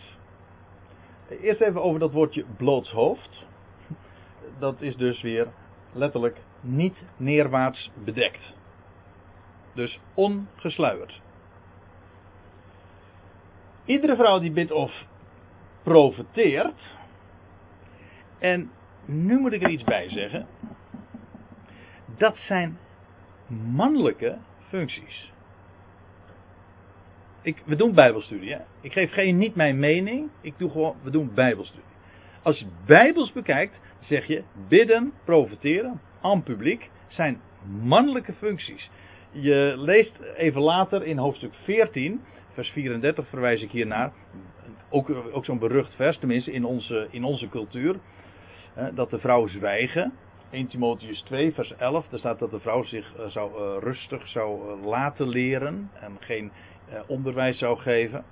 Eerst 1.41 1.61
even 1.61 1.83
over 1.83 2.01
dat 2.01 2.13
woordje 2.13 2.45
blootshoofd. 2.57 3.47
Dat 4.59 4.81
is 4.81 4.97
dus 4.97 5.23
weer 5.23 5.47
letterlijk 5.93 6.37
niet 6.61 6.97
neerwaarts 7.17 7.91
bedekt. 8.05 8.55
Dus 9.75 10.01
ongesluierd. 10.15 11.21
Iedere 13.85 14.17
vrouw 14.17 14.39
die 14.39 14.53
bidt 14.53 14.73
of 14.73 14.93
profeteert. 15.83 16.97
En 18.39 18.71
nu 19.05 19.39
moet 19.39 19.53
ik 19.53 19.63
er 19.63 19.71
iets 19.71 19.85
bij 19.85 20.09
zeggen. 20.09 20.47
Dat 22.17 22.37
zijn 22.37 22.79
mannelijke 23.73 24.39
functies. 24.69 25.33
Ik, 27.43 27.63
we 27.65 27.77
doen 27.77 27.95
bijbelstudie. 27.95 28.53
Hè? 28.53 28.61
Ik 28.81 28.93
geef 28.93 29.13
geen, 29.13 29.39
niet 29.39 29.55
mijn 29.55 29.79
mening. 29.79 30.31
Ik 30.41 30.55
doe 30.59 30.71
gewoon, 30.71 30.97
we 31.03 31.11
doen 31.11 31.35
bijbelstudie. 31.35 31.85
Als 32.43 32.59
je 32.59 32.67
bijbels 32.87 33.33
bekijkt, 33.33 33.81
zeg 34.01 34.27
je 34.27 34.43
bidden, 34.69 35.13
profeteren, 35.25 36.01
aan 36.21 36.43
publiek, 36.43 36.91
zijn 37.07 37.41
mannelijke 37.83 38.33
functies. 38.33 38.91
Je 39.31 39.75
leest 39.77 40.19
even 40.37 40.61
later 40.61 41.03
in 41.05 41.19
hoofdstuk 41.19 41.55
14, 41.55 42.21
vers 42.53 42.69
34 42.71 43.29
verwijs 43.29 43.63
ik 43.63 43.71
hier 43.71 43.87
naar. 43.87 44.13
Ook, 44.91 45.11
ook 45.33 45.45
zo'n 45.45 45.59
berucht 45.59 45.95
vers, 45.95 46.19
tenminste 46.19 46.53
in 46.53 46.65
onze, 46.65 47.09
in 47.11 47.25
onze 47.25 47.49
cultuur. 47.49 47.97
Dat 48.95 49.11
de 49.11 49.19
vrouw 49.19 49.47
zwijgen. 49.47 50.13
1 50.51 50.67
Timotheus 50.67 51.23
2, 51.23 51.55
vers 51.55 51.77
11. 51.77 52.09
Daar 52.09 52.19
staat 52.19 52.39
dat 52.39 52.51
de 52.51 52.61
vrouw 52.61 52.83
zich 52.83 53.17
eh, 53.17 53.27
zou, 53.27 53.51
eh, 53.53 53.83
rustig 53.83 54.29
zou 54.29 54.71
eh, 54.71 54.87
laten 54.87 55.29
leren. 55.29 55.91
En 56.01 56.17
geen 56.21 56.53
onderwijs 57.07 57.59
zou 57.59 57.79
geven. 57.79 58.25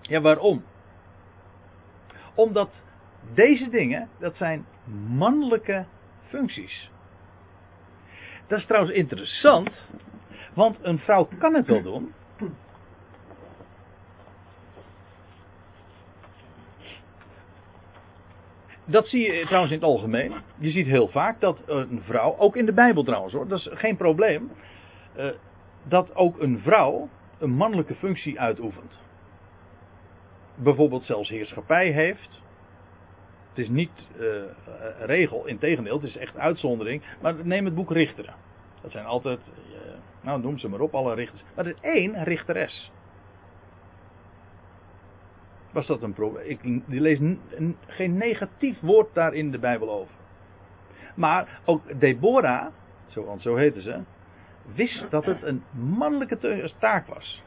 Ja, 0.00 0.20
waarom? 0.20 0.64
Omdat 2.34 2.70
Deze 3.34 3.68
dingen, 3.68 4.08
dat 4.18 4.36
zijn 4.36 4.66
mannelijke 5.08 5.84
functies. 6.26 6.90
Dat 8.46 8.58
is 8.58 8.66
trouwens 8.66 8.94
interessant, 8.94 9.70
want 10.54 10.78
een 10.82 10.98
vrouw 10.98 11.28
kan 11.38 11.54
het 11.54 11.66
wel 11.66 11.82
doen. 11.82 12.12
Dat 18.84 19.06
zie 19.06 19.32
je 19.32 19.44
trouwens 19.44 19.72
in 19.72 19.78
het 19.78 19.88
algemeen. 19.88 20.32
Je 20.58 20.70
ziet 20.70 20.86
heel 20.86 21.08
vaak 21.08 21.40
dat 21.40 21.62
een 21.66 22.02
vrouw, 22.04 22.36
ook 22.38 22.56
in 22.56 22.66
de 22.66 22.72
Bijbel 22.72 23.04
trouwens 23.04 23.34
hoor, 23.34 23.48
dat 23.48 23.58
is 23.58 23.68
geen 23.72 23.96
probleem, 23.96 24.50
eh, 25.14 25.28
dat 25.88 26.14
ook 26.16 26.40
een 26.40 26.58
vrouw 26.58 27.08
een 27.38 27.50
mannelijke 27.50 27.94
functie 27.94 28.40
uitoefent. 28.40 29.00
Bijvoorbeeld 30.54 31.04
zelfs 31.04 31.28
heerschappij 31.28 31.90
heeft. 31.90 32.42
Het 33.48 33.64
is 33.64 33.68
niet 33.68 34.08
uh, 34.18 34.26
regel, 34.98 35.46
in 35.46 35.58
tegendeel, 35.58 35.94
het 35.94 36.08
is 36.08 36.16
echt 36.16 36.36
uitzondering. 36.36 37.02
Maar 37.20 37.34
neem 37.46 37.64
het 37.64 37.74
boek 37.74 37.90
Richteren. 37.92 38.34
Dat 38.82 38.90
zijn 38.90 39.04
altijd, 39.04 39.40
nou 40.20 40.40
noem 40.40 40.58
ze 40.58 40.68
maar 40.68 40.80
op, 40.80 40.94
alle 40.94 41.14
richters. 41.14 41.42
Maar 41.54 41.66
er 41.66 41.70
is 41.70 41.90
één 41.90 42.24
richteres. 42.24 42.92
Was 45.74 45.86
dat 45.86 46.02
een 46.02 46.12
probleem? 46.12 46.44
Ik 46.46 46.60
lees 46.86 47.18
geen 47.86 48.16
negatief 48.16 48.80
woord 48.80 49.14
daar 49.14 49.34
in 49.34 49.50
de 49.50 49.58
Bijbel 49.58 49.90
over. 49.90 50.14
Maar 51.14 51.60
ook 51.64 52.00
Deborah, 52.00 52.66
zo, 53.06 53.24
want 53.24 53.42
zo 53.42 53.56
heette 53.56 53.82
ze, 53.82 54.00
wist 54.74 55.06
dat 55.10 55.24
het 55.24 55.42
een 55.42 55.62
mannelijke 55.70 56.70
taak 56.78 57.06
was. 57.06 57.42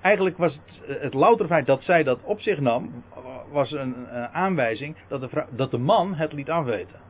Eigenlijk 0.00 0.36
was 0.36 0.60
het, 0.64 1.00
het 1.00 1.14
louter 1.14 1.46
feit 1.46 1.66
dat 1.66 1.82
zij 1.82 2.02
dat 2.02 2.22
op 2.22 2.40
zich 2.40 2.60
nam, 2.60 3.02
was 3.50 3.72
een, 3.72 4.08
aanwijzing 4.32 4.96
dat 5.08 5.20
de, 5.20 5.44
dat 5.50 5.70
de 5.70 5.78
man 5.78 6.14
het 6.14 6.32
liet 6.32 6.50
afweten. 6.50 7.00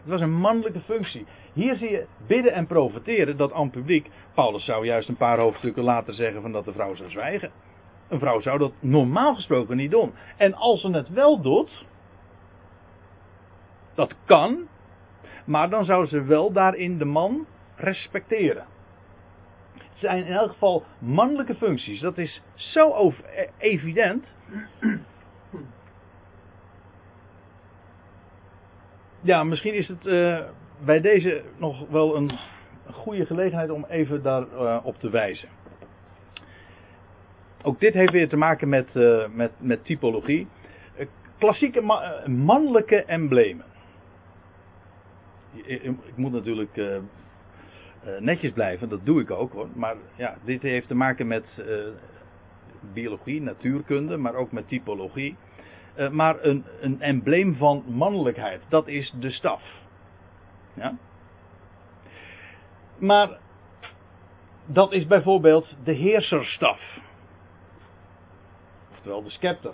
Het 0.00 0.10
was 0.10 0.20
een 0.20 0.34
mannelijke 0.34 0.80
functie. 0.80 1.26
Hier 1.52 1.76
zie 1.76 1.90
je 1.90 2.06
bidden 2.26 2.52
en 2.52 2.66
profiteren 2.66 3.36
dat 3.36 3.52
aan 3.52 3.70
publiek. 3.70 4.10
Paulus 4.34 4.64
zou 4.64 4.86
juist 4.86 5.08
een 5.08 5.16
paar 5.16 5.38
hoofdstukken 5.38 5.82
later 5.82 6.14
zeggen 6.14 6.42
van 6.42 6.52
dat 6.52 6.64
de 6.64 6.72
vrouw 6.72 6.94
zou 6.94 7.10
zwijgen. 7.10 7.50
Een 8.12 8.18
vrouw 8.18 8.40
zou 8.40 8.58
dat 8.58 8.72
normaal 8.80 9.34
gesproken 9.34 9.76
niet 9.76 9.90
doen. 9.90 10.12
En 10.36 10.54
als 10.54 10.80
ze 10.80 10.90
het 10.90 11.08
wel 11.08 11.40
doet, 11.40 11.86
dat 13.94 14.16
kan, 14.24 14.68
maar 15.44 15.70
dan 15.70 15.84
zou 15.84 16.06
ze 16.06 16.22
wel 16.22 16.52
daarin 16.52 16.98
de 16.98 17.04
man 17.04 17.46
respecteren. 17.76 18.66
Het 19.72 19.98
zijn 19.98 20.26
in 20.26 20.32
elk 20.32 20.50
geval 20.50 20.84
mannelijke 20.98 21.54
functies. 21.54 22.00
Dat 22.00 22.18
is 22.18 22.42
zo 22.54 22.92
over, 22.92 23.24
e- 23.36 23.48
evident. 23.58 24.26
Ja, 29.20 29.44
misschien 29.44 29.74
is 29.74 29.88
het 29.88 30.06
uh, 30.06 30.40
bij 30.84 31.00
deze 31.00 31.42
nog 31.56 31.88
wel 31.88 32.16
een 32.16 32.38
goede 32.92 33.26
gelegenheid 33.26 33.70
om 33.70 33.84
even 33.88 34.22
daarop 34.22 34.84
op 34.84 34.98
te 34.98 35.10
wijzen. 35.10 35.48
Ook 37.62 37.80
dit 37.80 37.94
heeft 37.94 38.12
weer 38.12 38.28
te 38.28 38.36
maken 38.36 38.68
met, 38.68 38.88
uh, 38.94 39.28
met, 39.28 39.52
met 39.58 39.84
typologie. 39.84 40.46
klassieke 41.38 41.80
ma 41.80 42.22
mannelijke 42.26 43.04
emblemen. 43.04 43.64
Ik, 45.52 46.16
moet 46.16 46.32
natuurlijk 46.32 46.80
netjes 48.18 48.52
blijven, 48.52 48.88
dat 48.88 49.04
doe 49.04 49.20
ik 49.20 49.30
ook 49.30 49.52
hoor. 49.52 49.68
Maar 49.74 49.96
ja, 50.16 50.36
dit 50.44 50.62
heeft 50.62 50.88
te 50.88 50.94
maken 50.94 51.26
met 51.26 51.44
biologie, 52.92 53.42
natuurkunde, 53.42 54.16
maar 54.16 54.34
ook 54.34 54.52
met 54.52 54.68
typologie. 54.68 55.36
Maar 56.10 56.44
een, 56.44 56.64
een 56.80 57.00
embleem 57.00 57.54
van 57.56 57.84
mannelijkheid, 57.86 58.62
dat 58.68 58.88
is 58.88 59.14
de 59.20 59.30
staf. 59.30 59.62
Ja? 60.74 60.96
Maar 62.98 63.38
dat 64.66 64.92
is 64.92 65.06
bijvoorbeeld 65.06 65.76
de 65.84 65.92
heerserstaf. 65.92 66.80
Oftewel 69.02 69.22
de 69.22 69.30
scepter. 69.30 69.72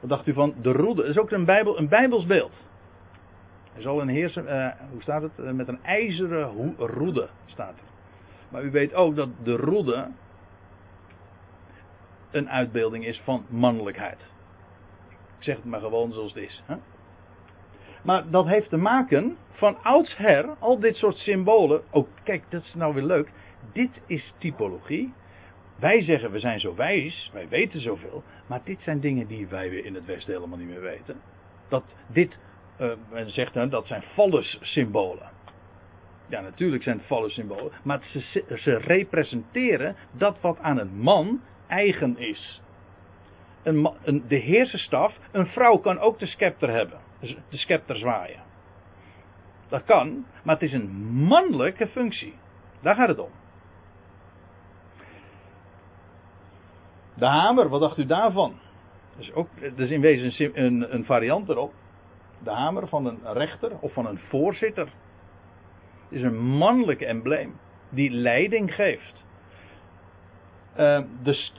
Wat 0.00 0.10
dacht 0.10 0.26
u 0.26 0.32
van 0.32 0.54
de 0.62 0.72
roede? 0.72 1.00
Dat 1.00 1.10
is 1.10 1.18
ook 1.18 1.30
een, 1.30 1.44
bijbel, 1.44 1.78
een 1.78 1.88
bijbels 1.88 2.26
beeld. 2.26 2.52
Hij 3.72 3.82
zal 3.82 4.00
een 4.00 4.08
heerser, 4.08 4.44
uh, 4.44 4.72
hoe 4.90 5.02
staat 5.02 5.22
het? 5.22 5.32
Uh, 5.38 5.50
met 5.50 5.68
een 5.68 5.84
ijzeren 5.84 6.74
roede 6.78 7.28
staat 7.46 7.78
er. 7.78 7.84
Maar 8.48 8.62
u 8.62 8.70
weet 8.70 8.94
ook 8.94 9.16
dat 9.16 9.28
de 9.42 9.56
roede 9.56 10.08
een 12.30 12.50
uitbeelding 12.50 13.06
is 13.06 13.20
van 13.24 13.44
mannelijkheid. 13.48 14.20
Ik 15.38 15.44
zeg 15.44 15.56
het 15.56 15.64
maar 15.64 15.80
gewoon 15.80 16.12
zoals 16.12 16.34
het 16.34 16.42
is. 16.42 16.62
Hè? 16.66 16.76
Maar 18.02 18.30
dat 18.30 18.46
heeft 18.46 18.68
te 18.68 18.76
maken 18.76 19.36
van 19.50 19.76
oudsher, 19.82 20.48
al 20.58 20.78
dit 20.78 20.96
soort 20.96 21.16
symbolen. 21.16 21.82
Ook, 21.90 22.08
kijk, 22.22 22.44
dat 22.48 22.62
is 22.62 22.74
nou 22.74 22.94
weer 22.94 23.04
leuk. 23.04 23.30
Dit 23.72 24.00
is 24.06 24.34
typologie. 24.38 25.12
Wij 25.78 26.02
zeggen 26.02 26.30
we 26.30 26.38
zijn 26.38 26.60
zo 26.60 26.74
wijs, 26.74 27.30
wij 27.32 27.48
weten 27.48 27.80
zoveel. 27.80 28.22
Maar 28.46 28.60
dit 28.64 28.80
zijn 28.80 29.00
dingen 29.00 29.26
die 29.26 29.46
wij 29.46 29.68
in 29.68 29.94
het 29.94 30.06
Westen 30.06 30.34
helemaal 30.34 30.58
niet 30.58 30.68
meer 30.68 30.80
weten. 30.80 31.20
Dat 31.68 31.84
dit 32.06 32.38
uh, 32.80 32.92
men 33.10 33.30
zegt 33.30 33.54
dan 33.54 33.68
dat 33.68 33.86
zijn 33.86 34.04
symbolen. 34.60 35.30
Ja, 36.28 36.40
natuurlijk 36.40 36.82
zijn 36.82 37.02
het 37.08 37.32
symbolen, 37.32 37.72
maar 37.82 38.00
ze, 38.02 38.44
ze, 38.56 38.76
representeren 38.76 39.96
dat 40.12 40.40
wat 40.40 40.58
aan 40.58 40.78
een 40.78 40.96
man 40.96 41.40
eigen 41.66 42.18
is. 42.18 42.60
Een, 43.62 43.90
een, 44.02 44.24
de 44.28 44.36
heerserstaf, 44.36 45.18
een 45.32 45.46
vrouw 45.46 45.76
kan 45.76 45.98
ook 45.98 46.18
de 46.18 46.26
scepter 46.26 46.70
hebben, 46.70 47.00
de 47.20 47.56
scepter 47.56 47.96
zwaaien. 47.96 48.42
Dat 49.68 49.84
kan, 49.84 50.26
maar 50.42 50.54
het 50.54 50.64
is 50.64 50.72
een 50.72 50.90
mannelijke 51.12 51.86
functie. 51.86 52.34
Daar 52.80 52.94
gaat 52.94 53.08
het 53.08 53.18
om. 53.18 53.30
De 57.14 57.26
hamer, 57.26 57.68
wat 57.68 57.80
dacht 57.80 57.98
u 57.98 58.06
daarvan? 58.06 58.54
Dat 59.10 59.20
is, 59.20 59.32
ook, 59.32 59.48
dat 59.60 59.78
is 59.78 59.90
in 59.90 60.00
wezen 60.00 60.62
een, 60.64 60.94
een 60.94 61.04
variant 61.04 61.48
erop 61.48 61.72
de 62.44 62.50
hamer 62.50 62.88
van 62.88 63.06
een 63.06 63.20
rechter 63.32 63.78
of 63.80 63.92
van 63.92 64.06
een 64.06 64.18
voorzitter. 64.18 64.88
Is 66.08 66.22
een 66.22 66.38
mannelijk 66.38 67.00
embleem 67.00 67.58
die 67.88 68.10
leiding 68.10 68.74
geeft. 68.74 69.24
Uh, 70.72 71.00
de, 71.22 71.50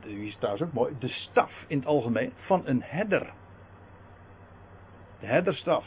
die 0.00 0.26
is 0.26 0.62
ook 0.62 0.72
mooi, 0.72 0.94
de 0.98 1.08
staf 1.08 1.52
in 1.66 1.78
het 1.78 1.86
algemeen 1.86 2.32
van 2.36 2.62
een 2.64 2.82
herder. 2.82 3.32
De 5.20 5.26
herderstaf. 5.26 5.84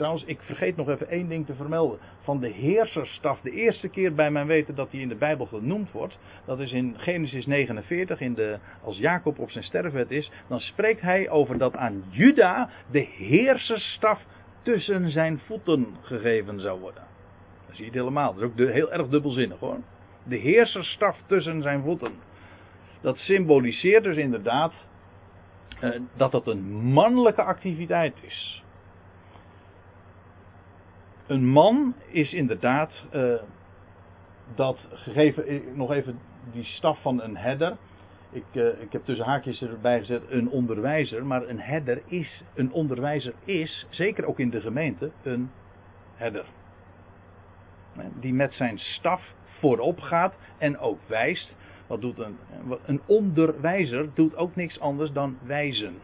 Trouwens, 0.00 0.24
ik 0.26 0.40
vergeet 0.40 0.76
nog 0.76 0.88
even 0.88 1.08
één 1.08 1.28
ding 1.28 1.46
te 1.46 1.54
vermelden. 1.54 1.98
Van 2.20 2.40
de 2.40 2.48
heerserstaf, 2.48 3.40
de 3.40 3.50
eerste 3.50 3.88
keer 3.88 4.14
bij 4.14 4.30
mijn 4.30 4.46
weten 4.46 4.74
dat 4.74 4.90
hij 4.90 5.00
in 5.00 5.08
de 5.08 5.14
Bijbel 5.14 5.46
genoemd 5.46 5.92
wordt, 5.92 6.18
dat 6.44 6.60
is 6.60 6.72
in 6.72 6.94
Genesis 6.98 7.46
49, 7.46 8.20
in 8.20 8.34
de, 8.34 8.58
als 8.82 8.98
Jacob 8.98 9.38
op 9.38 9.50
zijn 9.50 9.64
sterfbed 9.64 10.10
is, 10.10 10.30
dan 10.48 10.60
spreekt 10.60 11.00
hij 11.00 11.28
over 11.28 11.58
dat 11.58 11.76
aan 11.76 12.04
Juda 12.08 12.70
de 12.90 13.06
heerserstaf 13.16 14.24
tussen 14.62 15.10
zijn 15.10 15.38
voeten 15.38 15.86
gegeven 16.00 16.60
zou 16.60 16.80
worden. 16.80 17.02
Dat 17.66 17.76
zie 17.76 17.84
je 17.84 17.90
het 17.90 18.00
helemaal. 18.00 18.34
Dat 18.34 18.42
is 18.42 18.48
ook 18.48 18.72
heel 18.72 18.92
erg 18.92 19.08
dubbelzinnig 19.08 19.58
hoor. 19.58 19.78
De 20.24 20.36
heerserstaf 20.36 21.22
tussen 21.26 21.62
zijn 21.62 21.82
voeten. 21.82 22.12
Dat 23.00 23.18
symboliseert 23.18 24.04
dus 24.04 24.16
inderdaad 24.16 24.72
uh, 25.82 25.90
dat 26.16 26.32
dat 26.32 26.46
een 26.46 26.72
mannelijke 26.72 27.42
activiteit 27.42 28.14
is 28.20 28.62
een 31.30 31.46
man 31.46 31.94
is 32.06 32.32
inderdaad 32.32 33.04
uh, 33.14 33.34
dat 34.54 34.78
gegeven, 34.92 35.62
nog 35.74 35.92
even 35.92 36.18
die 36.52 36.64
staf 36.64 37.02
van 37.02 37.22
een 37.22 37.36
herder. 37.36 37.76
Ik, 38.30 38.44
uh, 38.52 38.82
ik 38.82 38.92
heb 38.92 39.04
tussen 39.04 39.26
haakjes 39.26 39.62
erbij 39.62 39.98
gezet 39.98 40.22
een 40.28 40.48
onderwijzer, 40.48 41.26
maar 41.26 41.48
een 41.48 41.60
herder 41.60 42.02
is, 42.06 42.42
een 42.54 42.72
onderwijzer 42.72 43.32
is, 43.44 43.86
zeker 43.90 44.24
ook 44.24 44.38
in 44.38 44.50
de 44.50 44.60
gemeente, 44.60 45.10
een 45.22 45.50
herder. 46.14 46.44
Die 48.20 48.34
met 48.34 48.52
zijn 48.52 48.78
staf 48.78 49.22
voorop 49.58 50.00
gaat 50.00 50.34
en 50.58 50.78
ook 50.78 50.98
wijst. 51.06 51.56
Wat 51.86 52.00
doet 52.00 52.18
een, 52.18 52.36
een 52.86 53.00
onderwijzer 53.06 54.08
doet 54.14 54.36
ook 54.36 54.56
niks 54.56 54.80
anders 54.80 55.12
dan 55.12 55.38
wijzen 55.42 55.94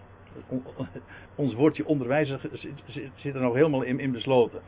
ons 1.34 1.54
woordje 1.54 1.86
onderwijzer 1.86 2.40
zit 3.14 3.34
er 3.34 3.40
nog 3.40 3.54
helemaal 3.54 3.82
in, 3.82 4.12
besloten. 4.12 4.60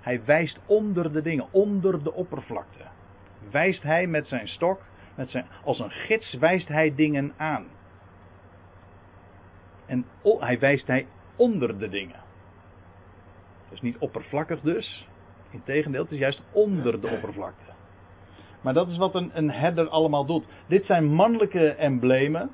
Hij 0.00 0.24
wijst 0.24 0.58
onder 0.66 1.12
de 1.12 1.22
dingen, 1.22 1.46
onder 1.50 2.02
de 2.02 2.12
oppervlakte. 2.12 2.84
Wijst 3.50 3.82
hij 3.82 4.06
met 4.06 4.26
zijn 4.26 4.48
stok, 4.48 4.80
met 5.14 5.30
zijn, 5.30 5.46
als 5.64 5.78
een 5.78 5.90
gids 5.90 6.34
wijst 6.34 6.68
hij 6.68 6.94
dingen 6.94 7.32
aan. 7.36 7.66
En 9.86 10.04
hij 10.22 10.58
wijst 10.58 10.86
hij 10.86 11.06
onder 11.36 11.78
de 11.78 11.88
dingen. 11.88 12.20
Is 13.70 13.80
niet 13.80 13.98
oppervlakkig 13.98 14.60
dus. 14.60 15.08
Integendeel, 15.50 16.02
het 16.02 16.12
is 16.12 16.18
juist 16.18 16.42
onder 16.52 17.00
de 17.00 17.08
oppervlakte. 17.08 17.70
Maar 18.60 18.74
dat 18.74 18.88
is 18.88 18.96
wat 18.96 19.14
een, 19.14 19.30
een 19.34 19.50
herder 19.50 19.88
allemaal 19.88 20.24
doet. 20.24 20.44
Dit 20.66 20.84
zijn 20.84 21.04
mannelijke 21.04 21.68
emblemen. 21.68 22.50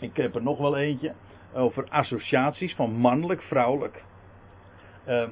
Ik 0.00 0.16
heb 0.16 0.34
er 0.34 0.42
nog 0.42 0.58
wel 0.58 0.76
eentje. 0.76 1.14
Over 1.54 1.88
associaties 1.88 2.74
van 2.74 2.92
mannelijk, 2.92 3.42
vrouwelijk. 3.42 4.02
Ehm, 5.04 5.30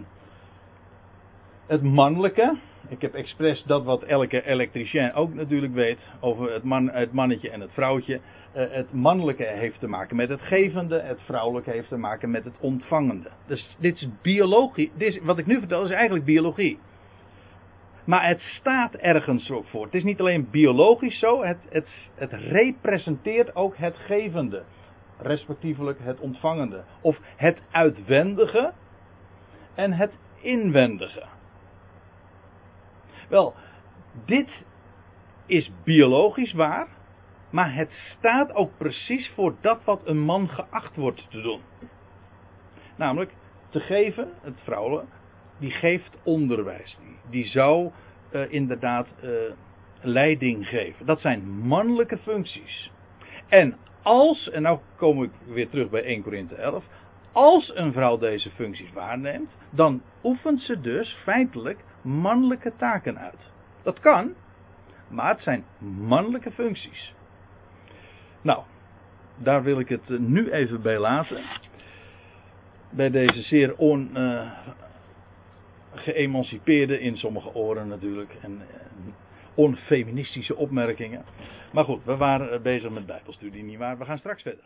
het 1.67 1.83
mannelijke, 1.83 2.59
ik 2.89 3.01
heb 3.01 3.15
expres 3.15 3.63
dat 3.63 3.85
wat 3.85 4.03
elke 4.03 4.47
elektricien 4.47 5.13
ook 5.13 5.35
natuurlijk 5.35 5.75
weet 5.75 5.99
over 6.21 6.53
het, 6.53 6.63
man, 6.63 6.91
het 6.91 7.13
mannetje 7.13 7.51
en 7.51 7.61
het 7.61 7.73
vrouwtje. 7.73 8.21
Eh, 8.53 8.65
het 8.71 8.93
mannelijke 8.93 9.45
heeft 9.45 9.81
te 9.81 9.89
maken 9.89 10.17
met 10.17 10.29
het 10.29 10.41
gevende, 10.41 11.01
het 11.01 11.21
vrouwelijke 11.23 11.71
heeft 11.71 11.89
te 11.89 11.97
maken 11.97 12.31
met 12.31 12.45
het 12.45 12.59
ontvangende. 12.61 13.31
Dus 13.47 13.77
dit 13.79 13.95
is 13.95 14.09
biologie. 14.23 14.93
Dit 14.97 15.09
is, 15.15 15.21
wat 15.23 15.39
ik 15.39 15.47
nu 15.47 15.59
vertel 15.59 15.85
is 15.85 15.91
eigenlijk 15.91 16.25
biologie. 16.25 16.79
Maar 18.05 18.29
het 18.29 18.41
staat 18.41 18.95
ergens 18.95 19.51
ook 19.51 19.67
voor. 19.67 19.85
Het 19.85 19.95
is 19.95 20.05
niet 20.05 20.21
alleen 20.21 20.51
biologisch 20.51 21.19
zo, 21.19 21.45
het, 21.45 21.59
het, 21.69 21.89
het 22.15 22.33
representeert 22.33 23.57
ook 23.57 23.77
het 23.77 23.97
gevende, 23.97 24.63
respectievelijk 25.19 25.99
het 26.03 26.21
ontvangende. 26.21 26.85
Of 27.01 27.19
het 27.37 27.61
uitwendige 27.71 28.73
en 29.75 29.93
het 29.93 30.13
inwendige. 30.41 31.23
Wel, 33.29 33.55
dit 34.25 34.49
is 35.47 35.71
biologisch 35.85 36.53
waar, 36.53 36.89
maar 37.51 37.75
het 37.75 37.93
staat 37.93 38.55
ook 38.55 38.77
precies 38.77 39.31
voor 39.35 39.55
dat 39.61 39.85
wat 39.85 40.07
een 40.07 40.21
man 40.21 40.49
geacht 40.49 40.97
wordt 40.97 41.31
te 41.31 41.41
doen. 41.41 41.61
Namelijk 42.97 43.33
te 43.69 43.81
geven, 43.81 44.33
het 44.41 44.61
vrouwelijk, 44.65 45.11
die 45.59 45.71
geeft 45.71 46.19
onderwijs. 46.25 46.99
Die, 47.01 47.17
die 47.31 47.47
zou 47.47 47.91
uh, 48.31 48.53
inderdaad 48.53 49.09
uh, 49.25 49.31
leiding 50.01 50.67
geven. 50.67 51.07
Dat 51.07 51.21
zijn 51.21 51.49
mannelijke 51.49 52.19
functies. 52.19 52.91
En 53.49 53.77
als, 54.07 54.51
en 54.51 54.63
nou 54.63 54.79
kom 54.97 55.23
ik 55.23 55.31
weer 55.47 55.69
terug 55.69 55.91
bij 55.91 56.05
1 56.05 56.23
Korinthe 56.23 56.55
11. 56.55 56.85
Als 57.33 57.73
een 57.75 57.93
vrouw 57.93 58.19
deze 58.19 58.51
functies 58.51 58.93
waarneemt, 58.93 59.51
dan 59.71 60.03
oefent 60.23 60.61
ze 60.61 60.81
dus 60.81 61.17
feitelijk 61.23 61.79
mannelijke 62.03 62.73
taken 62.77 63.19
uit. 63.19 63.51
Dat 63.83 64.01
kan, 64.01 64.35
maar 65.09 65.29
het 65.29 65.41
zijn 65.41 65.65
mannelijke 66.01 66.51
functies. 66.51 67.15
Nou, 68.43 68.63
daar 69.37 69.63
wil 69.63 69.79
ik 69.79 69.89
het 69.89 70.09
nu 70.19 70.51
even 70.51 70.83
bij 70.83 70.99
laten. 70.99 71.45
Bij 72.91 73.11
deze 73.11 73.43
zeer 73.43 73.77
on, 73.77 74.11
uh, 74.15 74.51
geëmancipeerde 75.95 77.01
in 77.01 77.17
sommige 77.17 77.55
oren 77.55 77.89
natuurlijk. 77.89 78.37
En 78.43 78.63
onfeministische 79.55 80.57
opmerkingen. 80.57 81.25
Maar 81.77 81.85
goed, 81.85 82.05
we 82.05 82.17
waren 82.17 82.63
bezig 82.63 82.91
met 82.91 83.07
Bijbelstudie, 83.07 83.63
niet 83.63 83.79
waar? 83.79 83.99
We 83.99 84.05
gaan 84.05 84.19
straks 84.19 84.43
verder. 84.43 84.65